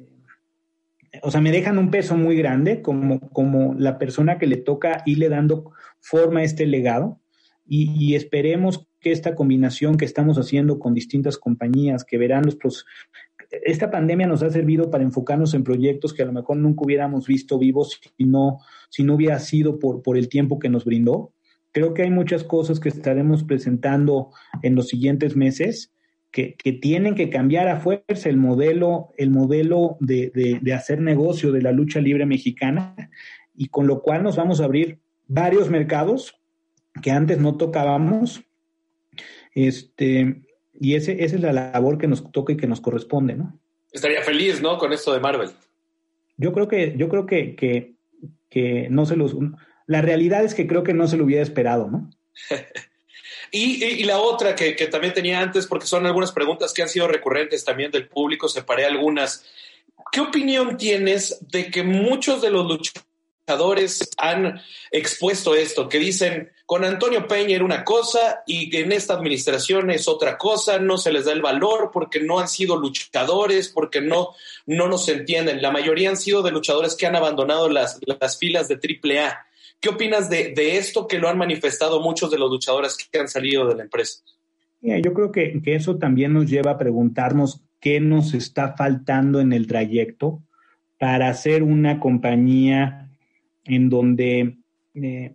o 1.23 1.31
sea, 1.31 1.41
me 1.41 1.53
dejan 1.53 1.79
un 1.79 1.91
peso 1.91 2.17
muy 2.17 2.37
grande 2.37 2.83
como, 2.83 3.21
como 3.31 3.75
la 3.75 3.99
persona 3.99 4.39
que 4.39 4.47
le 4.47 4.57
toca 4.57 5.03
irle 5.07 5.29
dando 5.29 5.73
forma 6.01 6.41
a 6.41 6.45
este 6.45 6.67
legado 6.67 7.21
y, 7.65 7.93
y 7.99 8.15
esperemos 8.15 8.87
que 9.01 9.13
esta 9.13 9.35
combinación 9.35 9.97
que 9.97 10.05
estamos 10.05 10.39
haciendo 10.39 10.79
con 10.79 10.95
distintas 10.95 11.39
compañías 11.39 12.05
que 12.05 12.19
verán 12.19 12.45
los 12.45 12.85
esta 13.51 13.91
pandemia 13.91 14.27
nos 14.27 14.43
ha 14.43 14.51
servido 14.51 14.91
para 14.91 15.05
enfocarnos 15.05 15.55
en 15.55 15.65
proyectos 15.65 16.13
que 16.13 16.23
a 16.23 16.27
lo 16.27 16.33
mejor 16.33 16.57
nunca 16.57 16.85
hubiéramos 16.85 17.27
visto 17.27 17.59
vivos 17.59 18.01
si 18.17 18.25
no, 18.25 18.59
si 18.91 19.05
no 19.05 19.15
hubiera 19.15 19.39
sido 19.39 19.79
por, 19.79 20.03
por 20.03 20.17
el 20.17 20.29
tiempo 20.29 20.59
que 20.59 20.69
nos 20.69 20.85
brindó. 20.85 21.33
Creo 21.77 21.93
que 21.93 22.05
hay 22.05 22.11
muchas 22.11 22.43
cosas 22.43 22.81
que 22.81 22.89
estaremos 22.89 23.45
presentando 23.45 24.31
en 24.63 24.75
los 24.75 24.89
siguientes 24.89 25.37
meses 25.37 25.93
que, 26.31 26.55
que 26.55 26.73
tienen 26.73 27.15
que 27.15 27.29
cambiar 27.29 27.69
a 27.69 27.81
fuerza 27.81 28.31
el 28.31 28.39
modelo, 28.39 29.11
el 29.19 29.29
modelo 29.29 29.99
de, 30.01 30.33
de, 30.35 30.59
de 30.63 30.73
hacer 30.73 31.03
negocio 31.03 31.53
de 31.53 31.61
la 31.61 31.73
lucha 31.73 32.01
libre 32.01 32.25
mexicana 32.25 32.97
y 33.55 33.69
con 33.69 33.87
lo 33.87 34.01
cual 34.01 34.23
nos 34.23 34.37
vamos 34.37 34.63
a 34.63 34.65
abrir 34.65 35.01
varios 35.27 35.69
mercados 35.69 36.41
que 37.03 37.11
antes 37.11 37.39
no 37.41 37.59
tocábamos. 37.59 38.43
Este, 39.55 40.47
y 40.73 40.95
ese, 40.95 41.25
esa 41.25 41.37
es 41.37 41.43
la 41.43 41.53
labor 41.53 41.99
que 41.99 42.09
nos 42.09 42.33
toca 42.33 42.55
y 42.55 42.57
que 42.57 42.67
nos 42.67 42.81
corresponde, 42.81 43.35
¿no? 43.35 43.61
Estaría 43.93 44.23
feliz, 44.23 44.63
¿no? 44.63 44.79
Con 44.79 44.95
esto 44.95 45.13
de 45.13 45.21
Marvel. 45.21 45.51
Yo 46.39 46.55
creo 46.55 46.69
que, 46.69 46.95
yo 46.97 47.11
creo 47.11 47.27
que, 47.27 47.55
que, 47.55 47.97
que 48.49 48.89
no 48.89 49.05
se 49.05 49.17
los. 49.17 49.37
La 49.87 50.03
realidad 50.03 50.45
es 50.45 50.55
que 50.55 50.67
creo 50.67 50.83
que 50.83 50.95
no 50.95 51.07
se 51.07 51.17
lo 51.17 51.25
hubiera 51.25 51.43
esperado, 51.43 51.89
¿no? 51.89 52.11
y, 53.51 53.85
y, 53.85 54.05
la 54.05 54.19
otra 54.19 54.55
que, 54.55 54.75
que, 54.77 54.87
también 54.87 55.15
tenía 55.15 55.41
antes, 55.41 55.67
porque 55.67 55.87
son 55.87 56.07
algunas 56.07 56.33
preguntas 56.33 56.73
que 56.73 56.83
han 56.83 56.89
sido 56.89 57.09
recurrentes 57.09 57.65
también 57.65 57.91
del 57.91 58.09
público, 58.09 58.49
separé 58.49 58.85
algunas. 58.85 59.45
¿Qué 60.13 60.21
opinión 60.21 60.77
tienes 60.77 61.39
de 61.49 61.71
que 61.71 61.83
muchos 61.83 62.43
de 62.43 62.51
los 62.51 62.67
luchadores 62.67 64.11
han 64.19 64.61
expuesto 64.91 65.55
esto, 65.55 65.89
que 65.89 65.99
dicen, 65.99 66.51
con 66.65 66.85
Antonio 66.85 67.29
Peña 67.29 67.55
era 67.55 67.65
una 67.65 67.85
cosa 67.85 68.43
y 68.45 68.69
que 68.71 68.81
en 68.81 68.91
esta 68.91 69.15
administración 69.15 69.91
es 69.91 70.09
otra 70.09 70.37
cosa, 70.37 70.81
no 70.81 70.99
se 70.99 71.13
les 71.13 71.27
da 71.27 71.33
el 71.33 71.43
valor 71.43 71.91
porque 71.93 72.21
no 72.21 72.41
han 72.41 72.49
sido 72.49 72.77
luchadores, 72.77 73.69
porque 73.69 74.01
no, 74.01 74.35
no 74.67 74.89
nos 74.89 75.09
entienden. 75.09 75.63
La 75.63 75.71
mayoría 75.71 76.11
han 76.11 76.17
sido 76.17 76.43
de 76.43 76.51
luchadores 76.51 76.97
que 76.97 77.07
han 77.07 77.15
abandonado 77.15 77.69
las, 77.69 78.01
las 78.05 78.37
filas 78.37 78.67
de 78.69 78.75
AAA. 78.75 79.47
¿Qué 79.81 79.89
opinas 79.91 80.29
de, 80.31 80.53
de, 80.55 80.77
esto 80.77 81.07
que 81.07 81.19
lo 81.19 81.29
han 81.29 81.39
manifestado 81.39 82.01
muchos 82.01 82.31
de 82.31 82.39
los 82.39 82.51
luchadores 82.51 82.97
que 82.97 83.19
han 83.19 83.29
salido 83.29 83.69
de 83.69 83.77
la 83.77 83.83
empresa? 83.85 84.21
Yo 84.81 85.13
creo 85.13 85.33
que, 85.33 85.61
que 85.63 85.75
eso 85.75 85.97
también 85.97 86.33
nos 86.33 86.49
lleva 86.49 86.73
a 86.73 86.79
preguntarnos 86.79 87.63
qué 87.81 88.01
nos 88.01 88.35
está 88.35 88.77
faltando 88.77 89.41
en 89.41 89.53
el 89.53 89.67
trayecto 89.67 90.43
para 90.99 91.29
hacer 91.29 91.63
una 91.63 92.01
compañía 92.01 93.11
en 93.65 93.89
donde 93.89 94.59
eh, 94.95 95.35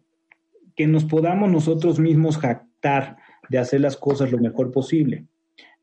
que 0.76 0.88
nos 0.88 1.06
podamos 1.06 1.52
nosotros 1.52 2.00
mismos 2.00 2.38
jactar 2.38 3.18
de 3.50 3.58
hacer 3.58 3.82
las 3.82 3.98
cosas 3.98 4.32
lo 4.32 4.38
mejor 4.40 4.72
posible. 4.72 5.26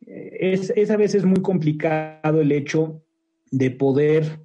Eh, 0.07 0.59
es, 0.75 0.91
a 0.91 0.97
veces 0.97 1.25
muy 1.25 1.43
complicado 1.43 2.41
el 2.41 2.53
hecho 2.53 3.03
de 3.51 3.71
poder 3.71 4.41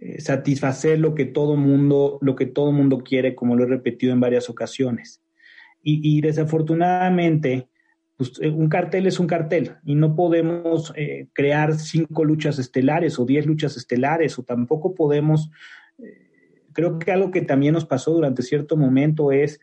eh, 0.00 0.20
satisfacer 0.20 0.98
lo 0.98 1.14
que 1.14 1.24
todo 1.24 1.56
mundo, 1.56 2.18
lo 2.20 2.36
que 2.36 2.46
todo 2.46 2.72
mundo 2.72 2.98
quiere, 2.98 3.34
como 3.34 3.56
lo 3.56 3.64
he 3.64 3.66
repetido 3.66 4.12
en 4.12 4.20
varias 4.20 4.48
ocasiones. 4.48 5.22
Y, 5.82 6.00
y 6.16 6.20
desafortunadamente, 6.20 7.68
pues, 8.16 8.32
eh, 8.40 8.48
un 8.48 8.68
cartel 8.68 9.06
es 9.06 9.18
un 9.18 9.26
cartel 9.26 9.76
y 9.84 9.94
no 9.94 10.14
podemos 10.14 10.92
eh, 10.96 11.28
crear 11.32 11.74
cinco 11.74 12.24
luchas 12.24 12.58
estelares 12.58 13.18
o 13.18 13.24
diez 13.24 13.46
luchas 13.46 13.76
estelares 13.76 14.38
o 14.38 14.42
tampoco 14.42 14.94
podemos, 14.94 15.50
creo 16.72 16.98
que 16.98 17.10
algo 17.10 17.30
que 17.30 17.42
también 17.42 17.74
nos 17.74 17.84
pasó 17.84 18.12
durante 18.12 18.42
cierto 18.42 18.76
momento 18.76 19.32
es 19.32 19.60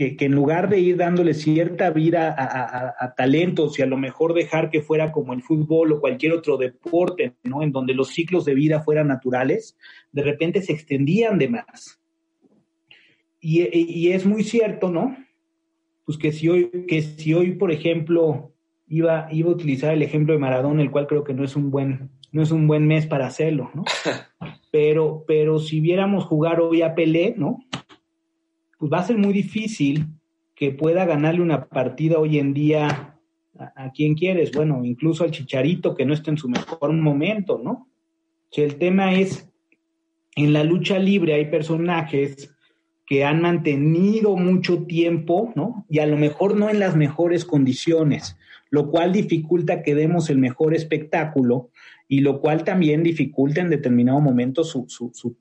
que, 0.00 0.16
que 0.16 0.24
en 0.24 0.32
lugar 0.32 0.70
de 0.70 0.80
ir 0.80 0.96
dándole 0.96 1.34
cierta 1.34 1.90
vida 1.90 2.34
a, 2.34 2.44
a, 2.44 2.94
a, 2.98 3.14
talentos 3.14 3.78
y 3.78 3.82
a 3.82 3.86
lo 3.86 3.98
mejor 3.98 4.32
dejar 4.32 4.70
que 4.70 4.80
fuera 4.80 5.12
como 5.12 5.34
el 5.34 5.42
fútbol 5.42 5.92
o 5.92 6.00
cualquier 6.00 6.32
otro 6.32 6.56
deporte, 6.56 7.34
¿no? 7.42 7.62
En 7.62 7.70
donde 7.70 7.92
los 7.92 8.08
ciclos 8.08 8.46
de 8.46 8.54
vida 8.54 8.80
fueran 8.80 9.08
naturales, 9.08 9.76
de 10.10 10.22
repente 10.22 10.62
se 10.62 10.72
extendían 10.72 11.38
de 11.38 11.50
más. 11.50 12.00
Y, 13.40 13.68
y 13.76 14.12
es 14.12 14.24
muy 14.24 14.42
cierto, 14.42 14.90
¿no? 14.90 15.14
pues 16.06 16.16
que 16.16 16.32
si 16.32 16.48
hoy, 16.48 16.70
que 16.88 17.02
si 17.02 17.34
hoy, 17.34 17.52
por 17.52 17.70
ejemplo, 17.70 18.54
iba, 18.88 19.28
iba 19.30 19.50
a 19.50 19.52
utilizar 19.52 19.92
el 19.92 20.02
ejemplo 20.02 20.32
de 20.32 20.40
Maradona, 20.40 20.82
el 20.82 20.90
cual 20.90 21.06
creo 21.06 21.24
que 21.24 21.34
no 21.34 21.44
es 21.44 21.56
un 21.56 21.70
buen, 21.70 22.10
no 22.32 22.42
es 22.42 22.50
un 22.50 22.66
buen 22.66 22.86
mes 22.86 23.06
para 23.06 23.26
hacerlo, 23.26 23.70
¿no? 23.74 23.84
Pero, 24.72 25.24
pero 25.26 25.58
si 25.58 25.80
viéramos 25.80 26.24
jugar 26.24 26.60
hoy 26.60 26.82
a 26.82 26.94
Pelé, 26.94 27.34
¿no? 27.36 27.58
Pues 28.80 28.90
va 28.90 29.00
a 29.00 29.06
ser 29.06 29.18
muy 29.18 29.34
difícil 29.34 30.06
que 30.54 30.70
pueda 30.70 31.04
ganarle 31.04 31.42
una 31.42 31.68
partida 31.68 32.18
hoy 32.18 32.38
en 32.38 32.54
día 32.54 33.18
a, 33.54 33.92
quien 33.92 34.14
quieres, 34.14 34.52
bueno, 34.52 34.82
incluso 34.82 35.22
al 35.22 35.32
Chicharito 35.32 35.94
que 35.94 36.06
no 36.06 36.14
está 36.14 36.30
en 36.30 36.38
su 36.38 36.48
mejor 36.48 36.90
momento, 36.94 37.60
¿no? 37.62 37.90
Si 38.50 38.62
el 38.62 38.76
tema 38.76 39.12
es, 39.12 39.50
en 40.34 40.54
la 40.54 40.64
lucha 40.64 40.98
libre 40.98 41.34
hay 41.34 41.50
personajes 41.50 42.54
que 43.04 43.22
han 43.22 43.42
mantenido 43.42 44.34
mucho 44.36 44.84
tiempo, 44.84 45.52
¿no? 45.54 45.84
Y 45.90 45.98
a 45.98 46.06
lo 46.06 46.16
mejor 46.16 46.56
no 46.56 46.70
en 46.70 46.78
las 46.78 46.96
mejores 46.96 47.44
condiciones, 47.44 48.38
lo 48.70 48.90
cual 48.90 49.12
dificulta 49.12 49.82
que 49.82 49.94
demos 49.94 50.30
el 50.30 50.38
mejor 50.38 50.74
espectáculo 50.74 51.68
y 52.08 52.20
lo 52.20 52.40
cual 52.40 52.64
también 52.64 53.02
dificulta 53.02 53.60
en 53.60 53.68
determinado 53.68 54.20
momento 54.20 54.64
su, 54.64 54.86
su, 54.88 55.36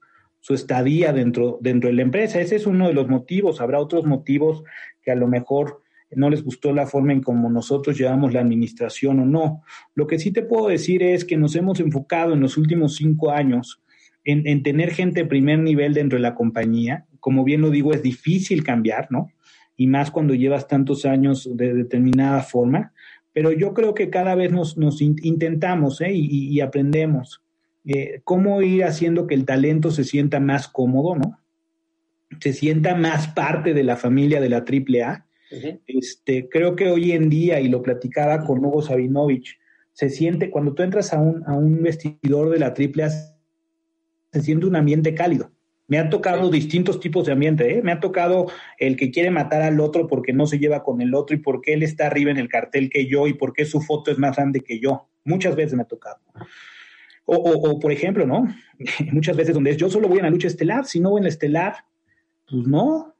su 0.49 0.55
estadía 0.55 1.13
dentro, 1.13 1.59
dentro 1.61 1.91
de 1.91 1.95
la 1.95 2.01
empresa. 2.01 2.41
Ese 2.41 2.55
es 2.55 2.65
uno 2.65 2.87
de 2.87 2.93
los 2.95 3.07
motivos. 3.07 3.61
Habrá 3.61 3.79
otros 3.79 4.05
motivos 4.05 4.63
que 5.03 5.11
a 5.11 5.15
lo 5.15 5.27
mejor 5.27 5.83
no 6.09 6.31
les 6.31 6.43
gustó 6.43 6.73
la 6.73 6.87
forma 6.87 7.13
en 7.13 7.21
cómo 7.21 7.51
nosotros 7.51 7.95
llevamos 7.95 8.33
la 8.33 8.41
administración 8.41 9.19
o 9.19 9.25
no. 9.27 9.61
Lo 9.93 10.07
que 10.07 10.17
sí 10.17 10.31
te 10.31 10.41
puedo 10.41 10.69
decir 10.69 11.03
es 11.03 11.23
que 11.23 11.37
nos 11.37 11.55
hemos 11.55 11.79
enfocado 11.79 12.33
en 12.33 12.39
los 12.39 12.57
últimos 12.57 12.95
cinco 12.95 13.29
años 13.29 13.83
en, 14.23 14.47
en, 14.47 14.63
tener 14.63 14.89
gente 14.89 15.21
de 15.21 15.29
primer 15.29 15.59
nivel 15.59 15.93
dentro 15.93 16.17
de 16.17 16.23
la 16.23 16.33
compañía. 16.33 17.05
Como 17.19 17.43
bien 17.43 17.61
lo 17.61 17.69
digo, 17.69 17.93
es 17.93 18.01
difícil 18.01 18.63
cambiar, 18.63 19.05
¿no? 19.11 19.29
Y 19.77 19.85
más 19.85 20.09
cuando 20.09 20.33
llevas 20.33 20.67
tantos 20.67 21.05
años 21.05 21.47
de 21.55 21.75
determinada 21.75 22.41
forma. 22.41 22.91
Pero 23.33 23.51
yo 23.51 23.75
creo 23.75 23.93
que 23.93 24.09
cada 24.09 24.33
vez 24.33 24.51
nos, 24.51 24.79
nos 24.79 24.99
intentamos 24.99 26.01
¿eh? 26.01 26.11
y, 26.11 26.49
y, 26.49 26.59
aprendemos 26.61 27.43
eh, 27.85 28.21
cómo 28.23 28.61
ir 28.61 28.83
haciendo 28.83 29.27
que 29.27 29.35
el 29.35 29.45
talento 29.45 29.91
se 29.91 30.03
sienta 30.03 30.39
más 30.39 30.67
cómodo, 30.67 31.15
¿no? 31.15 31.39
Se 32.39 32.53
sienta 32.53 32.95
más 32.95 33.29
parte 33.29 33.73
de 33.73 33.83
la 33.83 33.95
familia 33.95 34.41
de 34.41 34.49
la 34.49 34.57
AAA. 34.57 35.25
Uh 35.51 35.55
-huh. 35.55 35.81
este, 35.87 36.47
creo 36.47 36.75
que 36.75 36.89
hoy 36.89 37.11
en 37.13 37.29
día, 37.29 37.59
y 37.59 37.69
lo 37.69 37.81
platicaba 37.81 38.43
con 38.45 38.63
Hugo 38.63 38.81
Sabinovich, 38.81 39.57
se 39.93 40.09
siente, 40.09 40.49
cuando 40.49 40.73
tú 40.73 40.83
entras 40.83 41.13
a 41.13 41.19
un, 41.19 41.43
a 41.47 41.53
un 41.53 41.81
vestidor 41.81 42.49
de 42.51 42.59
la 42.59 42.67
AAA, 42.67 43.09
se 44.31 44.41
siente 44.41 44.65
un 44.65 44.75
ambiente 44.75 45.13
cálido. 45.15 45.51
Me 45.87 45.97
han 45.97 46.11
tocado 46.11 46.51
distintos 46.51 46.99
tipos 46.99 47.25
de 47.25 47.31
ambiente, 47.31 47.77
¿eh? 47.77 47.81
Me 47.81 47.91
ha 47.91 47.99
tocado 47.99 48.45
el 48.77 48.95
que 48.95 49.09
quiere 49.09 49.31
matar 49.31 49.63
al 49.63 49.79
otro 49.79 50.07
porque 50.07 50.33
no 50.33 50.45
se 50.45 50.59
lleva 50.59 50.83
con 50.83 51.01
el 51.01 51.15
otro 51.15 51.35
y 51.35 51.39
porque 51.39 51.73
él 51.73 51.81
está 51.81 52.05
arriba 52.05 52.29
en 52.29 52.37
el 52.37 52.47
cartel 52.47 52.91
que 52.91 53.07
yo 53.07 53.25
y 53.25 53.33
porque 53.33 53.65
su 53.65 53.81
foto 53.81 54.11
es 54.11 54.19
más 54.19 54.35
grande 54.35 54.61
que 54.61 54.79
yo. 54.79 55.09
Muchas 55.23 55.55
veces 55.55 55.73
me 55.73 55.81
ha 55.81 55.87
tocado. 55.87 56.19
O, 57.31 57.35
o, 57.35 57.69
o 57.69 57.79
por 57.79 57.91
ejemplo, 57.91 58.25
¿no? 58.25 58.47
Muchas 59.11 59.37
veces 59.37 59.53
donde 59.53 59.71
es 59.71 59.77
yo 59.77 59.89
solo 59.89 60.07
voy 60.07 60.17
en 60.17 60.25
la 60.25 60.31
lucha 60.31 60.47
estelar, 60.47 60.85
si 60.85 60.99
no 60.99 61.11
voy 61.11 61.19
en 61.19 61.23
la 61.23 61.29
estelar, 61.29 61.75
pues 62.49 62.67
no. 62.67 63.15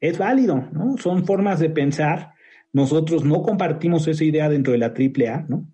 Es 0.00 0.18
válido, 0.18 0.68
¿no? 0.72 0.96
Son 0.98 1.24
formas 1.24 1.60
de 1.60 1.70
pensar. 1.70 2.32
Nosotros 2.72 3.24
no 3.24 3.42
compartimos 3.42 4.06
esa 4.08 4.24
idea 4.24 4.48
dentro 4.48 4.72
de 4.72 4.78
la 4.78 4.94
AAA, 4.94 5.46
¿no? 5.48 5.66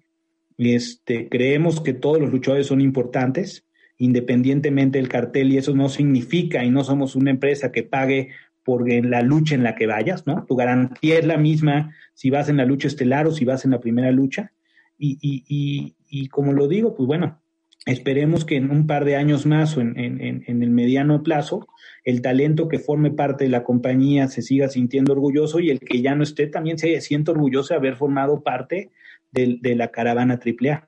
Este, 0.59 1.29
creemos 1.29 1.81
que 1.81 1.93
todos 1.93 2.21
los 2.21 2.31
luchadores 2.31 2.67
son 2.67 2.81
importantes 2.81 3.67
independientemente 3.99 4.99
del 4.99 5.09
cartel 5.09 5.53
y 5.53 5.59
eso 5.59 5.75
no 5.75 5.89
significa 5.89 6.65
y 6.65 6.71
no 6.71 6.85
somos 6.85 7.17
una 7.17 7.31
empresa 7.31 7.73
que 7.73 7.83
pague 7.83 8.31
por 8.63 8.89
la 8.89 9.23
lucha 9.23 9.55
en 9.55 9.63
la 9.63 9.75
que 9.75 9.87
vayas, 9.87 10.27
¿no? 10.27 10.45
Tu 10.45 10.57
garantía 10.57 11.19
es 11.19 11.27
la 11.27 11.37
misma 11.37 11.95
si 12.15 12.31
vas 12.31 12.49
en 12.49 12.57
la 12.57 12.65
lucha 12.65 12.89
estelar 12.89 13.27
o 13.27 13.31
si 13.31 13.45
vas 13.45 13.65
en 13.65 13.71
la 13.71 13.81
primera 13.81 14.11
lucha. 14.11 14.53
Y, 14.99 15.19
y, 15.21 15.45
y, 15.49 15.96
y 16.09 16.29
como 16.29 16.53
lo 16.53 16.69
digo, 16.69 16.95
pues 16.95 17.07
bueno, 17.07 17.41
esperemos 17.85 18.45
que 18.45 18.57
en 18.57 18.71
un 18.71 18.87
par 18.87 19.05
de 19.05 19.17
años 19.17 19.47
más 19.47 19.77
o 19.77 19.81
en, 19.81 20.45
el 20.47 20.71
mediano 20.71 21.23
plazo, 21.23 21.67
el 22.05 22.23
talento 22.23 22.69
que 22.69 22.79
forme 22.79 23.11
parte 23.11 23.45
de 23.45 23.51
la 23.51 23.65
compañía 23.65 24.29
se 24.29 24.43
siga 24.43 24.69
sintiendo 24.69 25.13
orgulloso 25.13 25.61
y 25.61 25.71
el 25.71 25.81
que 25.81 26.03
ya 26.03 26.15
no 26.15 26.23
esté 26.23 26.47
también 26.47 26.79
se 26.79 27.01
sienta 27.01 27.33
orgulloso 27.33 27.75
de 27.75 27.79
haber 27.79 27.97
formado 27.97 28.43
parte 28.43 28.91
de, 29.31 29.59
de 29.61 29.75
la 29.75 29.91
caravana 29.91 30.41
AAA. 30.45 30.87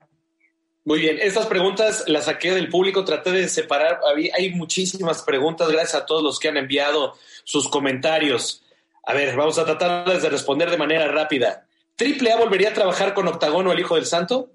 Muy 0.85 0.99
bien, 1.01 1.17
estas 1.21 1.45
preguntas 1.45 2.05
las 2.07 2.25
saqué 2.25 2.51
del 2.51 2.69
público, 2.69 3.03
traté 3.03 3.31
de 3.31 3.47
separar, 3.47 3.99
hay 4.35 4.49
muchísimas 4.53 5.21
preguntas, 5.23 5.69
gracias 5.69 6.01
a 6.01 6.05
todos 6.05 6.23
los 6.23 6.39
que 6.39 6.47
han 6.47 6.57
enviado 6.57 7.13
sus 7.43 7.69
comentarios. 7.69 8.63
A 9.03 9.13
ver, 9.13 9.35
vamos 9.35 9.59
a 9.59 9.65
tratarles 9.65 10.21
de 10.21 10.29
responder 10.29 10.69
de 10.69 10.77
manera 10.77 11.07
rápida. 11.07 11.67
¿Triple 11.95 12.31
A 12.31 12.37
volvería 12.37 12.69
a 12.69 12.73
trabajar 12.73 13.13
con 13.13 13.27
Octagón 13.27 13.67
o 13.67 13.71
el 13.73 13.79
Hijo 13.79 13.95
del 13.95 14.05
Santo? 14.05 14.51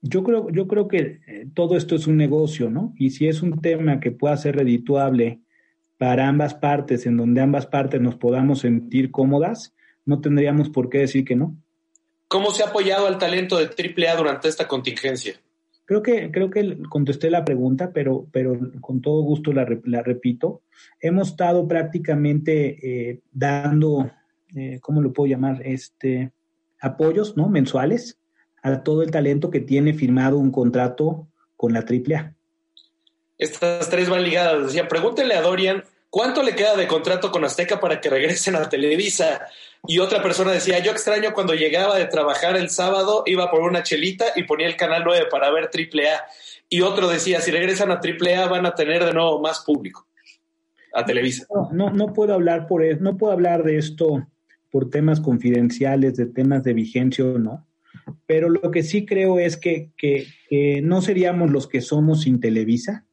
Yo 0.00 0.22
creo, 0.22 0.48
yo 0.50 0.68
creo 0.68 0.86
que 0.86 1.20
todo 1.54 1.76
esto 1.76 1.96
es 1.96 2.06
un 2.06 2.16
negocio, 2.16 2.70
¿no? 2.70 2.94
Y 2.96 3.10
si 3.10 3.26
es 3.26 3.42
un 3.42 3.60
tema 3.60 3.98
que 3.98 4.12
pueda 4.12 4.36
ser 4.36 4.56
redituable 4.56 5.40
para 5.98 6.28
ambas 6.28 6.54
partes, 6.54 7.04
en 7.06 7.16
donde 7.16 7.40
ambas 7.40 7.66
partes 7.66 8.00
nos 8.00 8.14
podamos 8.14 8.60
sentir 8.60 9.10
cómodas, 9.10 9.74
no 10.04 10.20
tendríamos 10.20 10.70
por 10.70 10.88
qué 10.88 10.98
decir 10.98 11.24
que 11.24 11.36
no. 11.36 11.56
¿Cómo 12.28 12.50
se 12.52 12.62
ha 12.62 12.68
apoyado 12.68 13.06
al 13.06 13.18
talento 13.18 13.58
de 13.58 13.66
AAA 13.66 14.16
durante 14.16 14.48
esta 14.48 14.68
contingencia? 14.68 15.34
Creo 15.84 16.02
que, 16.02 16.30
creo 16.30 16.50
que 16.50 16.78
contesté 16.88 17.30
la 17.30 17.44
pregunta, 17.44 17.92
pero, 17.92 18.26
pero 18.30 18.58
con 18.80 19.00
todo 19.00 19.22
gusto 19.22 19.52
la, 19.52 19.66
la 19.84 20.02
repito. 20.02 20.62
Hemos 21.00 21.28
estado 21.28 21.66
prácticamente 21.66 23.10
eh, 23.10 23.22
dando, 23.32 24.10
eh, 24.54 24.78
¿cómo 24.80 25.00
lo 25.00 25.12
puedo 25.12 25.30
llamar? 25.30 25.62
Este, 25.64 26.32
apoyos 26.80 27.36
¿no? 27.36 27.48
mensuales 27.48 28.18
a 28.62 28.82
todo 28.82 29.02
el 29.02 29.10
talento 29.10 29.50
que 29.50 29.60
tiene 29.60 29.94
firmado 29.94 30.38
un 30.38 30.50
contrato 30.50 31.28
con 31.56 31.72
la 31.72 31.80
AAA. 31.80 32.34
Estas 33.38 33.88
tres 33.88 34.08
van 34.08 34.22
ligadas. 34.22 34.66
Decía, 34.66 34.88
pregúntenle 34.88 35.34
a 35.34 35.42
Dorian 35.42 35.84
¿Cuánto 36.10 36.42
le 36.42 36.54
queda 36.54 36.74
de 36.74 36.86
contrato 36.86 37.30
con 37.30 37.44
Azteca 37.44 37.80
para 37.80 38.00
que 38.00 38.08
regresen 38.08 38.56
a 38.56 38.68
Televisa? 38.68 39.46
Y 39.86 39.98
otra 39.98 40.22
persona 40.22 40.52
decía, 40.52 40.78
yo 40.78 40.90
extraño 40.90 41.34
cuando 41.34 41.52
llegaba 41.52 41.98
de 41.98 42.06
trabajar 42.06 42.56
el 42.56 42.70
sábado, 42.70 43.24
iba 43.26 43.50
por 43.50 43.60
una 43.60 43.82
chelita 43.82 44.24
y 44.34 44.44
ponía 44.44 44.66
el 44.66 44.76
canal 44.76 45.02
9 45.04 45.26
para 45.30 45.50
ver 45.50 45.64
AAA. 45.64 46.24
Y 46.70 46.80
otro 46.80 47.08
decía, 47.08 47.40
si 47.40 47.50
regresan 47.50 47.90
a 47.90 48.00
AAA 48.00 48.48
van 48.48 48.64
a 48.64 48.74
tener 48.74 49.04
de 49.04 49.12
nuevo 49.12 49.40
más 49.40 49.60
público 49.60 50.06
a 50.94 51.04
Televisa. 51.04 51.46
No, 51.54 51.68
no, 51.72 51.90
no 51.90 52.12
puedo 52.14 52.32
hablar 52.32 52.66
por 52.66 52.82
eso, 52.82 53.02
no 53.02 53.18
puedo 53.18 53.34
hablar 53.34 53.62
de 53.62 53.76
esto 53.76 54.26
por 54.70 54.88
temas 54.88 55.20
confidenciales, 55.20 56.16
de 56.16 56.26
temas 56.26 56.64
de 56.64 56.72
vigencia 56.72 57.24
o 57.26 57.38
no. 57.38 57.67
Pero 58.26 58.48
lo 58.48 58.70
que 58.70 58.82
sí 58.82 59.04
creo 59.06 59.38
es 59.38 59.56
que, 59.56 59.90
que, 59.96 60.26
no 60.82 61.00
seríamos 61.00 61.50
los 61.50 61.66
que 61.66 61.80
somos 61.80 62.22
sin 62.22 62.40
Televisa. 62.40 63.06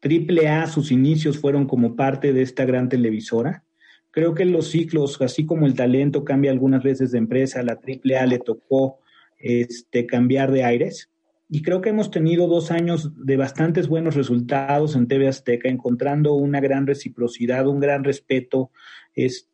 Triple 0.00 0.48
A, 0.48 0.66
sus 0.66 0.90
inicios 0.90 1.38
fueron 1.38 1.66
como 1.66 1.94
parte 1.96 2.32
de 2.32 2.42
esta 2.42 2.64
gran 2.64 2.88
televisora. 2.88 3.64
Creo 4.10 4.34
que 4.34 4.44
los 4.44 4.68
ciclos, 4.68 5.20
así 5.22 5.46
como 5.46 5.66
el 5.66 5.74
talento 5.74 6.24
cambia 6.24 6.50
algunas 6.50 6.82
veces 6.82 7.12
de 7.12 7.18
empresa, 7.18 7.62
la 7.62 7.80
Triple 7.80 8.18
A 8.18 8.26
le 8.26 8.38
tocó 8.38 8.98
este, 9.38 10.06
cambiar 10.06 10.50
de 10.52 10.64
aires. 10.64 11.10
Y 11.48 11.62
creo 11.62 11.80
que 11.80 11.90
hemos 11.90 12.10
tenido 12.10 12.46
dos 12.46 12.70
años 12.70 13.12
de 13.14 13.36
bastantes 13.36 13.86
buenos 13.86 14.14
resultados 14.14 14.96
en 14.96 15.06
TV 15.06 15.28
Azteca, 15.28 15.68
encontrando 15.68 16.34
una 16.34 16.60
gran 16.60 16.86
reciprocidad, 16.86 17.66
un 17.68 17.78
gran 17.78 18.04
respeto, 18.04 18.70
este, 19.14 19.51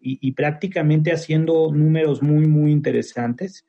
y, 0.00 0.32
prácticamente 0.32 1.12
haciendo 1.12 1.72
números 1.72 2.22
muy, 2.22 2.46
muy 2.46 2.72
interesantes. 2.72 3.66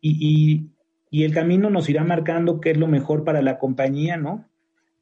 Y, 0.00 0.68
y, 1.10 1.24
el 1.24 1.32
camino 1.34 1.70
nos 1.70 1.88
irá 1.88 2.04
marcando 2.04 2.60
qué 2.60 2.70
es 2.70 2.78
lo 2.78 2.88
mejor 2.88 3.24
para 3.24 3.42
la 3.42 3.58
compañía, 3.58 4.16
¿no? 4.16 4.48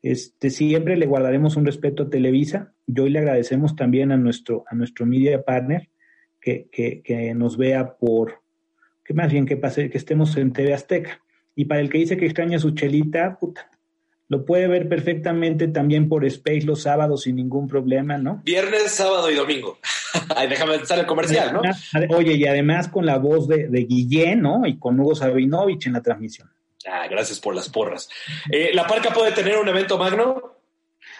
Este, 0.03 0.51
siempre 0.51 0.97
le 0.97 1.07
guardaremos 1.07 1.57
un 1.57 1.67
respeto 1.67 2.05
a 2.05 2.11
Televisa. 2.11 2.75
Y 2.87 2.99
hoy 3.01 3.11
le 3.11 3.21
agradecemos 3.21 3.77
también 3.77 4.11
a 4.13 4.17
nuestro, 4.17 4.65
a 4.69 4.75
nuestro 4.75 5.07
media 5.07 5.43
partner 5.43 5.89
que, 6.41 6.69
que, 6.73 7.03
que 7.03 7.33
nos 7.35 7.57
vea 7.57 7.97
por, 7.97 8.43
que 9.05 9.15
más 9.15 9.31
bien 9.33 9.47
que 9.47 9.57
pase, 9.57 9.91
que 9.91 9.99
estemos 9.99 10.37
en 10.37 10.53
TV 10.53 10.75
Azteca. 10.75 11.23
Y 11.55 11.67
para 11.67 11.81
el 11.81 11.91
que 11.91 11.99
dice 11.99 12.17
que 12.17 12.27
extraña 12.27 12.59
su 12.59 12.73
chelita, 12.73 13.39
puta, 13.39 13.70
lo 14.31 14.45
puede 14.45 14.69
ver 14.69 14.89
perfectamente 14.89 15.67
también 15.67 16.09
por 16.09 16.25
Space 16.25 16.63
los 16.63 16.83
sábados 16.83 17.23
sin 17.23 17.35
ningún 17.35 17.67
problema, 17.67 18.17
¿no? 18.17 18.41
Viernes, 18.45 18.93
sábado 18.93 19.29
y 19.29 19.35
domingo. 19.35 19.79
Ay, 20.37 20.49
déjame 20.49 20.75
empezar 20.75 21.01
el 21.01 21.07
comercial, 21.07 21.53
¿no? 21.53 21.63
Oye, 22.17 22.35
y 22.35 22.47
además 22.47 22.87
con 22.87 23.05
la 23.05 23.19
voz 23.19 23.49
de, 23.49 23.67
de 23.67 23.85
Guillén, 23.85 24.41
¿no? 24.41 24.65
Y 24.67 24.79
con 24.79 25.01
Hugo 25.01 25.17
Sabinovich 25.17 25.89
en 25.89 25.95
la 25.95 26.01
transmisión. 26.01 26.49
Ah, 26.87 27.09
gracias 27.11 27.41
por 27.41 27.57
las 27.57 27.69
porras. 27.69 28.09
Eh, 28.53 28.71
¿La 28.73 28.87
Parca 28.87 29.11
puede 29.11 29.33
tener 29.33 29.59
un 29.59 29.69
evento 29.69 29.99
magno? 29.99 30.55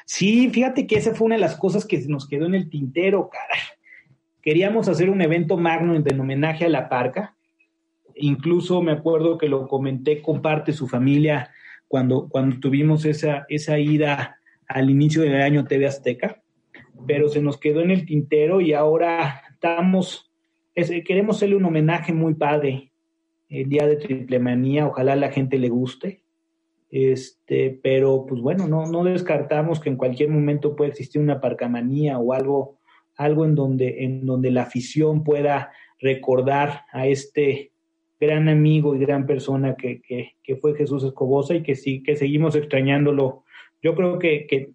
Sí, 0.05 0.49
fíjate 0.49 0.87
que 0.87 0.95
esa 0.95 1.13
fue 1.13 1.27
una 1.27 1.35
de 1.35 1.41
las 1.41 1.57
cosas 1.57 1.85
que 1.85 1.99
nos 2.07 2.29
quedó 2.29 2.47
en 2.47 2.55
el 2.55 2.71
tintero, 2.71 3.29
cara. 3.29 3.61
Queríamos 4.41 4.87
hacer 4.87 5.11
un 5.11 5.21
evento 5.21 5.57
magno 5.57 5.97
en 5.97 6.21
homenaje 6.21 6.65
a 6.65 6.69
La 6.69 6.89
Parca, 6.89 7.35
incluso 8.15 8.81
me 8.83 8.93
acuerdo 8.93 9.37
que 9.37 9.49
lo 9.49 9.67
comenté 9.67 10.23
con 10.23 10.41
parte 10.41 10.71
de 10.71 10.79
su 10.79 10.87
familia 10.87 11.51
cuando, 11.91 12.29
cuando 12.29 12.61
tuvimos 12.61 13.05
esa, 13.05 13.47
esa 13.49 13.77
ida 13.81 14.39
al 14.69 14.91
inicio 14.91 15.23
del 15.23 15.43
año 15.43 15.65
TV 15.65 15.89
Azteca, 15.89 16.41
pero 17.05 17.29
se 17.29 17.43
nos 17.43 17.59
quedó 17.59 17.81
en 17.81 17.91
el 17.91 18.07
tintero 18.07 18.61
y 18.61 18.75
ahora 18.75 19.43
estamos, 19.51 20.31
queremos 20.73 21.37
hacerle 21.37 21.57
un 21.57 21.65
homenaje 21.65 22.13
muy 22.13 22.35
padre 22.35 22.93
el 23.49 23.69
día 23.69 23.89
de 23.89 23.97
Triple 23.97 24.39
Manía, 24.39 24.87
ojalá 24.87 25.17
la 25.17 25.33
gente 25.33 25.59
le 25.59 25.69
guste, 25.69 26.23
este, 26.91 27.81
pero 27.83 28.25
pues 28.25 28.41
bueno, 28.41 28.69
no, 28.69 28.87
no 28.87 29.03
descartamos 29.03 29.81
que 29.81 29.89
en 29.89 29.97
cualquier 29.97 30.29
momento 30.29 30.77
puede 30.77 30.93
existir 30.93 31.21
una 31.21 31.41
parcamanía 31.41 32.21
o 32.21 32.33
algo, 32.33 32.79
algo 33.17 33.45
en 33.45 33.57
donde, 33.57 34.05
en 34.05 34.25
donde 34.27 34.53
la 34.53 34.63
afición 34.63 35.25
pueda 35.25 35.73
recordar 35.99 36.83
a 36.93 37.09
este 37.09 37.70
gran 38.21 38.49
amigo 38.49 38.95
y 38.95 38.99
gran 38.99 39.27
persona 39.27 39.75
que, 39.75 40.03
que, 40.03 40.57
fue 40.57 40.77
Jesús 40.77 41.03
Escobosa 41.05 41.55
y 41.55 41.63
que 41.63 41.75
sí, 41.75 42.03
que 42.03 42.17
seguimos 42.17 42.55
extrañándolo. 42.55 43.45
Yo 43.83 43.95
creo 43.95 44.19
que, 44.19 44.47
que 44.47 44.73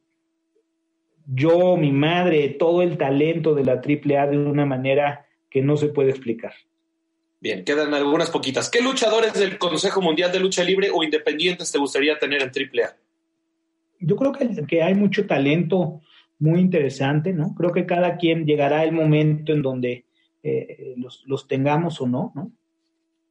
yo, 1.28 1.78
mi 1.78 1.92
madre, 1.92 2.50
todo 2.50 2.82
el 2.82 2.98
talento 2.98 3.54
de 3.54 3.64
la 3.64 3.74
AAA 3.74 4.28
de 4.28 4.38
una 4.38 4.66
manera 4.66 5.28
que 5.50 5.62
no 5.62 5.78
se 5.78 5.90
puede 5.90 6.10
explicar. 6.10 6.54
Bien, 7.40 7.64
quedan 7.64 7.94
algunas 7.94 8.32
poquitas. 8.32 8.70
¿Qué 8.72 8.82
luchadores 8.82 9.34
del 9.34 9.60
Consejo 9.60 10.02
Mundial 10.02 10.32
de 10.32 10.40
Lucha 10.40 10.64
Libre 10.64 10.90
o 10.92 11.04
independientes 11.04 11.72
te 11.72 11.78
gustaría 11.78 12.18
tener 12.18 12.42
en 12.42 12.50
AAA? 12.50 12.98
Yo 14.00 14.16
creo 14.16 14.32
que, 14.32 14.66
que 14.66 14.82
hay 14.82 14.96
mucho 14.96 15.28
talento 15.28 16.02
muy 16.40 16.60
interesante, 16.60 17.32
¿no? 17.32 17.54
Creo 17.56 17.72
que 17.72 17.86
cada 17.86 18.18
quien 18.18 18.46
llegará 18.46 18.84
el 18.84 18.92
momento 18.92 19.54
en 19.54 19.62
donde 19.62 20.06
eh, 20.42 20.96
los, 20.98 21.24
los, 21.28 21.48
tengamos 21.48 22.02
o 22.02 22.08
no, 22.08 22.32
¿no? 22.36 22.52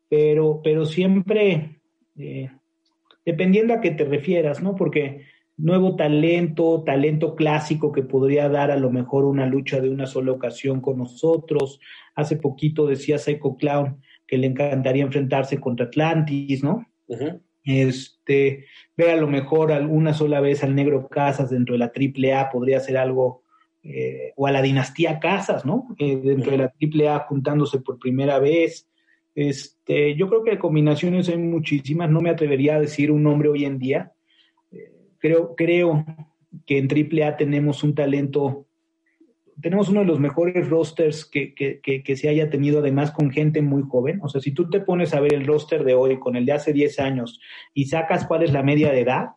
Pero, 0.09 0.61
pero 0.63 0.87
siempre 0.87 1.81
eh, 2.17 2.51
dependiendo 3.25 3.75
a 3.75 3.81
qué 3.81 3.91
te 3.91 4.05
refieras, 4.05 4.63
¿no? 4.63 4.75
Porque 4.75 5.23
nuevo 5.57 5.97
talento, 5.97 6.83
talento 6.85 7.35
clásico 7.35 7.93
que 7.93 8.03
podría 8.03 8.49
dar 8.49 8.71
a 8.71 8.77
lo 8.77 8.91
mejor 8.91 9.25
una 9.25 9.47
lucha 9.47 9.81
de 9.81 9.89
una 9.89 10.07
sola 10.07 10.33
ocasión 10.33 10.81
con 10.81 10.99
nosotros. 10.99 11.81
Hace 12.15 12.37
poquito 12.37 12.87
decía 12.87 13.19
Psycho 13.19 13.57
Clown 13.57 14.01
que 14.27 14.39
le 14.39 14.47
encantaría 14.47 15.05
enfrentarse 15.05 15.61
contra 15.61 15.87
Atlantis, 15.87 16.65
¿no? 16.65 16.87
Este, 17.63 18.67
ver 18.97 19.11
a 19.11 19.17
lo 19.17 19.27
mejor 19.27 19.73
alguna 19.73 20.13
sola 20.13 20.41
vez 20.41 20.65
al 20.65 20.75
Negro 20.75 21.09
Casas 21.09 21.51
dentro 21.51 21.75
de 21.75 21.79
la 21.79 21.93
AAA 21.95 22.51
podría 22.51 22.81
ser 22.81 22.97
algo, 22.97 23.43
eh, 23.83 24.33
o 24.37 24.47
a 24.47 24.53
la 24.53 24.63
dinastía 24.63 25.19
Casas, 25.19 25.65
¿no? 25.65 25.89
Eh, 25.99 26.17
dentro 26.17 26.53
de 26.53 26.59
la 26.59 26.75
AAA 26.81 27.21
juntándose 27.21 27.81
por 27.81 27.99
primera 27.99 28.39
vez. 28.39 28.89
Este, 29.35 30.15
yo 30.15 30.29
creo 30.29 30.45
que 30.45 30.59
combinaciones 30.59 31.29
hay 31.29 31.39
muchísimas, 31.39 32.11
no 32.11 32.21
me 32.21 32.31
atrevería 32.31 32.77
a 32.77 32.81
decir 32.81 33.11
un 33.11 33.23
nombre 33.23 33.49
hoy 33.49 33.65
en 33.65 33.79
día. 33.79 34.13
Eh, 34.71 34.93
creo, 35.19 35.55
creo 35.57 36.05
que 36.67 36.79
en 36.79 36.89
AAA 36.89 37.37
tenemos 37.37 37.83
un 37.83 37.95
talento, 37.95 38.67
tenemos 39.61 39.89
uno 39.89 40.01
de 40.01 40.07
los 40.07 40.21
mejores 40.21 40.69
rosters 40.69 41.25
que, 41.25 41.55
que, 41.55 41.81
que, 41.81 42.17
se 42.17 42.29
haya 42.29 42.49
tenido, 42.49 42.79
además 42.79 43.11
con 43.11 43.31
gente 43.31 43.61
muy 43.61 43.83
joven. 43.83 44.21
O 44.23 44.29
sea, 44.29 44.41
si 44.41 44.53
tú 44.53 44.71
te 44.71 44.81
pones 44.81 45.15
a 45.15 45.21
ver 45.21 45.35
el 45.35 45.47
roster 45.47 45.85
de 45.85 45.95
hoy 45.95 46.19
con 46.19 46.37
el 46.37 46.47
de 46.47 46.53
hace 46.53 46.73
10 46.73 47.01
años 47.01 47.41
y 47.73 47.87
sacas 47.87 48.27
cuál 48.27 48.45
es 48.45 48.53
la 48.53 48.63
media 48.63 48.93
de 48.93 49.01
edad, 49.01 49.31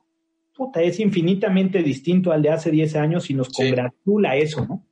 puta, 0.54 0.82
es 0.82 1.00
infinitamente 1.00 1.82
distinto 1.82 2.32
al 2.32 2.42
de 2.42 2.50
hace 2.50 2.70
10 2.70 2.96
años 2.96 3.30
y 3.30 3.34
nos 3.34 3.50
congratula 3.50 4.36
eso, 4.36 4.66
¿no? 4.66 4.86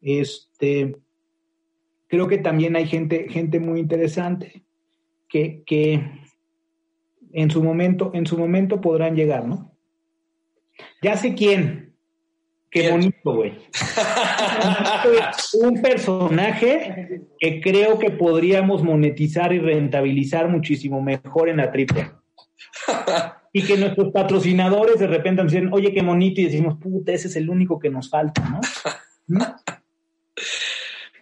Este, 0.00 0.94
creo 2.08 2.26
que 2.26 2.38
también 2.38 2.74
hay 2.76 2.86
gente, 2.86 3.28
gente 3.28 3.60
muy 3.60 3.80
interesante 3.80 4.64
que, 5.28 5.62
que 5.64 6.10
en 7.32 7.50
su 7.50 7.62
momento, 7.62 8.10
en 8.14 8.26
su 8.26 8.36
momento 8.36 8.80
podrán 8.80 9.14
llegar, 9.14 9.46
¿no? 9.46 9.76
Ya 11.02 11.16
sé 11.16 11.34
quién. 11.34 11.96
Qué 12.70 12.90
bonito, 12.90 13.34
güey. 13.34 13.54
Un 15.62 15.80
personaje 15.80 17.22
que 17.38 17.60
creo 17.62 17.98
que 17.98 18.10
podríamos 18.10 18.82
monetizar 18.82 19.54
y 19.54 19.58
rentabilizar 19.58 20.48
muchísimo 20.48 21.00
mejor 21.00 21.48
en 21.48 21.58
la 21.58 21.72
triple. 21.72 22.10
Y 23.54 23.64
que 23.64 23.78
nuestros 23.78 24.12
patrocinadores 24.12 24.98
de 24.98 25.06
repente 25.06 25.42
nos 25.42 25.52
dicen, 25.52 25.70
oye, 25.72 25.94
qué 25.94 26.02
bonito, 26.02 26.42
y 26.42 26.44
decimos, 26.44 26.76
puta, 26.78 27.12
ese 27.12 27.28
es 27.28 27.36
el 27.36 27.48
único 27.48 27.78
que 27.78 27.88
nos 27.88 28.10
falta, 28.10 28.42
¿no? 29.26 29.40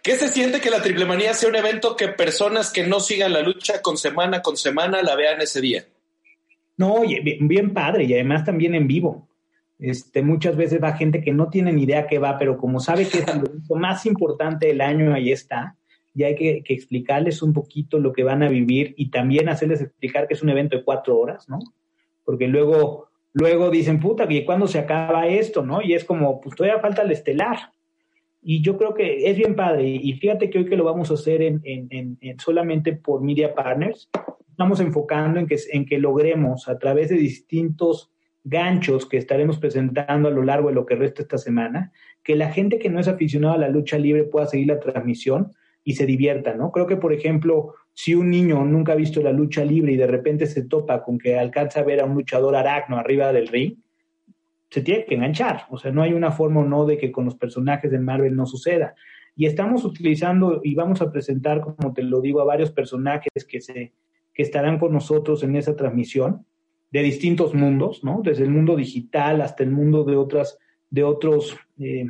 ¿Qué 0.07 0.15
se 0.15 0.29
siente 0.29 0.61
que 0.61 0.69
la 0.69 0.81
triple 0.81 1.03
manía 1.03 1.33
sea 1.33 1.49
un 1.49 1.57
evento 1.57 1.97
que 1.97 2.07
personas 2.07 2.71
que 2.71 2.87
no 2.87 3.01
sigan 3.01 3.33
la 3.33 3.41
lucha 3.41 3.81
con 3.81 3.97
semana 3.97 4.41
con 4.41 4.55
semana 4.55 5.01
la 5.01 5.17
vean 5.17 5.41
ese 5.41 5.59
día? 5.59 5.83
No, 6.77 7.01
bien, 7.01 7.73
padre 7.73 8.05
y 8.05 8.13
además 8.13 8.45
también 8.45 8.73
en 8.73 8.87
vivo. 8.87 9.27
Este, 9.77 10.21
muchas 10.21 10.55
veces 10.55 10.81
va 10.81 10.93
gente 10.93 11.21
que 11.21 11.33
no 11.33 11.49
tiene 11.49 11.73
ni 11.73 11.83
idea 11.83 12.07
qué 12.07 12.19
va, 12.19 12.37
pero 12.37 12.57
como 12.57 12.79
sabe 12.79 13.05
que 13.05 13.17
es 13.17 13.27
el 13.27 13.41
más 13.77 14.05
importante 14.05 14.67
del 14.67 14.79
año, 14.79 15.13
ahí 15.13 15.29
está. 15.29 15.75
Y 16.13 16.23
hay 16.23 16.35
que, 16.35 16.63
explicarles 16.69 17.41
un 17.41 17.51
poquito 17.51 17.99
lo 17.99 18.13
que 18.13 18.23
van 18.23 18.43
a 18.43 18.47
vivir 18.47 18.93
y 18.95 19.09
también 19.11 19.49
hacerles 19.49 19.81
explicar 19.81 20.29
que 20.29 20.35
es 20.35 20.41
un 20.41 20.49
evento 20.49 20.77
de 20.77 20.85
cuatro 20.85 21.17
horas, 21.17 21.49
¿no? 21.49 21.59
Porque 22.23 22.47
luego, 22.47 23.09
luego 23.33 23.69
dicen, 23.69 23.99
puta, 23.99 24.25
¿y 24.29 24.45
cuándo 24.45 24.69
se 24.69 24.79
acaba 24.79 25.27
esto, 25.27 25.65
no? 25.65 25.81
Y 25.81 25.95
es 25.95 26.05
como, 26.05 26.39
pues 26.39 26.55
todavía 26.55 26.79
falta 26.79 27.01
el 27.01 27.11
estelar. 27.11 27.73
Y 28.49 28.61
yo 28.61 28.77
creo 28.77 28.93
que 28.93 29.29
es 29.29 29.35
bien 29.35 29.57
padre. 29.57 29.89
Y 29.89 30.13
fíjate 30.13 30.49
que 30.49 30.59
hoy 30.59 30.65
que 30.69 30.77
lo 30.77 30.85
vamos 30.85 31.11
a 31.11 31.15
hacer 31.15 31.41
en, 31.41 31.59
en, 31.65 32.17
en, 32.21 32.39
solamente 32.39 32.93
por 32.93 33.21
Media 33.21 33.53
Partners, 33.53 34.09
estamos 34.49 34.79
enfocando 34.79 35.37
en 35.41 35.47
que, 35.47 35.57
en 35.73 35.85
que 35.85 35.97
logremos 35.97 36.69
a 36.69 36.79
través 36.79 37.09
de 37.09 37.17
distintos 37.17 38.09
ganchos 38.45 39.05
que 39.05 39.17
estaremos 39.17 39.59
presentando 39.59 40.29
a 40.29 40.31
lo 40.31 40.43
largo 40.43 40.69
de 40.69 40.75
lo 40.75 40.85
que 40.85 40.95
resta 40.95 41.23
esta 41.23 41.37
semana, 41.37 41.91
que 42.23 42.37
la 42.37 42.49
gente 42.49 42.79
que 42.79 42.89
no 42.89 43.01
es 43.01 43.09
aficionada 43.09 43.55
a 43.55 43.57
la 43.57 43.67
lucha 43.67 43.97
libre 43.97 44.23
pueda 44.23 44.45
seguir 44.45 44.67
la 44.67 44.79
transmisión 44.79 45.51
y 45.83 45.95
se 45.95 46.05
divierta, 46.05 46.53
¿no? 46.53 46.71
Creo 46.71 46.87
que, 46.87 46.95
por 46.95 47.11
ejemplo, 47.11 47.73
si 47.91 48.15
un 48.15 48.29
niño 48.29 48.63
nunca 48.63 48.93
ha 48.93 48.95
visto 48.95 49.21
la 49.21 49.33
lucha 49.33 49.65
libre 49.65 49.91
y 49.91 49.97
de 49.97 50.07
repente 50.07 50.45
se 50.45 50.63
topa 50.63 51.03
con 51.03 51.17
que 51.17 51.37
alcanza 51.37 51.81
a 51.81 51.83
ver 51.83 51.99
a 51.99 52.05
un 52.05 52.13
luchador 52.13 52.55
aracno 52.55 52.95
arriba 52.95 53.33
del 53.33 53.49
ring, 53.49 53.75
se 54.69 54.81
tiene 54.81 55.05
que 55.05 55.15
enganchar. 55.15 55.65
O 55.69 55.77
sea, 55.77 55.91
no 55.91 56.01
hay 56.01 56.13
una 56.13 56.31
forma 56.31 56.61
o 56.61 56.65
no 56.65 56.85
de 56.85 56.97
que 56.97 57.11
con 57.11 57.25
los 57.25 57.35
personajes 57.35 57.91
de 57.91 57.99
Marvel 57.99 58.35
no 58.35 58.45
suceda. 58.45 58.95
Y 59.35 59.45
estamos 59.45 59.85
utilizando 59.85 60.61
y 60.63 60.75
vamos 60.75 61.01
a 61.01 61.11
presentar, 61.11 61.61
como 61.61 61.93
te 61.93 62.03
lo 62.03 62.21
digo, 62.21 62.41
a 62.41 62.45
varios 62.45 62.71
personajes 62.71 63.45
que, 63.47 63.61
se, 63.61 63.93
que 64.33 64.43
estarán 64.43 64.79
con 64.79 64.91
nosotros 64.91 65.43
en 65.43 65.55
esa 65.55 65.75
transmisión 65.75 66.45
de 66.91 67.03
distintos 67.03 67.53
mundos, 67.53 68.03
¿no? 68.03 68.21
Desde 68.23 68.43
el 68.43 68.49
mundo 68.49 68.75
digital 68.75 69.41
hasta 69.41 69.63
el 69.63 69.71
mundo 69.71 70.03
de 70.03 70.15
otras, 70.15 70.57
de 70.89 71.03
otros 71.03 71.55
eh, 71.79 72.05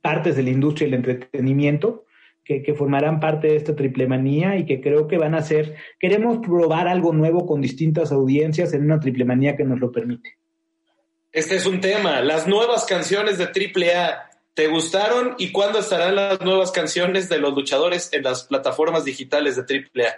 partes 0.00 0.36
de 0.36 0.44
la 0.44 0.50
industria 0.50 0.86
del 0.86 0.94
entretenimiento, 0.94 2.04
que, 2.42 2.62
que, 2.62 2.74
formarán 2.74 3.20
parte 3.20 3.48
de 3.48 3.56
esta 3.56 3.76
triple 3.76 4.08
manía 4.08 4.56
y 4.56 4.64
que 4.64 4.80
creo 4.80 5.06
que 5.06 5.18
van 5.18 5.34
a 5.34 5.42
ser, 5.42 5.74
queremos 5.98 6.38
probar 6.38 6.88
algo 6.88 7.12
nuevo 7.12 7.46
con 7.46 7.60
distintas 7.60 8.12
audiencias 8.12 8.72
en 8.72 8.84
una 8.84 8.98
triple 8.98 9.26
manía 9.26 9.56
que 9.56 9.64
nos 9.64 9.78
lo 9.78 9.92
permite. 9.92 10.39
Este 11.32 11.54
es 11.54 11.66
un 11.66 11.80
tema. 11.80 12.22
Las 12.22 12.48
nuevas 12.48 12.84
canciones 12.86 13.38
de 13.38 13.44
AAA, 13.44 14.30
¿te 14.54 14.66
gustaron? 14.66 15.36
¿Y 15.38 15.52
cuándo 15.52 15.78
estarán 15.78 16.16
las 16.16 16.40
nuevas 16.40 16.72
canciones 16.72 17.28
de 17.28 17.38
los 17.38 17.54
luchadores 17.54 18.12
en 18.12 18.24
las 18.24 18.44
plataformas 18.44 19.04
digitales 19.04 19.54
de 19.54 19.62
AAA? 19.62 20.14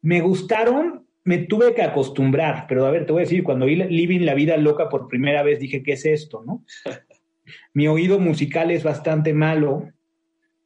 Me 0.00 0.20
gustaron, 0.20 1.06
me 1.22 1.38
tuve 1.38 1.72
que 1.74 1.82
acostumbrar, 1.82 2.66
pero 2.68 2.84
a 2.84 2.90
ver, 2.90 3.06
te 3.06 3.12
voy 3.12 3.22
a 3.22 3.26
decir, 3.26 3.44
cuando 3.44 3.66
vi 3.66 3.76
Living 3.76 4.24
la 4.24 4.34
Vida 4.34 4.56
Loca 4.56 4.88
por 4.88 5.06
primera 5.06 5.44
vez 5.44 5.60
dije, 5.60 5.84
¿qué 5.84 5.92
es 5.92 6.04
esto? 6.04 6.42
¿no? 6.44 6.64
Mi 7.72 7.86
oído 7.86 8.18
musical 8.18 8.72
es 8.72 8.82
bastante 8.82 9.32
malo, 9.32 9.88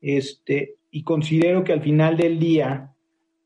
este, 0.01 0.77
y 0.91 1.03
considero 1.03 1.63
que 1.63 1.75
al 1.75 1.83
final 1.83 2.17
del 2.17 2.39
día, 2.39 2.96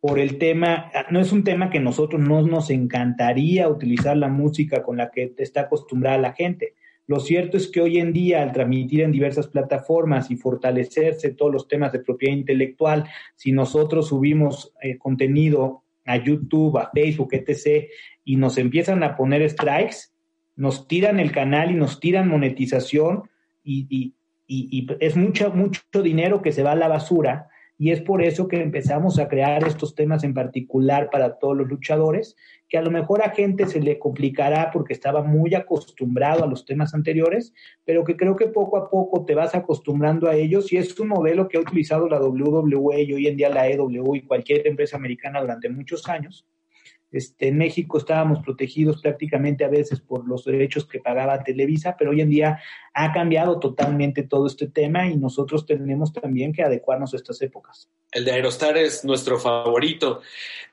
por 0.00 0.18
el 0.18 0.38
tema, 0.38 0.90
no 1.10 1.20
es 1.20 1.30
un 1.30 1.44
tema 1.44 1.68
que 1.68 1.78
nosotros 1.78 2.20
no 2.20 2.40
nos 2.42 2.70
encantaría 2.70 3.68
utilizar 3.68 4.16
la 4.16 4.28
música 4.28 4.82
con 4.82 4.96
la 4.96 5.10
que 5.10 5.34
está 5.36 5.62
acostumbrada 5.62 6.16
la 6.16 6.32
gente. 6.32 6.74
Lo 7.06 7.20
cierto 7.20 7.56
es 7.56 7.68
que 7.68 7.82
hoy 7.82 7.98
en 7.98 8.12
día, 8.12 8.42
al 8.42 8.52
transmitir 8.52 9.02
en 9.02 9.12
diversas 9.12 9.48
plataformas 9.48 10.30
y 10.30 10.36
fortalecerse 10.36 11.32
todos 11.32 11.52
los 11.52 11.68
temas 11.68 11.92
de 11.92 11.98
propiedad 11.98 12.36
intelectual, 12.36 13.08
si 13.36 13.52
nosotros 13.52 14.08
subimos 14.08 14.72
eh, 14.80 14.96
contenido 14.96 15.82
a 16.06 16.16
YouTube, 16.16 16.78
a 16.78 16.90
Facebook, 16.94 17.30
etc., 17.32 17.88
y 18.24 18.36
nos 18.36 18.56
empiezan 18.58 19.02
a 19.02 19.16
poner 19.16 19.48
strikes, 19.50 20.12
nos 20.56 20.88
tiran 20.88 21.20
el 21.20 21.32
canal 21.32 21.70
y 21.70 21.74
nos 21.74 22.00
tiran 22.00 22.28
monetización 22.28 23.28
y, 23.62 23.86
y, 23.90 24.14
y, 24.46 24.86
es 25.00 25.16
mucho, 25.16 25.52
mucho 25.52 25.82
dinero 26.02 26.40
que 26.42 26.52
se 26.52 26.62
va 26.62 26.72
a 26.72 26.76
la 26.76 26.88
basura 26.88 27.48
y 27.80 27.92
es 27.92 28.02
por 28.02 28.22
eso 28.22 28.46
que 28.46 28.60
empezamos 28.60 29.18
a 29.18 29.26
crear 29.26 29.66
estos 29.66 29.94
temas 29.94 30.22
en 30.22 30.34
particular 30.34 31.08
para 31.08 31.38
todos 31.38 31.56
los 31.56 31.66
luchadores, 31.66 32.36
que 32.68 32.76
a 32.76 32.82
lo 32.82 32.90
mejor 32.90 33.22
a 33.22 33.30
gente 33.30 33.66
se 33.66 33.80
le 33.80 33.98
complicará 33.98 34.70
porque 34.70 34.92
estaba 34.92 35.22
muy 35.22 35.54
acostumbrado 35.54 36.44
a 36.44 36.46
los 36.46 36.66
temas 36.66 36.92
anteriores, 36.92 37.54
pero 37.86 38.04
que 38.04 38.18
creo 38.18 38.36
que 38.36 38.48
poco 38.48 38.76
a 38.76 38.90
poco 38.90 39.24
te 39.24 39.34
vas 39.34 39.54
acostumbrando 39.54 40.28
a 40.28 40.36
ellos 40.36 40.70
y 40.70 40.76
es 40.76 41.00
un 41.00 41.08
modelo 41.08 41.48
que 41.48 41.56
ha 41.56 41.62
utilizado 41.62 42.06
la 42.06 42.20
WWE 42.20 43.02
y 43.02 43.14
hoy 43.14 43.26
en 43.28 43.38
día 43.38 43.48
la 43.48 43.66
EW 43.66 44.14
y 44.14 44.26
cualquier 44.26 44.66
empresa 44.66 44.98
americana 44.98 45.40
durante 45.40 45.70
muchos 45.70 46.06
años 46.06 46.46
este, 47.12 47.48
en 47.48 47.58
México 47.58 47.98
estábamos 47.98 48.40
protegidos 48.40 49.02
prácticamente 49.02 49.64
a 49.64 49.68
veces 49.68 50.00
por 50.00 50.26
los 50.26 50.44
derechos 50.44 50.86
que 50.86 51.00
pagaba 51.00 51.42
Televisa, 51.42 51.96
pero 51.98 52.12
hoy 52.12 52.20
en 52.20 52.30
día 52.30 52.60
ha 52.94 53.12
cambiado 53.12 53.58
totalmente 53.58 54.22
todo 54.22 54.46
este 54.46 54.68
tema 54.68 55.08
y 55.08 55.16
nosotros 55.16 55.66
tenemos 55.66 56.12
también 56.12 56.52
que 56.52 56.62
adecuarnos 56.62 57.12
a 57.12 57.16
estas 57.16 57.42
épocas. 57.42 57.88
El 58.12 58.24
de 58.24 58.32
Aerostar 58.32 58.76
es 58.76 59.04
nuestro 59.04 59.38
favorito. 59.38 60.20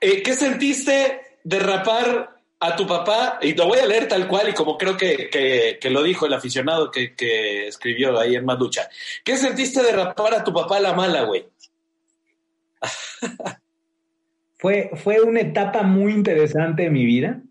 Eh, 0.00 0.22
¿Qué 0.22 0.34
sentiste 0.34 1.20
de 1.42 1.58
rapar 1.58 2.36
a 2.60 2.76
tu 2.76 2.86
papá? 2.86 3.38
Y 3.42 3.54
lo 3.54 3.66
voy 3.66 3.78
a 3.80 3.86
leer 3.86 4.06
tal 4.06 4.28
cual 4.28 4.48
y 4.48 4.54
como 4.54 4.78
creo 4.78 4.96
que, 4.96 5.28
que, 5.30 5.90
lo 5.90 6.02
dijo 6.02 6.26
el 6.26 6.34
aficionado 6.34 6.90
que, 6.90 7.14
que 7.14 7.66
escribió 7.68 8.18
ahí 8.18 8.36
en 8.36 8.44
Maducha. 8.44 8.88
¿Qué 9.24 9.36
sentiste 9.36 9.82
de 9.82 9.92
rapar 9.92 10.34
a 10.34 10.44
tu 10.44 10.52
papá 10.52 10.78
la 10.78 10.92
mala, 10.92 11.24
güey? 11.24 11.48
Fue, 14.58 14.90
fue 14.94 15.20
una 15.20 15.40
etapa 15.40 15.82
muy 15.84 16.12
interesante 16.12 16.82
de 16.82 16.90
mi 16.90 17.04
vida. 17.04 17.42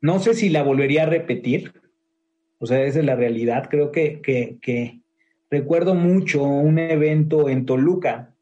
No 0.00 0.18
sé 0.18 0.34
si 0.34 0.48
la 0.48 0.62
volvería 0.62 1.04
a 1.04 1.06
repetir. 1.06 1.72
O 2.58 2.66
sea, 2.66 2.82
esa 2.82 2.98
es 2.98 3.04
la 3.04 3.14
realidad. 3.14 3.68
Creo 3.70 3.92
que, 3.92 4.20
que, 4.20 5.00
recuerdo 5.48 5.94
mucho 5.94 6.42
un 6.42 6.78
evento 6.78 7.48
en 7.48 7.66
Toluca, 7.66 8.34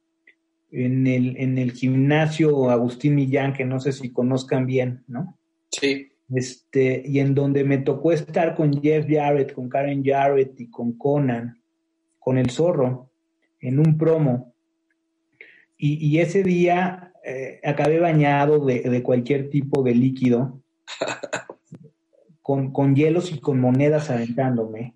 en 0.71 1.07
el, 1.07 1.37
en 1.37 1.59
el 1.59 1.73
gimnasio 1.73 2.71
Agustín 2.71 3.15
Millán, 3.15 3.53
que 3.53 3.65
no 3.65 3.79
sé 3.79 3.93
si 3.93 4.11
conozcan 4.11 4.67
bien, 4.67 5.05
¿no? 5.07 5.39
Sí. 5.71 6.09
Este, 6.35 7.03
y 7.07 7.21
en 7.21 7.35
donde 7.35 7.63
me 7.63 7.79
tocó 7.79 8.11
estar 8.11 8.55
con 8.55 8.83
Jeff 8.83 9.07
Jarrett, 9.09 9.53
con 9.53 9.69
Karen 9.69 10.03
Jarrett 10.03 10.59
y 10.59 10.71
con 10.71 10.97
Conan, 10.97 11.63
con 12.19 12.39
el 12.39 12.51
zorro, 12.51 13.13
en 13.61 13.79
un 13.79 13.97
promo. 13.99 14.55
Y, 15.77 16.05
y 16.05 16.21
ese 16.21 16.43
día 16.43 17.13
eh, 17.29 17.61
acabé 17.65 17.99
bañado 17.99 18.65
de, 18.65 19.03
cualquier 19.03 19.51
tipo 19.51 19.83
de 19.83 19.97
líquido, 19.97 20.63
con, 22.41 22.73
con, 22.73 22.95
hielos 22.95 23.33
y 23.33 23.41
con 23.41 23.61
monedas 23.61 24.11
aventándome, 24.11 24.95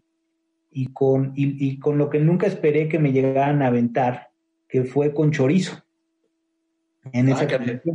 y 0.70 0.92
con, 0.92 1.32
y, 1.34 1.80
con 1.80 1.98
lo 1.98 2.08
que 2.08 2.20
nunca 2.20 2.46
esperé 2.46 2.88
que 2.88 3.00
me 3.00 3.10
llegaran 3.10 3.62
a 3.62 3.66
aventar, 3.66 4.28
que 4.68 4.84
fue 4.84 5.12
con 5.12 5.32
chorizo. 5.32 5.82
En 7.12 7.28
esa 7.28 7.48
ah, 7.50 7.94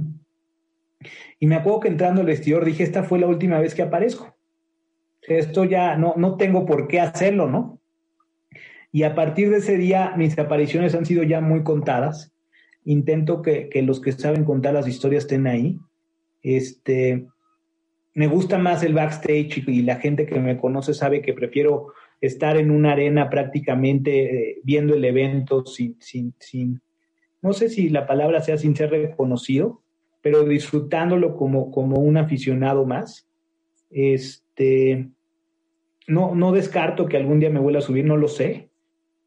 Y 1.40 1.48
me 1.48 1.56
acuerdo 1.56 1.80
que 1.80 1.88
entrando 1.88 2.20
al 2.20 2.28
vestidor 2.28 2.66
dije, 2.66 2.84
esta 2.84 3.04
fue 3.04 3.20
la 3.20 3.28
última 3.28 3.62
vez 3.62 3.74
que 3.74 3.84
aparezco. 3.84 4.36
Esto 5.22 5.64
ya 5.64 5.96
no, 5.96 6.14
no 6.18 6.36
tengo 6.36 6.66
por 6.66 6.90
qué 6.90 7.00
hacerlo, 7.00 7.50
¿no? 7.50 7.80
Y 8.92 9.04
a 9.04 9.16
partir 9.16 9.50
de 9.50 9.60
ese 9.60 9.78
día 9.78 10.14
mis 10.18 10.38
apariciones 10.38 10.94
han 10.94 11.06
sido 11.06 11.24
ya 11.24 11.40
muy 11.40 11.64
contadas 11.64 12.35
intento 12.86 13.42
que, 13.42 13.70
los 13.84 14.00
que 14.00 14.12
saben 14.14 14.46
contar 14.46 14.74
las 14.74 14.88
historias 14.88 15.24
estén 15.24 15.48
ahí. 15.48 15.80
Este, 16.42 17.26
me 18.14 18.28
gusta 18.28 18.58
más 18.58 18.84
el 18.84 18.94
backstage 18.94 19.68
y 19.68 19.82
la 19.82 19.98
gente 19.98 20.26
que 20.26 20.40
me 20.40 20.58
conoce 20.58 20.94
sabe 20.94 21.22
que 21.22 21.34
prefiero 21.34 21.88
estar 22.22 22.58
en 22.58 22.72
una 22.72 22.94
arena 22.94 23.30
prácticamente 23.30 24.52
eh, 24.52 24.62
viendo 24.64 24.96
el 24.96 25.04
evento 25.04 25.66
sin, 25.66 25.98
sin, 26.00 26.34
sin, 26.40 26.82
no 27.42 27.54
sé 27.54 27.70
si 27.70 27.90
la 27.90 28.08
palabra 28.08 28.42
sea 28.42 28.58
sin 28.58 28.76
ser 28.76 28.92
reconocido, 28.92 29.82
pero 30.22 30.44
disfrutándolo 30.44 31.36
como, 31.36 31.72
como 31.72 32.00
un 32.00 32.18
aficionado 32.18 32.86
más. 32.86 33.28
Este, 33.90 35.10
no, 36.08 36.36
no 36.36 36.52
descarto 36.52 37.08
que 37.08 37.18
algún 37.18 37.40
día 37.40 37.50
me 37.50 37.60
vuelva 37.60 37.80
a 37.80 37.84
subir, 37.84 38.06
no 38.06 38.18
lo 38.18 38.28
sé, 38.28 38.70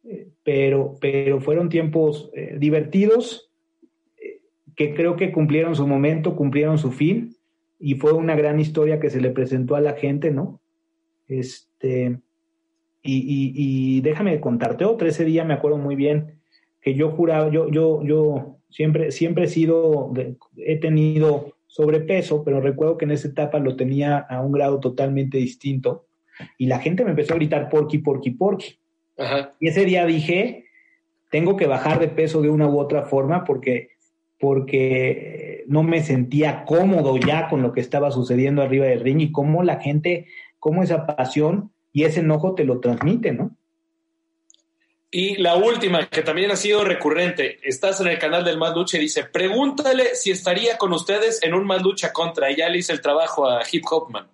eh, 0.05 0.29
pero, 0.43 0.97
pero 1.01 1.41
fueron 1.41 1.69
tiempos 1.69 2.31
eh, 2.35 2.57
divertidos 2.59 3.48
que 4.79 4.95
creo 4.95 5.17
que 5.17 5.33
cumplieron 5.33 5.75
su 5.75 5.89
momento, 5.89 6.37
cumplieron 6.37 6.79
su 6.79 6.93
fin 6.93 7.37
y 7.81 7.97
fue 7.97 8.13
una 8.13 8.37
gran 8.37 8.61
historia 8.61 9.01
que 9.01 9.11
se 9.11 9.21
le 9.21 9.31
presentó 9.31 9.75
a 9.75 9.81
la 9.81 9.95
gente, 9.95 10.31
¿no? 10.31 10.61
Este, 11.27 12.21
y, 13.03 13.53
y, 13.57 14.01
déjame 14.03 14.39
contarte 14.39 14.85
otra, 14.85 15.09
ese 15.09 15.25
día 15.25 15.43
me 15.43 15.55
acuerdo 15.55 15.79
muy 15.79 15.97
bien 15.97 16.39
que 16.81 16.95
yo 16.95 17.11
juraba, 17.11 17.51
yo, 17.51 17.69
yo, 17.69 18.05
yo 18.05 18.61
siempre, 18.71 19.11
siempre 19.11 19.47
he 19.47 19.49
sido, 19.49 20.13
he 20.57 20.79
tenido 20.79 21.57
sobrepeso, 21.67 22.45
pero 22.45 22.61
recuerdo 22.61 22.99
que 22.99 23.05
en 23.05 23.11
esa 23.11 23.27
etapa 23.27 23.59
lo 23.59 23.75
tenía 23.75 24.19
a 24.19 24.43
un 24.43 24.53
grado 24.53 24.79
totalmente 24.79 25.39
distinto 25.39 26.07
y 26.57 26.67
la 26.67 26.79
gente 26.79 27.03
me 27.03 27.11
empezó 27.11 27.35
a 27.35 27.39
gritar 27.39 27.69
porqui, 27.69 27.99
porqui, 27.99 28.31
porqui. 28.31 28.79
Y 29.59 29.67
ese 29.67 29.85
día 29.85 30.07
dije, 30.07 30.67
tengo 31.33 31.57
que 31.57 31.67
bajar 31.67 31.99
de 31.99 32.07
peso 32.07 32.41
de 32.43 32.49
una 32.49 32.69
u 32.69 32.79
otra 32.79 33.03
forma 33.03 33.43
porque 33.43 33.98
porque 34.39 35.65
no 35.67 35.83
me 35.83 36.03
sentía 36.03 36.65
cómodo 36.65 37.17
ya 37.17 37.49
con 37.49 37.63
lo 37.63 37.73
que 37.73 37.81
estaba 37.81 38.11
sucediendo 38.11 38.63
arriba 38.63 38.87
del 38.87 39.01
ring 39.01 39.21
y 39.21 39.33
cómo 39.33 39.63
la 39.63 39.81
gente, 39.81 40.27
cómo 40.59 40.83
esa 40.83 41.07
pasión 41.07 41.73
y 41.93 42.05
ese 42.05 42.21
enojo 42.21 42.55
te 42.55 42.65
lo 42.65 42.81
transmite, 42.81 43.33
¿no? 43.33 43.57
Y 45.11 45.37
la 45.37 45.57
última, 45.57 46.07
que 46.09 46.23
también 46.23 46.51
ha 46.51 46.57
sido 46.57 46.85
recurrente, 46.85 47.59
estás 47.63 48.01
en 48.03 48.09
el 48.09 48.19
canal 48.19 48.45
del 48.45 48.59
Más 48.59 48.75
Lucha 48.75 48.99
y 48.99 49.03
dice, 49.03 49.25
pregúntale 49.25 50.15
si 50.15 50.31
estaría 50.31 50.77
con 50.77 50.93
ustedes 50.93 51.43
en 51.43 51.55
un 51.55 51.67
Más 51.67 51.83
Lucha 51.83 52.13
contra, 52.13 52.51
y 52.51 52.57
ya 52.57 52.69
le 52.69 52.79
hice 52.79 52.93
el 52.93 53.01
trabajo 53.01 53.49
a 53.49 53.63
Hip 53.73 53.85
Hopman. 53.91 54.29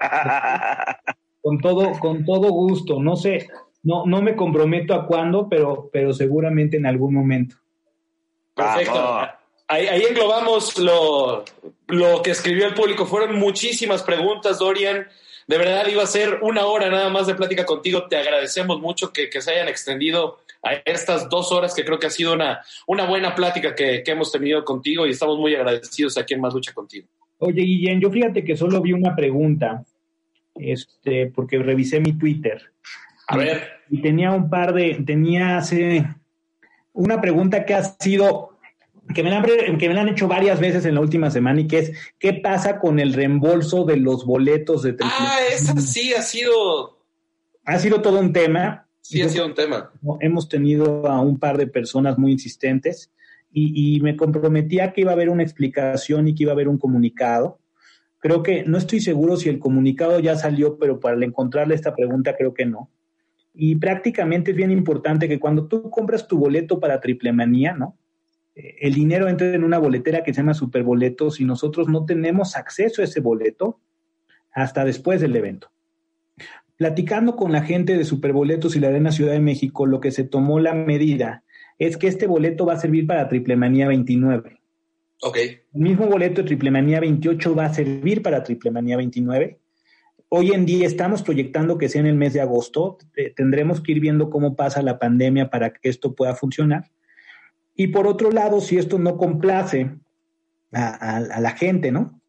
con 1.42 1.58
todo, 1.58 1.98
con 1.98 2.24
todo 2.24 2.50
gusto, 2.50 3.02
no 3.02 3.16
sé, 3.16 3.48
no, 3.82 4.06
no 4.06 4.22
me 4.22 4.36
comprometo 4.36 4.94
a 4.94 5.08
cuándo, 5.08 5.48
pero, 5.48 5.90
pero 5.92 6.12
seguramente 6.12 6.76
en 6.76 6.86
algún 6.86 7.12
momento. 7.12 7.56
Perfecto. 8.54 9.28
Ahí, 9.66 10.04
englobamos 10.08 10.78
lo, 10.78 11.44
lo 11.88 12.22
que 12.22 12.30
escribió 12.30 12.66
el 12.66 12.74
público. 12.74 13.06
Fueron 13.06 13.38
muchísimas 13.38 14.02
preguntas, 14.02 14.58
Dorian. 14.58 15.06
De 15.46 15.58
verdad 15.58 15.86
iba 15.88 16.02
a 16.02 16.06
ser 16.06 16.38
una 16.42 16.66
hora 16.66 16.90
nada 16.90 17.10
más 17.10 17.26
de 17.26 17.34
plática 17.34 17.64
contigo. 17.64 18.06
Te 18.06 18.16
agradecemos 18.16 18.80
mucho 18.80 19.12
que, 19.12 19.28
se 19.40 19.50
hayan 19.50 19.68
extendido 19.68 20.38
a 20.62 20.74
estas 20.84 21.28
dos 21.28 21.52
horas, 21.52 21.74
que 21.74 21.84
creo 21.84 21.98
que 21.98 22.06
ha 22.06 22.10
sido 22.10 22.32
una, 22.32 22.62
una 22.86 23.06
buena 23.06 23.34
plática 23.34 23.74
que, 23.74 24.02
hemos 24.06 24.32
tenido 24.32 24.64
contigo 24.64 25.06
y 25.06 25.10
estamos 25.10 25.38
muy 25.38 25.54
agradecidos 25.54 26.16
aquí 26.16 26.34
en 26.34 26.40
Más 26.40 26.54
Lucha 26.54 26.72
contigo. 26.72 27.08
Oye, 27.38 27.62
Guillén, 27.62 28.00
yo 28.00 28.10
fíjate 28.10 28.44
que 28.44 28.56
solo 28.56 28.80
vi 28.80 28.92
una 28.92 29.14
pregunta, 29.14 29.84
este, 30.54 31.26
porque 31.34 31.58
revisé 31.58 32.00
mi 32.00 32.12
Twitter. 32.16 32.70
A 33.26 33.36
ver. 33.36 33.80
Y 33.90 34.00
tenía 34.00 34.30
un 34.30 34.48
par 34.48 34.72
de, 34.72 35.02
tenía 35.04 35.58
hace 35.58 36.06
una 36.94 37.20
pregunta 37.20 37.66
que 37.66 37.74
ha 37.74 37.82
sido, 37.82 38.56
que 39.14 39.22
me, 39.22 39.30
la 39.30 39.38
han, 39.38 39.78
que 39.78 39.88
me 39.88 39.98
han 39.98 40.08
hecho 40.08 40.26
varias 40.26 40.60
veces 40.60 40.86
en 40.86 40.94
la 40.94 41.00
última 41.00 41.30
semana 41.30 41.60
y 41.60 41.66
que 41.66 41.78
es, 41.80 41.92
¿qué 42.18 42.32
pasa 42.32 42.78
con 42.78 42.98
el 42.98 43.12
reembolso 43.12 43.84
de 43.84 43.98
los 43.98 44.24
boletos 44.24 44.82
de 44.82 44.96
Ah, 45.02 45.38
esa 45.52 45.78
sí 45.78 46.14
ha 46.14 46.22
sido... 46.22 47.04
Ha 47.66 47.78
sido 47.78 48.02
todo 48.02 48.20
un 48.20 48.32
tema. 48.32 48.88
Sí, 49.00 49.22
ha 49.22 49.28
sido 49.28 49.46
un 49.46 49.54
tema. 49.54 49.90
Hemos 50.20 50.48
tenido 50.48 51.06
a 51.06 51.20
un 51.20 51.38
par 51.38 51.56
de 51.56 51.66
personas 51.66 52.18
muy 52.18 52.32
insistentes 52.32 53.10
y, 53.50 53.96
y 53.96 54.00
me 54.00 54.16
comprometía 54.16 54.92
que 54.92 55.00
iba 55.00 55.12
a 55.12 55.14
haber 55.14 55.30
una 55.30 55.42
explicación 55.42 56.28
y 56.28 56.34
que 56.34 56.42
iba 56.42 56.52
a 56.52 56.54
haber 56.54 56.68
un 56.68 56.78
comunicado. 56.78 57.58
Creo 58.18 58.42
que 58.42 58.64
no 58.64 58.78
estoy 58.78 59.00
seguro 59.00 59.36
si 59.36 59.48
el 59.48 59.58
comunicado 59.58 60.20
ya 60.20 60.36
salió, 60.36 60.78
pero 60.78 61.00
para 61.00 61.22
encontrarle 61.24 61.74
esta 61.74 61.94
pregunta 61.94 62.36
creo 62.36 62.54
que 62.54 62.66
no. 62.66 62.90
Y 63.54 63.76
prácticamente 63.76 64.50
es 64.50 64.56
bien 64.56 64.72
importante 64.72 65.28
que 65.28 65.38
cuando 65.38 65.66
tú 65.66 65.88
compras 65.88 66.26
tu 66.26 66.38
boleto 66.38 66.80
para 66.80 67.00
Triple 67.00 67.32
Manía, 67.32 67.72
¿no? 67.72 67.96
Eh, 68.54 68.76
el 68.80 68.94
dinero 68.94 69.28
entra 69.28 69.54
en 69.54 69.64
una 69.64 69.78
boletera 69.78 70.22
que 70.22 70.34
se 70.34 70.40
llama 70.40 70.54
Superboletos 70.54 71.40
y 71.40 71.44
nosotros 71.44 71.88
no 71.88 72.04
tenemos 72.04 72.56
acceso 72.56 73.00
a 73.00 73.04
ese 73.04 73.20
boleto 73.20 73.80
hasta 74.52 74.84
después 74.84 75.20
del 75.20 75.36
evento. 75.36 75.70
Platicando 76.76 77.36
con 77.36 77.52
la 77.52 77.62
gente 77.62 77.96
de 77.96 78.04
Superboletos 78.04 78.74
y 78.74 78.80
la 78.80 78.88
Arena 78.88 79.12
Ciudad 79.12 79.32
de 79.32 79.40
México, 79.40 79.86
lo 79.86 80.00
que 80.00 80.10
se 80.10 80.24
tomó 80.24 80.58
la 80.58 80.74
medida 80.74 81.44
es 81.78 81.96
que 81.96 82.08
este 82.08 82.26
boleto 82.26 82.66
va 82.66 82.74
a 82.74 82.80
servir 82.80 83.06
para 83.06 83.28
Triple 83.28 83.56
Manía 83.56 83.88
29. 83.88 84.60
Ok. 85.22 85.36
El 85.36 85.80
mismo 85.80 86.06
boleto 86.06 86.42
de 86.42 86.48
Triple 86.48 86.70
Manía 86.70 87.00
28 87.00 87.54
va 87.54 87.66
a 87.66 87.74
servir 87.74 88.22
para 88.22 88.42
Triple 88.42 88.70
Manía 88.70 88.96
29. 88.96 89.58
Hoy 90.36 90.50
en 90.50 90.66
día 90.66 90.86
estamos 90.86 91.22
proyectando 91.22 91.78
que 91.78 91.88
sea 91.88 92.00
en 92.00 92.08
el 92.08 92.16
mes 92.16 92.32
de 92.32 92.40
agosto. 92.40 92.98
Tendremos 93.36 93.80
que 93.80 93.92
ir 93.92 94.00
viendo 94.00 94.30
cómo 94.30 94.56
pasa 94.56 94.82
la 94.82 94.98
pandemia 94.98 95.48
para 95.48 95.72
que 95.72 95.88
esto 95.88 96.16
pueda 96.16 96.34
funcionar. 96.34 96.90
Y 97.76 97.88
por 97.88 98.08
otro 98.08 98.32
lado, 98.32 98.60
si 98.60 98.76
esto 98.76 98.98
no 98.98 99.16
complace 99.16 99.90
a, 100.72 101.16
a 101.18 101.40
la 101.40 101.50
gente, 101.52 101.92
¿no? 101.92 102.20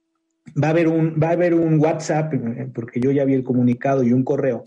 va 0.61 0.67
a 0.67 0.71
haber 0.71 0.87
un, 0.87 1.19
va 1.21 1.29
a 1.29 1.31
haber 1.31 1.53
un 1.53 1.79
WhatsApp, 1.79 2.33
porque 2.73 2.99
yo 2.99 3.11
ya 3.11 3.25
vi 3.25 3.33
el 3.33 3.43
comunicado 3.43 4.03
y 4.03 4.13
un 4.13 4.23
correo, 4.23 4.63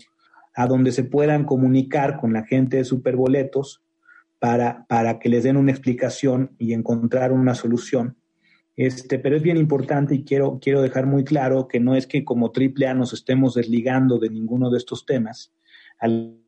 a 0.55 0.67
donde 0.67 0.91
se 0.91 1.03
puedan 1.03 1.45
comunicar 1.45 2.17
con 2.17 2.33
la 2.33 2.43
gente 2.43 2.77
de 2.77 2.83
Superboletos 2.83 3.83
para, 4.39 4.85
para 4.87 5.19
que 5.19 5.29
les 5.29 5.43
den 5.43 5.57
una 5.57 5.71
explicación 5.71 6.55
y 6.57 6.73
encontrar 6.73 7.31
una 7.31 7.55
solución. 7.55 8.17
Este, 8.79 9.19
pero 9.19 9.35
es 9.35 9.41
bien 9.41 9.57
importante 9.57 10.15
y 10.15 10.23
quiero, 10.23 10.57
quiero 10.61 10.81
dejar 10.81 11.05
muy 11.05 11.25
claro 11.25 11.67
que 11.67 11.81
no 11.81 11.95
es 11.95 12.07
que 12.07 12.23
como 12.23 12.53
AAA 12.55 12.93
nos 12.93 13.11
estemos 13.11 13.55
desligando 13.55 14.19
de 14.19 14.29
ninguno 14.29 14.69
de 14.69 14.77
estos 14.77 15.05
temas. 15.05 15.53
Al 15.99 16.39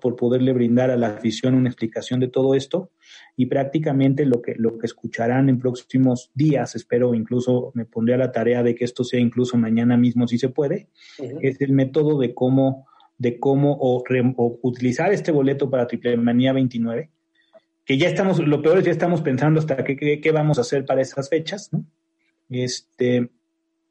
por 0.00 0.16
poderle 0.16 0.52
brindar 0.52 0.90
a 0.90 0.96
la 0.96 1.08
afición 1.08 1.54
una 1.54 1.68
explicación 1.68 2.20
de 2.20 2.28
todo 2.28 2.54
esto 2.54 2.90
y 3.36 3.46
prácticamente 3.46 4.24
lo 4.24 4.40
que, 4.40 4.54
lo 4.56 4.78
que 4.78 4.86
escucharán 4.86 5.48
en 5.48 5.58
próximos 5.58 6.30
días, 6.34 6.74
espero 6.74 7.14
incluso 7.14 7.72
me 7.74 7.84
pondré 7.84 8.14
a 8.14 8.18
la 8.18 8.32
tarea 8.32 8.62
de 8.62 8.74
que 8.74 8.84
esto 8.84 9.04
sea 9.04 9.20
incluso 9.20 9.56
mañana 9.58 9.96
mismo 9.96 10.26
si 10.26 10.38
se 10.38 10.48
puede, 10.48 10.88
es 11.42 11.60
el 11.60 11.72
método 11.72 12.18
de 12.18 12.34
cómo, 12.34 12.86
de 13.18 13.38
cómo 13.38 13.76
o, 13.78 14.02
utilizar 14.62 15.12
este 15.12 15.30
boleto 15.30 15.68
para 15.68 15.86
Triple 15.86 16.16
Manía 16.16 16.52
29, 16.52 17.10
que 17.86 17.96
ya 17.96 18.08
estamos, 18.08 18.40
lo 18.40 18.60
peor 18.60 18.78
es 18.78 18.84
ya 18.84 18.90
estamos 18.90 19.22
pensando 19.22 19.60
hasta 19.60 19.82
qué, 19.84 19.96
qué, 19.96 20.32
vamos 20.32 20.58
a 20.58 20.62
hacer 20.62 20.84
para 20.84 21.00
esas 21.00 21.30
fechas, 21.30 21.72
¿no? 21.72 21.86
Este, 22.50 23.30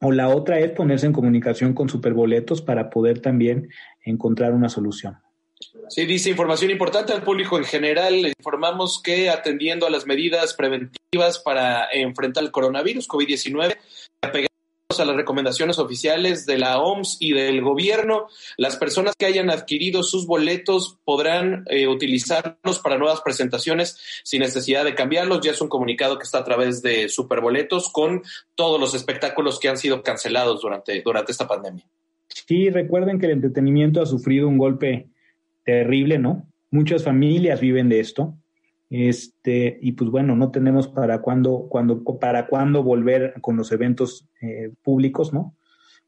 o 0.02 0.12
la 0.12 0.28
otra 0.28 0.60
es 0.60 0.72
ponerse 0.72 1.06
en 1.06 1.14
comunicación 1.14 1.74
con 1.74 1.88
Superboletos 1.88 2.62
para 2.62 2.90
poder 2.90 3.22
también 3.22 3.70
encontrar 4.04 4.54
una 4.54 4.68
solución. 4.68 5.18
Sí, 5.88 6.06
dice 6.06 6.30
información 6.30 6.72
importante 6.72 7.14
al 7.14 7.24
público 7.24 7.58
en 7.58 7.64
general. 7.64 8.34
Informamos 8.38 9.02
que 9.02 9.30
atendiendo 9.30 9.88
a 9.88 9.90
las 9.90 10.06
medidas 10.06 10.54
preventivas 10.54 11.40
para 11.40 11.88
enfrentar 11.92 12.44
el 12.44 12.52
coronavirus 12.52 13.08
COVID-19, 13.08 13.78
apegados 14.22 14.55
a 14.88 15.06
las 15.06 15.16
recomendaciones 15.16 15.80
oficiales 15.80 16.46
de 16.46 16.60
la 16.60 16.80
OMS 16.80 17.18
y 17.20 17.34
del 17.34 17.62
gobierno, 17.62 18.28
las 18.56 18.78
personas 18.78 19.16
que 19.18 19.26
hayan 19.26 19.50
adquirido 19.50 20.04
sus 20.04 20.28
boletos 20.28 21.00
podrán 21.04 21.66
eh, 21.70 21.88
utilizarlos 21.88 22.80
para 22.84 23.00
nuevas 23.00 23.22
presentaciones 23.22 23.98
sin 24.24 24.42
necesidad 24.42 24.86
de 24.86 24.94
cambiarlos. 24.94 25.42
Ya 25.42 25.52
es 25.52 25.62
un 25.62 25.70
comunicado 25.70 26.20
que 26.20 26.24
está 26.24 26.38
a 26.38 26.44
través 26.44 26.84
de 26.84 27.10
Superboletos 27.10 27.92
con 27.92 28.22
todos 28.54 28.80
los 28.80 28.94
espectáculos 28.94 29.60
que 29.60 29.70
han 29.70 29.78
sido 29.78 30.04
cancelados 30.04 30.62
durante, 30.62 31.02
durante 31.02 31.32
esta 31.32 31.48
pandemia. 31.48 31.90
Sí, 32.30 32.70
recuerden 32.70 33.20
que 33.20 33.26
el 33.26 33.32
entretenimiento 33.34 34.04
ha 34.04 34.06
sufrido 34.06 34.48
un 34.48 34.60
golpe 34.60 35.10
terrible, 35.64 36.20
¿no? 36.20 36.48
Muchas 36.70 37.04
familias 37.04 37.60
viven 37.60 37.90
de 37.90 38.02
esto. 38.02 38.38
Este, 38.90 39.80
y 39.82 39.94
pues 39.94 40.10
bueno, 40.10 40.36
no 40.36 40.52
tenemos 40.52 40.88
para 40.88 41.22
cuándo, 41.22 41.68
cuando, 41.70 42.04
para 42.20 42.48
cuándo 42.48 42.84
volver 42.84 43.34
con 43.42 43.58
los 43.58 43.72
eventos 43.72 44.28
eh, 44.42 44.72
públicos, 44.84 45.34
¿no? 45.34 45.56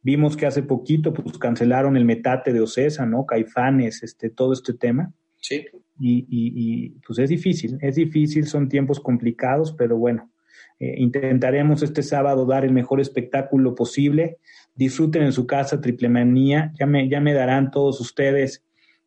Vimos 0.01 0.38
que 0.38 0.45
hace 0.45 0.63
poquito 0.63 1.11
pues 1.11 1.38
cancelaron 1.38 1.97
el 1.97 2.05
metate 2.05 2.53
de 2.53 2.61
Ocesa, 2.61 3.05
¿no? 3.05 3.25
Caifanes, 3.25 4.03
este, 4.03 4.30
todo 4.30 4.53
este 4.53 4.73
tema. 4.73 5.11
Sí. 5.38 5.65
Y, 5.99 6.28
y, 6.30 6.89
pues 7.05 7.17
es 7.19 7.30
difícil, 7.30 7.78
es 7.82 7.95
difícil, 7.95 8.45
son 8.45 8.69
tiempos 8.69 8.99
complicados, 8.99 9.73
pero 9.73 9.97
bueno, 9.97 10.32
eh, 10.80 10.93
intentaremos 10.97 11.82
este 11.82 12.03
sábado 12.03 12.45
dar 12.45 12.63
el 12.63 12.71
mejor 12.71 13.01
espectáculo 13.01 13.73
posible. 13.73 14.38
Disfruten 14.75 15.23
en 15.23 15.32
su 15.32 15.47
casa 15.47 15.82
Triple 15.82 16.09
Manía, 16.09 16.71
ya 16.80 16.86
me, 16.86 17.09
ya 17.09 17.19
me 17.19 17.34
darán 17.34 17.71
todos 17.71 17.99
ustedes 17.99 18.63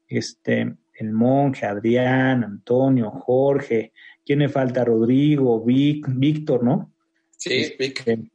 este, 0.09 0.75
el 1.01 1.13
monje, 1.13 1.67
Adrián, 1.67 2.45
Antonio, 2.45 3.11
Jorge, 3.11 3.93
¿quién 4.25 4.41
me 4.41 4.49
falta? 4.49 4.85
Rodrigo, 4.85 5.65
Vic, 5.65 6.07
Víctor, 6.09 6.63
¿no? 6.63 6.93
Sí, 7.37 7.55
este, 7.55 7.77
Vic. 7.79 8.31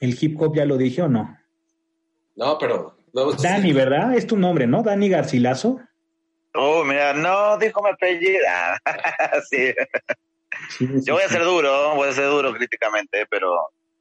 ¿El 0.00 0.16
hip 0.20 0.40
hop 0.40 0.54
ya 0.56 0.64
lo 0.64 0.76
dije 0.76 1.02
o 1.02 1.08
no? 1.08 1.38
No, 2.34 2.58
pero... 2.58 2.96
Dani, 3.42 3.72
¿verdad? 3.72 4.14
Es 4.14 4.26
tu 4.26 4.36
nombre, 4.36 4.66
¿no? 4.66 4.82
Dani 4.82 5.08
Garcilaso. 5.08 5.80
Oh, 6.52 6.84
mira, 6.84 7.14
no 7.14 7.56
dijo 7.56 7.82
mi 7.82 7.90
apellida. 7.90 8.78
sí. 9.50 9.74
Sí, 10.70 10.88
Yo 11.06 11.14
voy 11.14 11.22
a 11.22 11.28
ser 11.28 11.44
duro, 11.44 11.94
voy 11.94 12.08
a 12.08 12.12
ser 12.12 12.26
duro 12.28 12.52
críticamente, 12.52 13.26
pero 13.30 13.56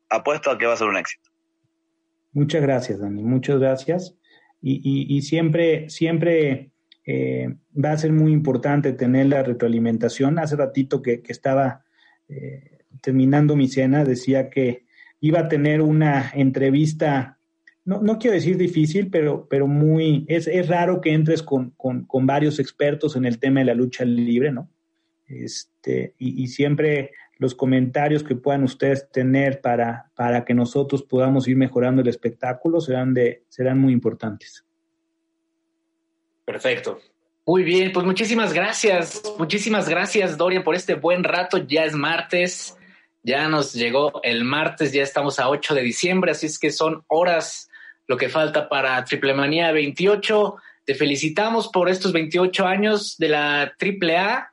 apuesto 0.10 0.52
a 0.52 0.58
que 0.58 0.66
va 0.66 0.74
a 0.74 0.78
ser 0.78 0.88
un 0.88 0.98
éxito. 0.98 1.30
Muchas 2.32 2.62
gracias, 2.62 3.00
Dani, 3.00 3.24
muchas 3.24 3.60
gracias. 3.60 4.16
Y, 4.62 4.82
y, 4.84 5.18
y 5.18 5.22
siempre, 5.22 5.89
siempre 5.89 6.72
eh, 7.06 7.56
va 7.74 7.91
a 7.91 7.97
ser 7.97 8.12
muy 8.12 8.32
importante 8.32 8.93
tener 8.93 9.28
la 9.28 9.43
retroalimentación. 9.43 10.39
Hace 10.39 10.56
ratito 10.56 11.01
que, 11.01 11.22
estaba 11.28 11.86
eh, 12.28 12.80
terminando 13.01 13.56
mi 13.56 13.68
cena, 13.68 14.03
decía 14.03 14.49
que 14.49 14.86
iba 15.20 15.41
a 15.41 15.47
tener 15.47 15.82
una 15.82 16.32
entrevista, 16.34 17.39
no, 17.84 18.01
no 18.01 18.18
quiero 18.18 18.36
decir 18.36 18.58
difícil, 18.58 19.10
pero, 19.10 19.47
pero 19.47 19.68
muy, 19.68 20.26
es, 20.28 20.47
es 20.47 20.68
raro 20.68 21.01
que 21.01 21.14
entres 21.14 21.43
con, 21.43 21.72
con, 21.72 22.06
con, 22.06 22.26
varios 22.26 22.60
expertos 22.60 23.16
en 23.16 23.26
el 23.26 23.39
tema 23.39 23.60
de 23.60 23.68
la 23.68 23.76
lucha 23.76 24.03
libre, 24.06 24.51
¿no? 24.51 24.72
Este, 25.28 26.16
y, 26.20 26.43
y 26.43 26.47
siempre 26.47 27.12
los 27.38 27.56
comentarios 27.56 28.24
que 28.24 28.36
puedan 28.36 28.64
ustedes 28.64 29.10
tener 29.12 29.62
para, 29.62 30.12
para 30.16 30.45
que 30.45 30.53
nosotros 30.53 31.03
podamos 31.03 31.47
ir 31.47 31.58
mejorando 31.58 32.01
el 32.01 32.08
espectáculo 32.08 32.80
serán, 32.80 33.14
de, 33.14 33.43
serán 33.49 33.80
muy 33.80 33.93
importantes. 33.93 34.64
Perfecto. 36.46 37.00
Muy 37.48 37.64
bien, 37.64 37.91
pues 37.91 38.06
muchísimas 38.06 38.54
gracias, 38.54 39.22
muchísimas 39.38 39.88
gracias 39.88 40.36
Dorian 40.36 40.64
por 40.64 40.74
este 40.74 40.96
buen 40.96 41.24
rato. 41.24 41.58
Ya 41.58 41.84
es 41.84 41.93
martes, 41.93 42.76
ya 43.22 43.48
nos 43.50 43.74
llegó 43.74 44.20
el 44.24 44.43
martes, 44.43 44.93
ya 44.93 45.04
estamos 45.04 45.39
a 45.39 45.50
8 45.50 45.76
de 45.76 45.82
diciembre, 45.82 46.32
así 46.32 46.48
es 46.48 46.58
que 46.58 46.72
son 46.72 47.04
horas 47.08 47.70
lo 48.08 48.18
que 48.18 48.30
falta 48.30 48.70
para 48.70 49.04
Triple 49.04 49.34
Manía 49.34 49.72
28. 49.72 50.56
Te 50.86 50.96
felicitamos 50.96 51.68
por 51.70 51.89
estos 51.89 52.14
28 52.14 52.66
años 52.66 53.16
de 53.18 53.30
la 53.30 53.74
Triple 53.78 54.18
A, 54.18 54.52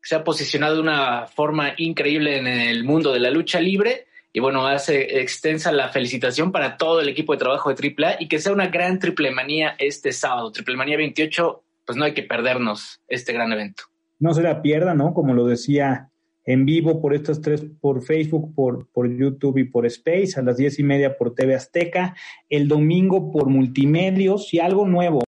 que 0.00 0.08
se 0.08 0.14
ha 0.14 0.24
posicionado 0.24 0.76
de 0.76 0.80
una 0.80 1.26
forma 1.26 1.74
increíble 1.76 2.36
en 2.36 2.46
el 2.46 2.84
mundo 2.84 3.12
de 3.12 3.20
la 3.20 3.30
lucha 3.30 3.60
libre. 3.60 4.06
Y 4.36 4.40
bueno, 4.40 4.66
hace 4.66 5.20
extensa 5.20 5.70
la 5.70 5.90
felicitación 5.90 6.50
para 6.50 6.76
todo 6.76 7.00
el 7.00 7.08
equipo 7.08 7.34
de 7.34 7.38
trabajo 7.38 7.72
de 7.72 7.94
AAA 7.96 8.16
y 8.18 8.26
que 8.26 8.40
sea 8.40 8.52
una 8.52 8.66
gran 8.66 8.98
triple 8.98 9.30
manía 9.30 9.76
este 9.78 10.10
sábado. 10.10 10.50
Triple 10.50 10.76
manía 10.76 10.96
28, 10.96 11.62
pues 11.86 11.96
no 11.96 12.04
hay 12.04 12.14
que 12.14 12.24
perdernos 12.24 13.00
este 13.06 13.32
gran 13.32 13.52
evento. 13.52 13.84
No 14.18 14.34
se 14.34 14.42
la 14.42 14.60
pierda, 14.60 14.92
¿no? 14.92 15.14
Como 15.14 15.34
lo 15.34 15.46
decía 15.46 16.10
en 16.44 16.66
vivo 16.66 17.00
por 17.00 17.14
estas 17.14 17.40
tres, 17.42 17.64
por 17.80 18.02
Facebook, 18.02 18.52
por, 18.56 18.88
por 18.90 19.08
YouTube 19.08 19.58
y 19.58 19.64
por 19.64 19.86
Space, 19.86 20.32
a 20.36 20.42
las 20.42 20.56
diez 20.56 20.80
y 20.80 20.82
media 20.82 21.16
por 21.16 21.36
TV 21.36 21.54
Azteca, 21.54 22.16
el 22.48 22.66
domingo 22.66 23.30
por 23.30 23.48
Multimedios 23.48 24.52
y 24.52 24.58
algo 24.58 24.84
nuevo 24.84 25.22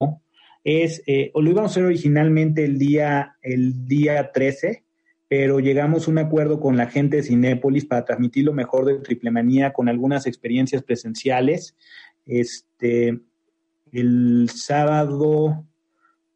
es, 0.64 1.04
eh, 1.08 1.30
o 1.34 1.42
lo 1.42 1.52
íbamos 1.52 1.72
a 1.72 1.74
hacer 1.74 1.84
originalmente 1.84 2.64
el 2.64 2.80
día, 2.80 3.36
el 3.42 3.86
día 3.86 4.32
13, 4.32 4.86
pero 5.36 5.60
llegamos 5.60 6.08
a 6.08 6.12
un 6.12 6.20
acuerdo 6.20 6.60
con 6.60 6.78
la 6.78 6.86
gente 6.86 7.18
de 7.18 7.24
Cinépolis 7.24 7.86
para 7.86 8.06
transmitir 8.06 8.46
lo 8.46 8.54
mejor 8.54 8.86
de 8.86 9.00
Triple 9.00 9.32
Manía 9.32 9.74
con 9.74 9.90
algunas 9.90 10.28
experiencias 10.28 10.84
presenciales. 10.84 11.76
Este, 12.24 13.20
el 13.92 14.48
sábado, 14.54 15.66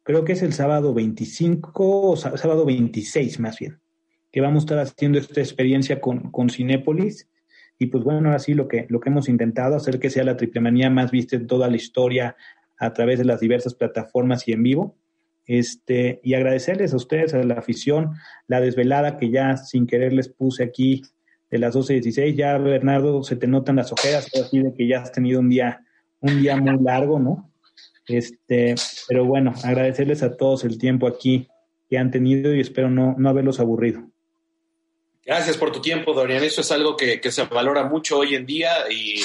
creo 0.02 0.24
que 0.24 0.32
es 0.32 0.42
el 0.42 0.52
sábado 0.52 0.94
25 0.94 2.10
o 2.10 2.16
sábado 2.16 2.64
26 2.64 3.38
más 3.38 3.60
bien, 3.60 3.80
que 4.32 4.40
vamos 4.40 4.62
a 4.62 4.64
estar 4.64 4.78
haciendo 4.80 5.20
esta 5.20 5.42
experiencia 5.42 6.00
con, 6.00 6.32
con 6.32 6.50
Cinépolis. 6.50 7.28
Y 7.78 7.86
pues 7.86 8.02
bueno, 8.02 8.30
ahora 8.30 8.40
sí 8.40 8.54
lo 8.54 8.66
que, 8.66 8.86
lo 8.88 8.98
que 8.98 9.10
hemos 9.10 9.28
intentado, 9.28 9.76
hacer 9.76 10.00
que 10.00 10.10
sea 10.10 10.24
la 10.24 10.36
Triple 10.36 10.60
Manía 10.60 10.90
más 10.90 11.12
vista 11.12 11.36
en 11.36 11.46
toda 11.46 11.68
la 11.68 11.76
historia 11.76 12.34
a 12.76 12.92
través 12.92 13.20
de 13.20 13.26
las 13.26 13.38
diversas 13.38 13.74
plataformas 13.74 14.48
y 14.48 14.52
en 14.54 14.64
vivo. 14.64 14.96
Este, 15.48 16.20
y 16.22 16.34
agradecerles 16.34 16.92
a 16.92 16.96
ustedes, 16.96 17.32
a 17.32 17.42
la 17.42 17.54
afición, 17.54 18.12
la 18.46 18.60
desvelada 18.60 19.16
que 19.16 19.30
ya 19.30 19.56
sin 19.56 19.86
querer 19.86 20.12
les 20.12 20.28
puse 20.28 20.62
aquí 20.62 21.02
de 21.50 21.58
las 21.58 21.74
12.16. 21.74 22.36
Ya, 22.36 22.58
Bernardo, 22.58 23.24
se 23.24 23.34
te 23.34 23.46
notan 23.46 23.76
las 23.76 23.90
ojeras, 23.90 24.28
así 24.40 24.60
de 24.60 24.74
que 24.74 24.86
ya 24.86 25.00
has 25.00 25.10
tenido 25.10 25.40
un 25.40 25.48
día, 25.48 25.84
un 26.20 26.42
día 26.42 26.54
muy 26.56 26.78
largo, 26.84 27.18
¿no? 27.18 27.50
Este, 28.06 28.74
pero 29.08 29.24
bueno, 29.24 29.54
agradecerles 29.64 30.22
a 30.22 30.36
todos 30.36 30.64
el 30.64 30.78
tiempo 30.78 31.06
aquí 31.06 31.48
que 31.88 31.96
han 31.96 32.10
tenido 32.10 32.54
y 32.54 32.60
espero 32.60 32.90
no, 32.90 33.14
no 33.18 33.30
haberlos 33.30 33.58
aburrido. 33.58 34.06
Gracias 35.24 35.56
por 35.56 35.72
tu 35.72 35.80
tiempo, 35.80 36.12
Dorian. 36.12 36.44
Eso 36.44 36.60
es 36.60 36.70
algo 36.72 36.94
que, 36.94 37.20
que 37.20 37.30
se 37.30 37.44
valora 37.44 37.84
mucho 37.84 38.18
hoy 38.18 38.34
en 38.34 38.44
día 38.44 38.70
y 38.90 39.16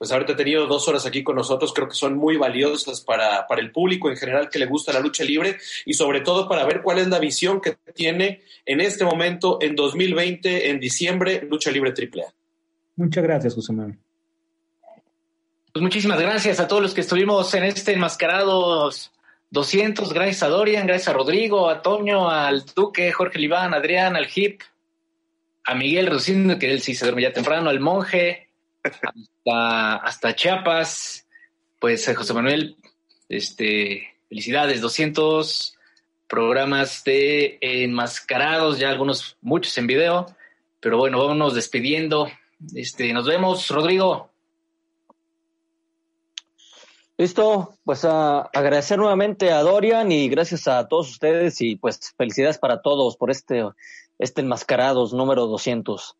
pues 0.00 0.12
haberte 0.12 0.34
tenido 0.34 0.66
dos 0.66 0.88
horas 0.88 1.04
aquí 1.04 1.22
con 1.22 1.36
nosotros 1.36 1.74
creo 1.74 1.86
que 1.86 1.94
son 1.94 2.16
muy 2.16 2.38
valiosas 2.38 3.02
para, 3.02 3.46
para, 3.46 3.60
el 3.60 3.70
público 3.70 4.08
en 4.08 4.16
general 4.16 4.48
que 4.48 4.58
le 4.58 4.64
gusta 4.64 4.94
la 4.94 5.00
lucha 5.00 5.24
libre 5.24 5.58
y 5.84 5.92
sobre 5.92 6.22
todo 6.22 6.48
para 6.48 6.64
ver 6.64 6.80
cuál 6.80 7.00
es 7.00 7.08
la 7.08 7.18
visión 7.18 7.60
que 7.60 7.76
tiene 7.94 8.40
en 8.64 8.80
este 8.80 9.04
momento, 9.04 9.58
en 9.60 9.76
2020, 9.76 10.70
en 10.70 10.80
diciembre, 10.80 11.46
Lucha 11.46 11.70
Libre 11.70 11.90
AAA. 11.90 12.32
Muchas 12.96 13.22
gracias, 13.22 13.54
José 13.54 13.74
Manuel. 13.74 13.98
Pues 15.70 15.82
muchísimas 15.82 16.18
gracias 16.18 16.60
a 16.60 16.66
todos 16.66 16.80
los 16.80 16.94
que 16.94 17.02
estuvimos 17.02 17.52
en 17.52 17.64
este 17.64 17.92
Enmascarados 17.92 19.12
200. 19.50 20.14
Gracias 20.14 20.42
a 20.42 20.48
Dorian, 20.48 20.86
gracias 20.86 21.08
a 21.08 21.12
Rodrigo, 21.12 21.68
a 21.68 21.82
Toño, 21.82 22.30
al 22.30 22.64
Duque, 22.74 23.12
Jorge 23.12 23.38
Libán, 23.38 23.74
Adrián, 23.74 24.16
al 24.16 24.28
Hip, 24.34 24.62
a 25.64 25.74
Miguel 25.74 26.06
Rocindo, 26.06 26.58
que 26.58 26.72
él 26.72 26.80
sí 26.80 26.94
se 26.94 27.04
duerme 27.04 27.20
ya 27.20 27.34
temprano, 27.34 27.68
al 27.68 27.80
Monje, 27.80 28.49
hasta, 29.46 30.34
Chiapas. 30.34 31.26
Pues 31.78 32.10
José 32.14 32.34
Manuel, 32.34 32.76
este, 33.28 34.06
felicidades, 34.28 34.80
200 34.80 35.76
programas 36.28 37.02
de 37.04 37.58
enmascarados, 37.60 38.78
ya 38.78 38.90
algunos, 38.90 39.36
muchos 39.40 39.76
en 39.78 39.86
video, 39.86 40.26
pero 40.78 40.98
bueno, 40.98 41.18
vámonos 41.18 41.54
despidiendo. 41.54 42.28
Este, 42.74 43.12
nos 43.12 43.26
vemos, 43.26 43.66
Rodrigo. 43.68 44.30
Listo, 47.16 47.74
pues 47.84 48.04
a 48.06 48.40
agradecer 48.54 48.98
nuevamente 48.98 49.52
a 49.52 49.60
Dorian 49.60 50.10
y 50.10 50.28
gracias 50.30 50.66
a 50.68 50.88
todos 50.88 51.10
ustedes 51.10 51.60
y 51.60 51.76
pues 51.76 52.14
felicidades 52.16 52.56
para 52.56 52.80
todos 52.80 53.18
por 53.18 53.30
este, 53.30 53.62
este 54.18 54.40
enmascarados 54.40 55.12
número 55.12 55.46
200. 55.46 56.16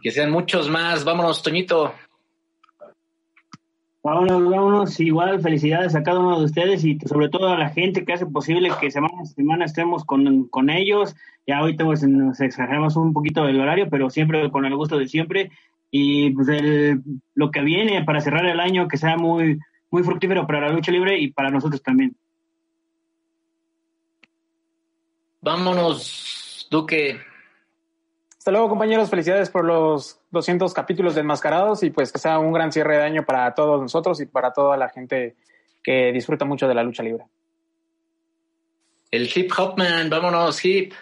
Que 0.00 0.10
sean 0.10 0.30
muchos 0.30 0.68
más. 0.68 1.04
Vámonos, 1.04 1.42
Toñito. 1.42 1.94
Vámonos, 4.02 4.50
vámonos. 4.50 5.00
Igual 5.00 5.40
felicidades 5.40 5.94
a 5.94 6.02
cada 6.02 6.18
uno 6.18 6.38
de 6.38 6.46
ustedes 6.46 6.84
y 6.84 6.98
sobre 7.06 7.28
todo 7.28 7.48
a 7.48 7.58
la 7.58 7.70
gente 7.70 8.04
que 8.04 8.12
hace 8.12 8.26
posible 8.26 8.72
que 8.80 8.90
semana 8.90 9.22
a 9.22 9.26
semana 9.26 9.64
estemos 9.64 10.04
con, 10.04 10.48
con 10.48 10.70
ellos. 10.70 11.14
Ya 11.46 11.58
ahorita 11.58 11.84
pues, 11.84 12.02
nos 12.02 12.40
exageramos 12.40 12.96
un 12.96 13.12
poquito 13.12 13.44
del 13.44 13.60
horario, 13.60 13.88
pero 13.90 14.10
siempre 14.10 14.50
con 14.50 14.64
el 14.64 14.74
gusto 14.74 14.98
de 14.98 15.08
siempre. 15.08 15.50
Y 15.90 16.30
pues 16.30 16.48
el, 16.48 17.02
lo 17.34 17.50
que 17.50 17.60
viene 17.60 18.02
para 18.04 18.20
cerrar 18.20 18.46
el 18.46 18.60
año, 18.60 18.88
que 18.88 18.96
sea 18.96 19.16
muy, 19.16 19.58
muy 19.90 20.02
fructífero 20.02 20.46
para 20.46 20.62
la 20.62 20.72
lucha 20.72 20.90
libre 20.90 21.18
y 21.18 21.30
para 21.30 21.50
nosotros 21.50 21.82
también. 21.82 22.16
Vámonos, 25.42 26.66
Duque. 26.70 27.20
Hasta 28.42 28.50
luego, 28.50 28.70
compañeros. 28.70 29.08
Felicidades 29.08 29.50
por 29.50 29.64
los 29.64 30.18
200 30.32 30.74
capítulos 30.74 31.14
de 31.14 31.20
Enmascarados 31.20 31.84
y 31.84 31.90
pues 31.90 32.10
que 32.10 32.18
sea 32.18 32.40
un 32.40 32.52
gran 32.52 32.72
cierre 32.72 32.96
de 32.96 33.04
año 33.04 33.24
para 33.24 33.54
todos 33.54 33.80
nosotros 33.80 34.20
y 34.20 34.26
para 34.26 34.52
toda 34.52 34.76
la 34.76 34.88
gente 34.88 35.36
que 35.80 36.10
disfruta 36.10 36.44
mucho 36.44 36.66
de 36.66 36.74
la 36.74 36.82
lucha 36.82 37.04
libre. 37.04 37.22
El 39.12 39.30
hip 39.32 39.52
hop 39.56 39.78
man, 39.78 40.10
vámonos, 40.10 40.64
hip. 40.64 40.92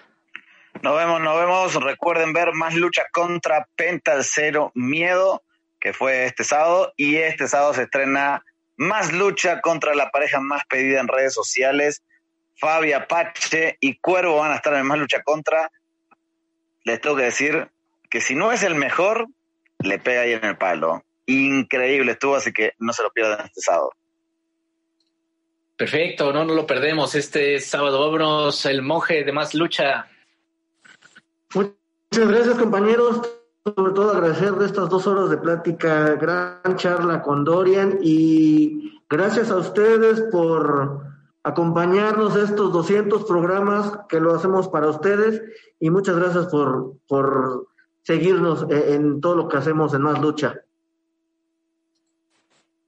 Nos 0.82 0.94
vemos, 0.98 1.22
nos 1.22 1.40
vemos. 1.40 1.82
Recuerden 1.82 2.34
ver 2.34 2.52
más 2.52 2.74
lucha 2.74 3.04
contra 3.10 3.66
Penta 3.74 4.22
Cero 4.22 4.70
Miedo, 4.74 5.42
que 5.80 5.94
fue 5.94 6.26
este 6.26 6.44
sábado. 6.44 6.92
Y 6.94 7.16
este 7.16 7.48
sábado 7.48 7.72
se 7.72 7.84
estrena 7.84 8.44
más 8.76 9.14
lucha 9.14 9.62
contra 9.62 9.94
la 9.94 10.10
pareja 10.10 10.40
más 10.40 10.64
pedida 10.68 11.00
en 11.00 11.08
redes 11.08 11.32
sociales. 11.32 12.02
Fabi 12.56 12.92
Apache 12.92 13.78
y 13.80 13.98
Cuervo 13.98 14.36
van 14.36 14.52
a 14.52 14.56
estar 14.56 14.74
en 14.74 14.84
más 14.84 14.98
lucha 14.98 15.22
contra 15.22 15.70
les 16.84 17.00
tengo 17.00 17.16
que 17.16 17.24
decir 17.24 17.70
que 18.08 18.20
si 18.20 18.34
no 18.34 18.52
es 18.52 18.62
el 18.62 18.74
mejor, 18.74 19.26
le 19.78 19.98
pega 19.98 20.22
ahí 20.22 20.32
en 20.32 20.44
el 20.44 20.56
palo. 20.56 21.04
Increíble 21.26 22.12
estuvo, 22.12 22.36
así 22.36 22.52
que 22.52 22.74
no 22.78 22.92
se 22.92 23.02
lo 23.02 23.10
pierdan 23.10 23.46
este 23.46 23.60
sábado. 23.60 23.92
Perfecto, 25.76 26.32
no, 26.32 26.44
no 26.44 26.54
lo 26.54 26.66
perdemos. 26.66 27.14
Este 27.14 27.58
sábado, 27.60 28.00
vámonos, 28.00 28.66
el 28.66 28.82
monje 28.82 29.24
de 29.24 29.32
más 29.32 29.54
lucha. 29.54 30.08
Muchas 31.54 31.74
gracias, 32.28 32.58
compañeros. 32.58 33.22
Sobre 33.64 33.92
todo 33.92 34.10
agradecer 34.10 34.52
estas 34.62 34.88
dos 34.88 35.06
horas 35.06 35.30
de 35.30 35.36
plática, 35.36 36.14
gran 36.14 36.76
charla 36.76 37.22
con 37.22 37.44
Dorian 37.44 37.98
y 38.02 39.00
gracias 39.08 39.50
a 39.50 39.56
ustedes 39.56 40.22
por 40.32 41.09
acompañarnos 41.42 42.36
estos 42.36 42.72
200 42.72 43.24
programas 43.24 43.92
que 44.08 44.20
lo 44.20 44.34
hacemos 44.34 44.68
para 44.68 44.88
ustedes 44.88 45.42
y 45.78 45.90
muchas 45.90 46.16
gracias 46.16 46.46
por, 46.46 46.96
por 47.08 47.68
seguirnos 48.02 48.66
e, 48.70 48.94
en, 48.94 49.20
todo 49.20 49.36
lo 49.36 49.48
que 49.48 49.56
hacemos 49.56 49.94
en 49.94 50.02
Más 50.02 50.20
Lucha. 50.20 50.60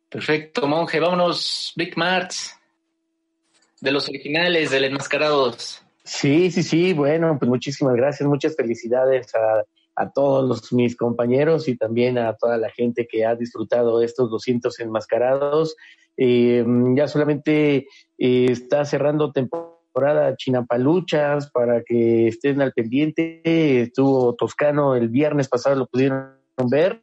Perfecto, 0.08 0.66
monje. 0.66 1.00
Vámonos, 1.00 1.72
Big 1.76 1.96
Marts, 1.96 2.54
de 3.80 3.90
los 3.90 4.08
originales, 4.08 4.70
de 4.70 4.80
los 4.80 4.90
enmascarados. 4.90 5.82
Sí, 6.04 6.50
sí, 6.50 6.62
sí. 6.62 6.92
Bueno, 6.92 7.38
pues 7.38 7.48
muchísimas 7.48 7.94
gracias, 7.94 8.28
muchas 8.28 8.54
felicidades 8.54 9.34
a, 9.34 9.64
a 9.96 10.10
todos 10.10 10.48
los, 10.48 10.72
mis 10.72 10.96
compañeros 10.96 11.68
y 11.68 11.76
también 11.76 12.18
a 12.18 12.34
toda 12.34 12.56
la 12.58 12.70
gente 12.70 13.06
que 13.10 13.24
ha 13.24 13.34
disfrutado 13.34 14.02
estos 14.02 14.30
200 14.30 14.78
enmascarados. 14.80 15.76
Eh, 16.16 16.64
ya 16.94 17.08
solamente 17.08 17.86
eh, 18.18 18.46
está 18.50 18.84
cerrando 18.84 19.32
temporada 19.32 20.36
Chinapaluchas 20.36 21.50
para 21.50 21.82
que 21.82 22.28
estén 22.28 22.60
al 22.60 22.72
pendiente. 22.72 23.82
Estuvo 23.82 24.34
Toscano 24.34 24.94
el 24.94 25.08
viernes 25.08 25.48
pasado, 25.48 25.76
lo 25.76 25.86
pudieron 25.86 26.36
ver. 26.70 27.02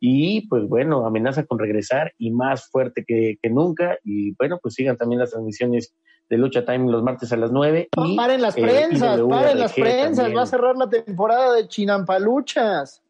Y 0.00 0.46
pues 0.48 0.68
bueno, 0.68 1.06
amenaza 1.06 1.44
con 1.44 1.58
regresar 1.58 2.12
y 2.18 2.30
más 2.30 2.68
fuerte 2.70 3.04
que, 3.06 3.38
nunca. 3.50 3.98
Y 4.04 4.34
bueno, 4.36 4.58
pues 4.62 4.74
sigan 4.74 4.96
también 4.96 5.20
las 5.20 5.30
transmisiones 5.30 5.94
de 6.28 6.38
Lucha 6.38 6.64
Time 6.64 6.90
los 6.90 7.02
martes 7.02 7.32
a 7.32 7.36
las 7.36 7.50
9. 7.50 7.88
y, 7.96 8.16
paren 8.16 8.42
las 8.42 8.56
eh, 8.56 8.62
prensas, 8.62 9.20
paren 9.28 9.58
las 9.58 9.72
prensas, 9.72 10.36
va 10.36 10.42
a 10.42 10.46
cerrar 10.46 10.76
la 10.76 10.88
temporada 10.88 11.54
de 11.54 11.66
Chinampaluchas. 11.66 13.02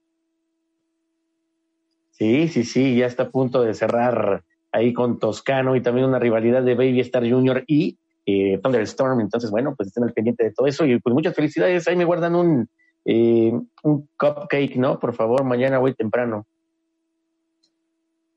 Sí, 2.13 2.49
sí, 2.49 2.65
sí, 2.65 2.97
ya 2.97 3.07
está 3.07 3.25
a 3.25 3.31
punto 3.31 3.63
de 3.63 3.75
cerrar 3.75 4.43
ahí 4.73 4.93
con 4.93 5.19
Toscano 5.19 5.77
y 5.77 5.83
también 5.83 6.07
una 6.07 6.19
rivalidad 6.19 6.63
de 6.63 6.75
Baby 6.75 7.01
Star 7.01 7.29
Jr. 7.29 7.65
y 7.67 7.99
eh, 8.27 8.59
Thunderstorm. 8.63 9.21
Entonces, 9.21 9.51
bueno, 9.51 9.75
pues 9.77 9.89
estén 9.89 10.05
al 10.05 10.13
pendiente 10.13 10.45
de 10.45 10.53
todo 10.53 10.67
eso 10.67 10.85
y 10.85 10.99
pues 11.01 11.15
muchas 11.15 11.35
felicidades. 11.35 11.89
Ahí 11.89 11.97
me 11.97 12.05
guardan 12.05 12.35
un, 12.35 12.69
eh, 13.05 13.53
un 13.83 14.09
cupcake, 14.19 14.77
¿no? 14.77 14.99
Por 14.99 15.15
favor, 15.15 15.45
mañana 15.45 15.79
voy 15.79 15.95
temprano. 15.95 16.47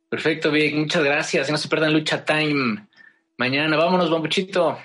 Perfecto, 0.09 0.51
bien, 0.51 0.79
muchas 0.79 1.03
gracias. 1.03 1.49
No 1.49 1.57
se 1.57 1.69
pierdan 1.69 1.93
Lucha 1.93 2.23
Time. 2.25 2.87
Mañana, 3.37 3.77
vámonos, 3.77 4.11
bambuchito. 4.11 4.77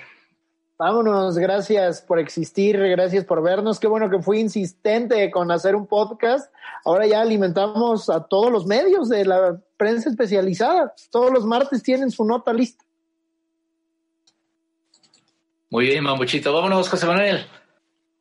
Vámonos, 0.79 1.37
gracias 1.37 2.01
por 2.01 2.19
existir, 2.19 2.77
gracias 2.77 3.25
por 3.25 3.41
vernos. 3.41 3.79
Qué 3.79 3.87
bueno 3.87 4.09
que 4.09 4.21
fui 4.21 4.39
insistente 4.39 5.31
con 5.31 5.51
hacer 5.51 5.75
un 5.75 5.87
podcast. 5.87 6.53
Ahora 6.85 7.07
ya 7.07 7.21
alimentamos 7.21 8.09
a 8.09 8.27
todos 8.27 8.51
los 8.51 8.65
medios 8.67 9.09
de 9.09 9.25
la 9.25 9.59
prensa 9.77 10.09
especializada. 10.09 10.93
Todos 11.11 11.31
los 11.31 11.45
martes 11.45 11.83
tienen 11.83 12.11
su 12.11 12.25
nota 12.25 12.51
lista. 12.53 12.83
Muy 15.69 15.85
bien, 15.85 16.03
Mamuchito. 16.03 16.53
Vámonos, 16.53 16.89
José 16.89 17.05
Manuel. 17.05 17.45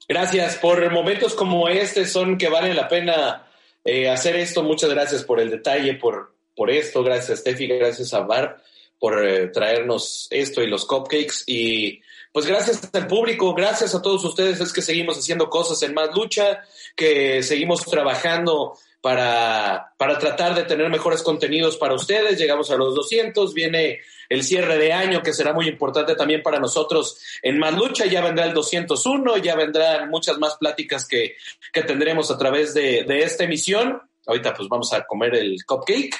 Gracias. 0.09 0.57
Por 0.57 0.91
momentos 0.93 1.35
como 1.35 1.69
este 1.69 2.07
son 2.07 2.39
que 2.39 2.49
vale 2.49 2.75
la 2.75 2.89
pena 2.89 3.47
eh, 3.85 4.09
hacer 4.09 4.37
esto. 4.37 4.63
Muchas 4.63 4.91
gracias 4.91 5.25
por 5.25 5.41
el 5.41 5.51
detalle, 5.51 5.95
por, 5.95 6.37
por 6.55 6.71
esto. 6.71 7.03
Gracias 7.03 7.31
a 7.31 7.37
Steffi, 7.41 7.67
gracias 7.67 8.13
a 8.15 8.21
Bar 8.21 8.63
por 8.99 9.27
eh, 9.27 9.49
traernos 9.49 10.29
esto 10.31 10.63
y 10.63 10.69
los 10.69 10.85
cupcakes. 10.87 11.45
Y 11.47 12.01
pues 12.33 12.47
gracias 12.47 12.89
al 12.93 13.07
público, 13.07 13.55
gracias 13.55 13.95
a 13.95 14.03
todos 14.03 14.25
ustedes, 14.25 14.61
es 14.61 14.73
que 14.73 14.83
seguimos 14.83 15.19
haciendo 15.19 15.49
cosas 15.49 15.83
en 15.83 15.95
más 15.95 16.15
lucha, 16.15 16.61
que 16.95 17.43
seguimos 17.43 17.85
trabajando 17.85 18.77
para, 19.01 19.93
para 19.99 20.19
tratar 20.19 20.55
de 20.55 20.65
tener 20.65 20.89
mejores 20.91 21.23
contenidos 21.23 21.77
para 21.77 21.95
ustedes. 21.95 22.39
Llegamos 22.39 22.71
a 22.71 22.77
los 22.77 22.95
200, 22.95 23.55
viene 23.55 24.01
el 24.29 24.43
cierre 24.43 24.79
de 24.79 24.93
año 24.93 25.23
que 25.23 25.33
será 25.33 25.53
muy 25.53 25.69
importante 25.69 26.15
también 26.17 26.43
para 26.43 26.59
nosotros 26.59 27.21
en 27.43 27.59
más 27.59 27.75
lucha, 27.75 28.07
ya 28.07 28.23
vendrá 28.23 28.45
el 28.45 28.55
201, 28.55 29.37
ya 29.39 29.55
vendrán 29.55 30.11
muchas 30.11 30.39
más 30.39 30.57
pláticas 30.57 31.07
que, 31.07 31.37
que 31.73 31.83
tendremos 31.83 32.31
a 32.31 32.39
través 32.39 32.75
de, 32.75 33.05
de 33.05 33.23
esta 33.23 33.45
emisión. 33.45 34.03
Ahorita 34.27 34.55
pues 34.55 34.69
vamos 34.69 34.93
a 34.93 35.07
comer 35.07 35.37
el 35.37 35.65
cupcake 35.65 36.17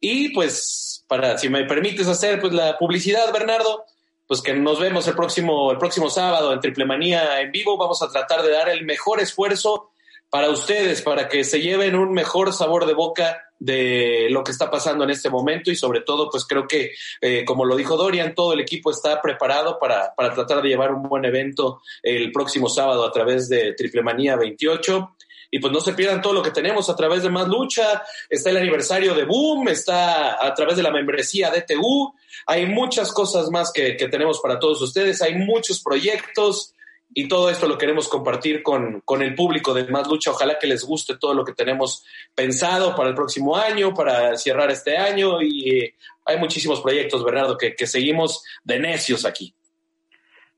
y 0.00 0.30
pues 0.30 1.04
para, 1.06 1.38
si 1.38 1.48
me 1.48 1.64
permites 1.64 2.08
hacer 2.08 2.40
pues 2.40 2.52
la 2.52 2.76
publicidad, 2.76 3.32
Bernardo, 3.32 3.84
pues 4.26 4.40
que 4.40 4.54
nos 4.54 4.80
vemos 4.80 5.06
el 5.06 5.14
próximo, 5.14 5.70
el 5.70 5.78
próximo 5.78 6.10
sábado 6.10 6.52
en 6.52 6.60
Triple 6.60 6.84
Manía 6.84 7.40
en 7.40 7.52
vivo. 7.52 7.76
Vamos 7.76 8.02
a 8.02 8.10
tratar 8.10 8.42
de 8.42 8.50
dar 8.50 8.68
el 8.68 8.84
mejor 8.84 9.20
esfuerzo 9.20 9.92
para 10.34 10.50
ustedes, 10.50 11.00
para 11.00 11.28
que 11.28 11.44
se 11.44 11.60
lleven 11.60 11.94
un 11.94 12.10
mejor 12.10 12.52
sabor 12.52 12.86
de 12.86 12.94
boca 12.94 13.40
de 13.60 14.26
lo 14.30 14.42
que 14.42 14.50
está 14.50 14.68
pasando 14.68 15.04
en 15.04 15.10
este 15.10 15.30
momento 15.30 15.70
y 15.70 15.76
sobre 15.76 16.00
todo, 16.00 16.28
pues 16.28 16.44
creo 16.44 16.66
que, 16.66 16.90
eh, 17.20 17.44
como 17.44 17.64
lo 17.64 17.76
dijo 17.76 17.96
Dorian, 17.96 18.34
todo 18.34 18.52
el 18.52 18.58
equipo 18.58 18.90
está 18.90 19.22
preparado 19.22 19.78
para, 19.78 20.12
para 20.16 20.34
tratar 20.34 20.60
de 20.60 20.70
llevar 20.70 20.92
un 20.92 21.04
buen 21.04 21.24
evento 21.24 21.82
el 22.02 22.32
próximo 22.32 22.68
sábado 22.68 23.04
a 23.04 23.12
través 23.12 23.48
de 23.48 23.74
Triple 23.74 24.02
Manía 24.02 24.34
28 24.34 25.14
y 25.52 25.60
pues 25.60 25.72
no 25.72 25.78
se 25.78 25.92
pierdan 25.92 26.20
todo 26.20 26.32
lo 26.32 26.42
que 26.42 26.50
tenemos 26.50 26.90
a 26.90 26.96
través 26.96 27.22
de 27.22 27.30
Más 27.30 27.46
Lucha, 27.46 28.02
está 28.28 28.50
el 28.50 28.56
aniversario 28.56 29.14
de 29.14 29.22
Boom, 29.22 29.68
está 29.68 30.44
a 30.44 30.52
través 30.52 30.76
de 30.76 30.82
la 30.82 30.90
membresía 30.90 31.48
de 31.52 31.62
TU, 31.62 32.12
hay 32.46 32.66
muchas 32.66 33.12
cosas 33.12 33.50
más 33.50 33.70
que, 33.72 33.96
que 33.96 34.08
tenemos 34.08 34.40
para 34.40 34.58
todos 34.58 34.82
ustedes, 34.82 35.22
hay 35.22 35.36
muchos 35.36 35.80
proyectos 35.80 36.73
y 37.16 37.28
todo 37.28 37.48
esto 37.48 37.68
lo 37.68 37.78
queremos 37.78 38.08
compartir 38.08 38.62
con, 38.62 39.00
con, 39.04 39.22
el 39.22 39.36
público 39.36 39.72
de 39.72 39.86
Más 39.86 40.08
Lucha. 40.08 40.32
Ojalá 40.32 40.58
que 40.58 40.66
les 40.66 40.84
guste 40.84 41.16
todo 41.16 41.32
lo 41.32 41.44
que 41.44 41.52
tenemos 41.52 42.04
pensado 42.34 42.96
para 42.96 43.08
el 43.08 43.14
próximo 43.14 43.56
año, 43.56 43.94
para 43.94 44.36
cerrar 44.36 44.70
este 44.72 44.96
año 44.96 45.40
y 45.40 45.70
eh, 45.70 45.94
hay 46.24 46.38
muchísimos 46.38 46.80
proyectos, 46.80 47.24
Bernardo, 47.24 47.56
que, 47.56 47.76
que 47.76 47.86
seguimos 47.86 48.42
de 48.64 48.80
necios 48.80 49.24
aquí. 49.24 49.54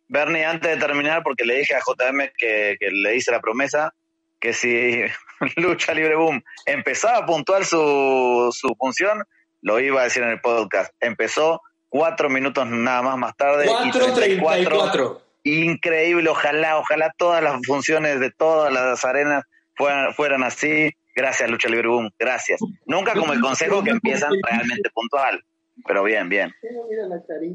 Bernie, 0.09 0.47
antes 0.47 0.71
de 0.71 0.79
terminar, 0.79 1.23
porque 1.23 1.45
le 1.45 1.59
dije 1.59 1.75
a 1.75 1.81
JM 1.81 2.31
que, 2.39 2.77
que 2.81 2.91
le 2.91 3.17
hice 3.17 3.33
la 3.33 3.41
promesa, 3.41 3.95
que 4.41 4.55
si 4.55 5.03
Lucha 5.57 5.93
Libre 5.93 6.17
Boom 6.17 6.43
empezaba 6.65 7.19
a 7.19 7.27
puntuar 7.27 7.67
su, 7.67 8.51
su 8.53 8.75
función, 8.79 9.25
lo 9.61 9.79
iba 9.79 10.01
a 10.01 10.05
decir 10.05 10.23
en 10.23 10.31
el 10.31 10.41
podcast. 10.41 10.95
Empezó 11.01 11.61
cuatro 11.91 12.31
minutos 12.31 12.67
nada 12.67 13.03
más 13.03 13.19
más 13.19 13.37
tarde. 13.37 13.67
4.34. 13.67 15.26
Increíble, 15.47 16.29
ojalá, 16.29 16.77
ojalá 16.77 17.13
todas 17.17 17.41
las 17.41 17.65
funciones 17.65 18.19
de 18.19 18.33
todas 18.33 18.73
las 18.73 19.05
arenas 19.05 19.45
fueran, 19.77 20.13
fueran 20.13 20.43
así. 20.43 20.91
Gracias, 21.15 21.49
Lucha 21.49 21.69
Libre 21.69 21.87
Boom, 21.87 22.11
gracias. 22.19 22.61
Nunca 22.85 23.15
como 23.15 23.33
el 23.33 23.41
consejo 23.41 23.85
que 23.85 23.91
empiezan 23.91 24.33
realmente 24.43 24.91
puntual, 24.93 25.41
pero 25.87 26.03
bien, 26.03 26.29
bien. 26.29 26.53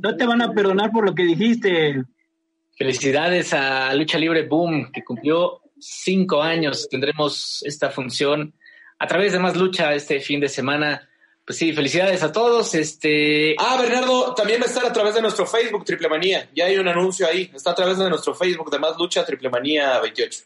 No 0.02 0.16
te 0.16 0.26
van 0.26 0.42
a 0.42 0.54
perdonar 0.54 0.92
por 0.92 1.06
lo 1.06 1.14
que 1.14 1.24
dijiste. 1.24 2.02
Felicidades 2.78 3.54
a 3.54 3.94
Lucha 3.94 4.18
Libre 4.18 4.48
Boom, 4.48 4.90
que 4.94 5.04
cumplió 5.04 5.60
cinco 5.78 6.42
años 6.42 6.88
tendremos 6.90 7.62
esta 7.66 7.90
función 7.90 8.54
a 9.00 9.08
través 9.08 9.34
de 9.34 9.40
Más 9.40 9.58
Lucha 9.58 9.94
este 9.94 10.22
fin 10.22 10.40
de 10.40 10.48
semana. 10.48 11.10
Pues 11.46 11.58
sí, 11.58 11.74
felicidades 11.74 12.24
a 12.24 12.32
todos. 12.32 12.76
Este. 12.76 13.56
Ah, 13.58 13.78
Bernardo, 13.82 14.34
también 14.34 14.62
va 14.62 14.66
a 14.66 14.68
estar 14.68 14.86
a 14.86 14.94
través 14.94 15.16
de 15.16 15.22
nuestro 15.22 15.46
Facebook 15.46 15.84
Triple 15.86 16.10
Manía. 16.10 16.50
Ya 16.56 16.66
hay 16.66 16.78
un 16.78 16.88
anuncio 16.88 17.28
ahí. 17.28 17.52
Está 17.54 17.72
a 17.72 17.76
través 17.76 17.98
de 17.98 18.10
nuestro 18.10 18.34
Facebook 18.36 18.70
de 18.70 18.80
Más 18.80 18.98
Lucha 18.98 19.26
Triple 19.26 19.50
Manía 19.50 20.00
28. 20.00 20.44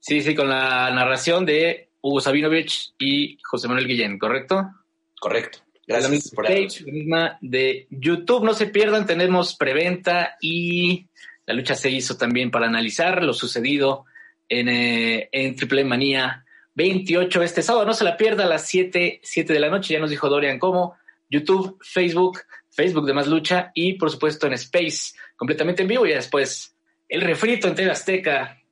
Sí, 0.00 0.20
sí, 0.20 0.34
con 0.34 0.48
la 0.48 0.90
narración 0.90 1.44
de 1.44 1.90
Hugo 2.00 2.20
Sabinovich 2.20 2.94
y 2.98 3.38
José 3.42 3.68
Manuel 3.68 3.86
Guillén, 3.86 4.18
¿correcto? 4.18 4.70
Correcto. 5.18 5.58
Gracias 5.86 6.10
la 6.10 6.14
misma 6.14 6.36
por 6.36 6.44
page, 6.44 6.84
la 6.84 6.92
misma 6.92 7.38
de 7.40 7.86
YouTube. 7.90 8.44
No 8.44 8.52
se 8.52 8.66
pierdan, 8.66 9.06
tenemos 9.06 9.56
preventa 9.56 10.36
y 10.40 11.06
la 11.46 11.54
lucha 11.54 11.74
se 11.74 11.90
hizo 11.90 12.16
también 12.16 12.50
para 12.50 12.66
analizar 12.66 13.24
lo 13.24 13.32
sucedido 13.32 14.04
en, 14.48 14.68
eh, 14.68 15.30
en 15.32 15.56
Triple 15.56 15.84
Manía 15.84 16.44
28 16.78 17.42
este 17.42 17.60
sábado. 17.60 17.84
No 17.84 17.92
se 17.92 18.04
la 18.04 18.16
pierda 18.16 18.44
a 18.44 18.48
las 18.48 18.66
7, 18.68 19.20
7 19.22 19.52
de 19.52 19.58
la 19.58 19.68
noche. 19.68 19.94
Ya 19.94 20.00
nos 20.00 20.10
dijo 20.10 20.28
Dorian 20.28 20.60
cómo. 20.60 20.96
YouTube, 21.28 21.76
Facebook, 21.82 22.38
Facebook 22.70 23.04
de 23.04 23.12
Más 23.12 23.26
Lucha 23.26 23.72
y 23.74 23.94
por 23.94 24.10
supuesto 24.10 24.46
en 24.46 24.52
Space, 24.54 25.12
completamente 25.36 25.82
en 25.82 25.88
vivo. 25.88 26.06
Y 26.06 26.12
después 26.12 26.76
el 27.08 27.22
refrito 27.22 27.66
en 27.66 27.74
TV 27.74 27.90
Azteca. 27.90 28.62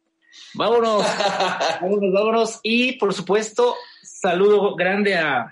Vámonos, 0.54 1.04
vámonos, 1.82 2.12
vámonos. 2.12 2.60
Y 2.62 2.92
por 2.92 3.12
supuesto, 3.12 3.74
saludo 4.02 4.76
grande 4.76 5.16
a 5.16 5.50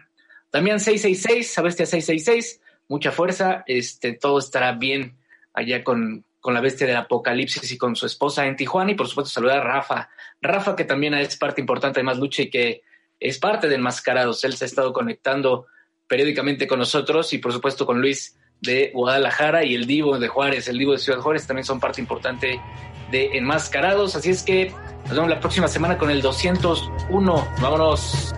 Damián 0.53 0.79
666, 0.79 1.59
a 1.59 1.63
Bestia 1.63 1.87
666. 1.87 2.61
Mucha 2.87 3.11
fuerza, 3.11 3.65
este, 3.67 4.13
todo 4.13 4.39
estará 4.39 4.73
bien 4.73 5.19
allá 5.53 5.83
con, 5.83 6.25
con 6.45 6.53
la 6.53 6.61
bestia 6.61 6.87
del 6.87 6.97
apocalipsis 6.97 7.73
y 7.73 7.79
con 7.79 7.97
su 7.97 8.05
esposa 8.05 8.45
en 8.45 8.55
Tijuana. 8.55 8.91
Y 8.91 8.95
por 8.97 9.09
supuesto 9.09 9.31
saludar 9.33 9.61
a 9.61 9.65
Rafa. 9.65 10.11
Rafa, 10.43 10.77
que 10.77 10.85
también 10.85 11.15
es 11.15 11.39
parte 11.39 11.63
importante 11.63 12.01
de 12.01 12.05
Más 12.05 12.19
Lucha 12.19 12.43
y 12.43 12.51
que 12.51 12.83
es 13.19 13.39
parte 13.39 13.67
de 13.67 13.77
Enmascarados. 13.77 14.45
Él 14.45 14.55
se 14.55 14.67
ha 14.67 14.67
estado 14.67 14.93
conectando 14.93 15.65
periódicamente 16.07 16.67
con 16.67 16.81
nosotros 16.81 17.33
y 17.33 17.39
por 17.39 17.51
supuesto 17.51 17.87
con 17.87 17.99
Luis 17.99 18.39
de 18.61 18.91
Guadalajara 18.93 19.65
y 19.65 19.75
el 19.75 19.87
Divo 19.87 20.19
de 20.19 20.29
Juárez, 20.29 20.69
el 20.69 20.77
Divo 20.77 20.93
de 20.93 20.99
Ciudad 20.99 21.21
Juárez 21.21 21.47
también 21.47 21.65
son 21.65 21.81
parte 21.81 22.03
importante 22.03 22.61
de 23.11 23.39
Enmascarados. 23.39 24.15
Así 24.15 24.29
es 24.29 24.43
que 24.43 24.71
nos 25.07 25.15
vemos 25.15 25.31
la 25.31 25.41
próxima 25.41 25.67
semana 25.67 25.97
con 25.97 26.11
el 26.11 26.21
201. 26.21 27.49
Vámonos. 27.63 28.35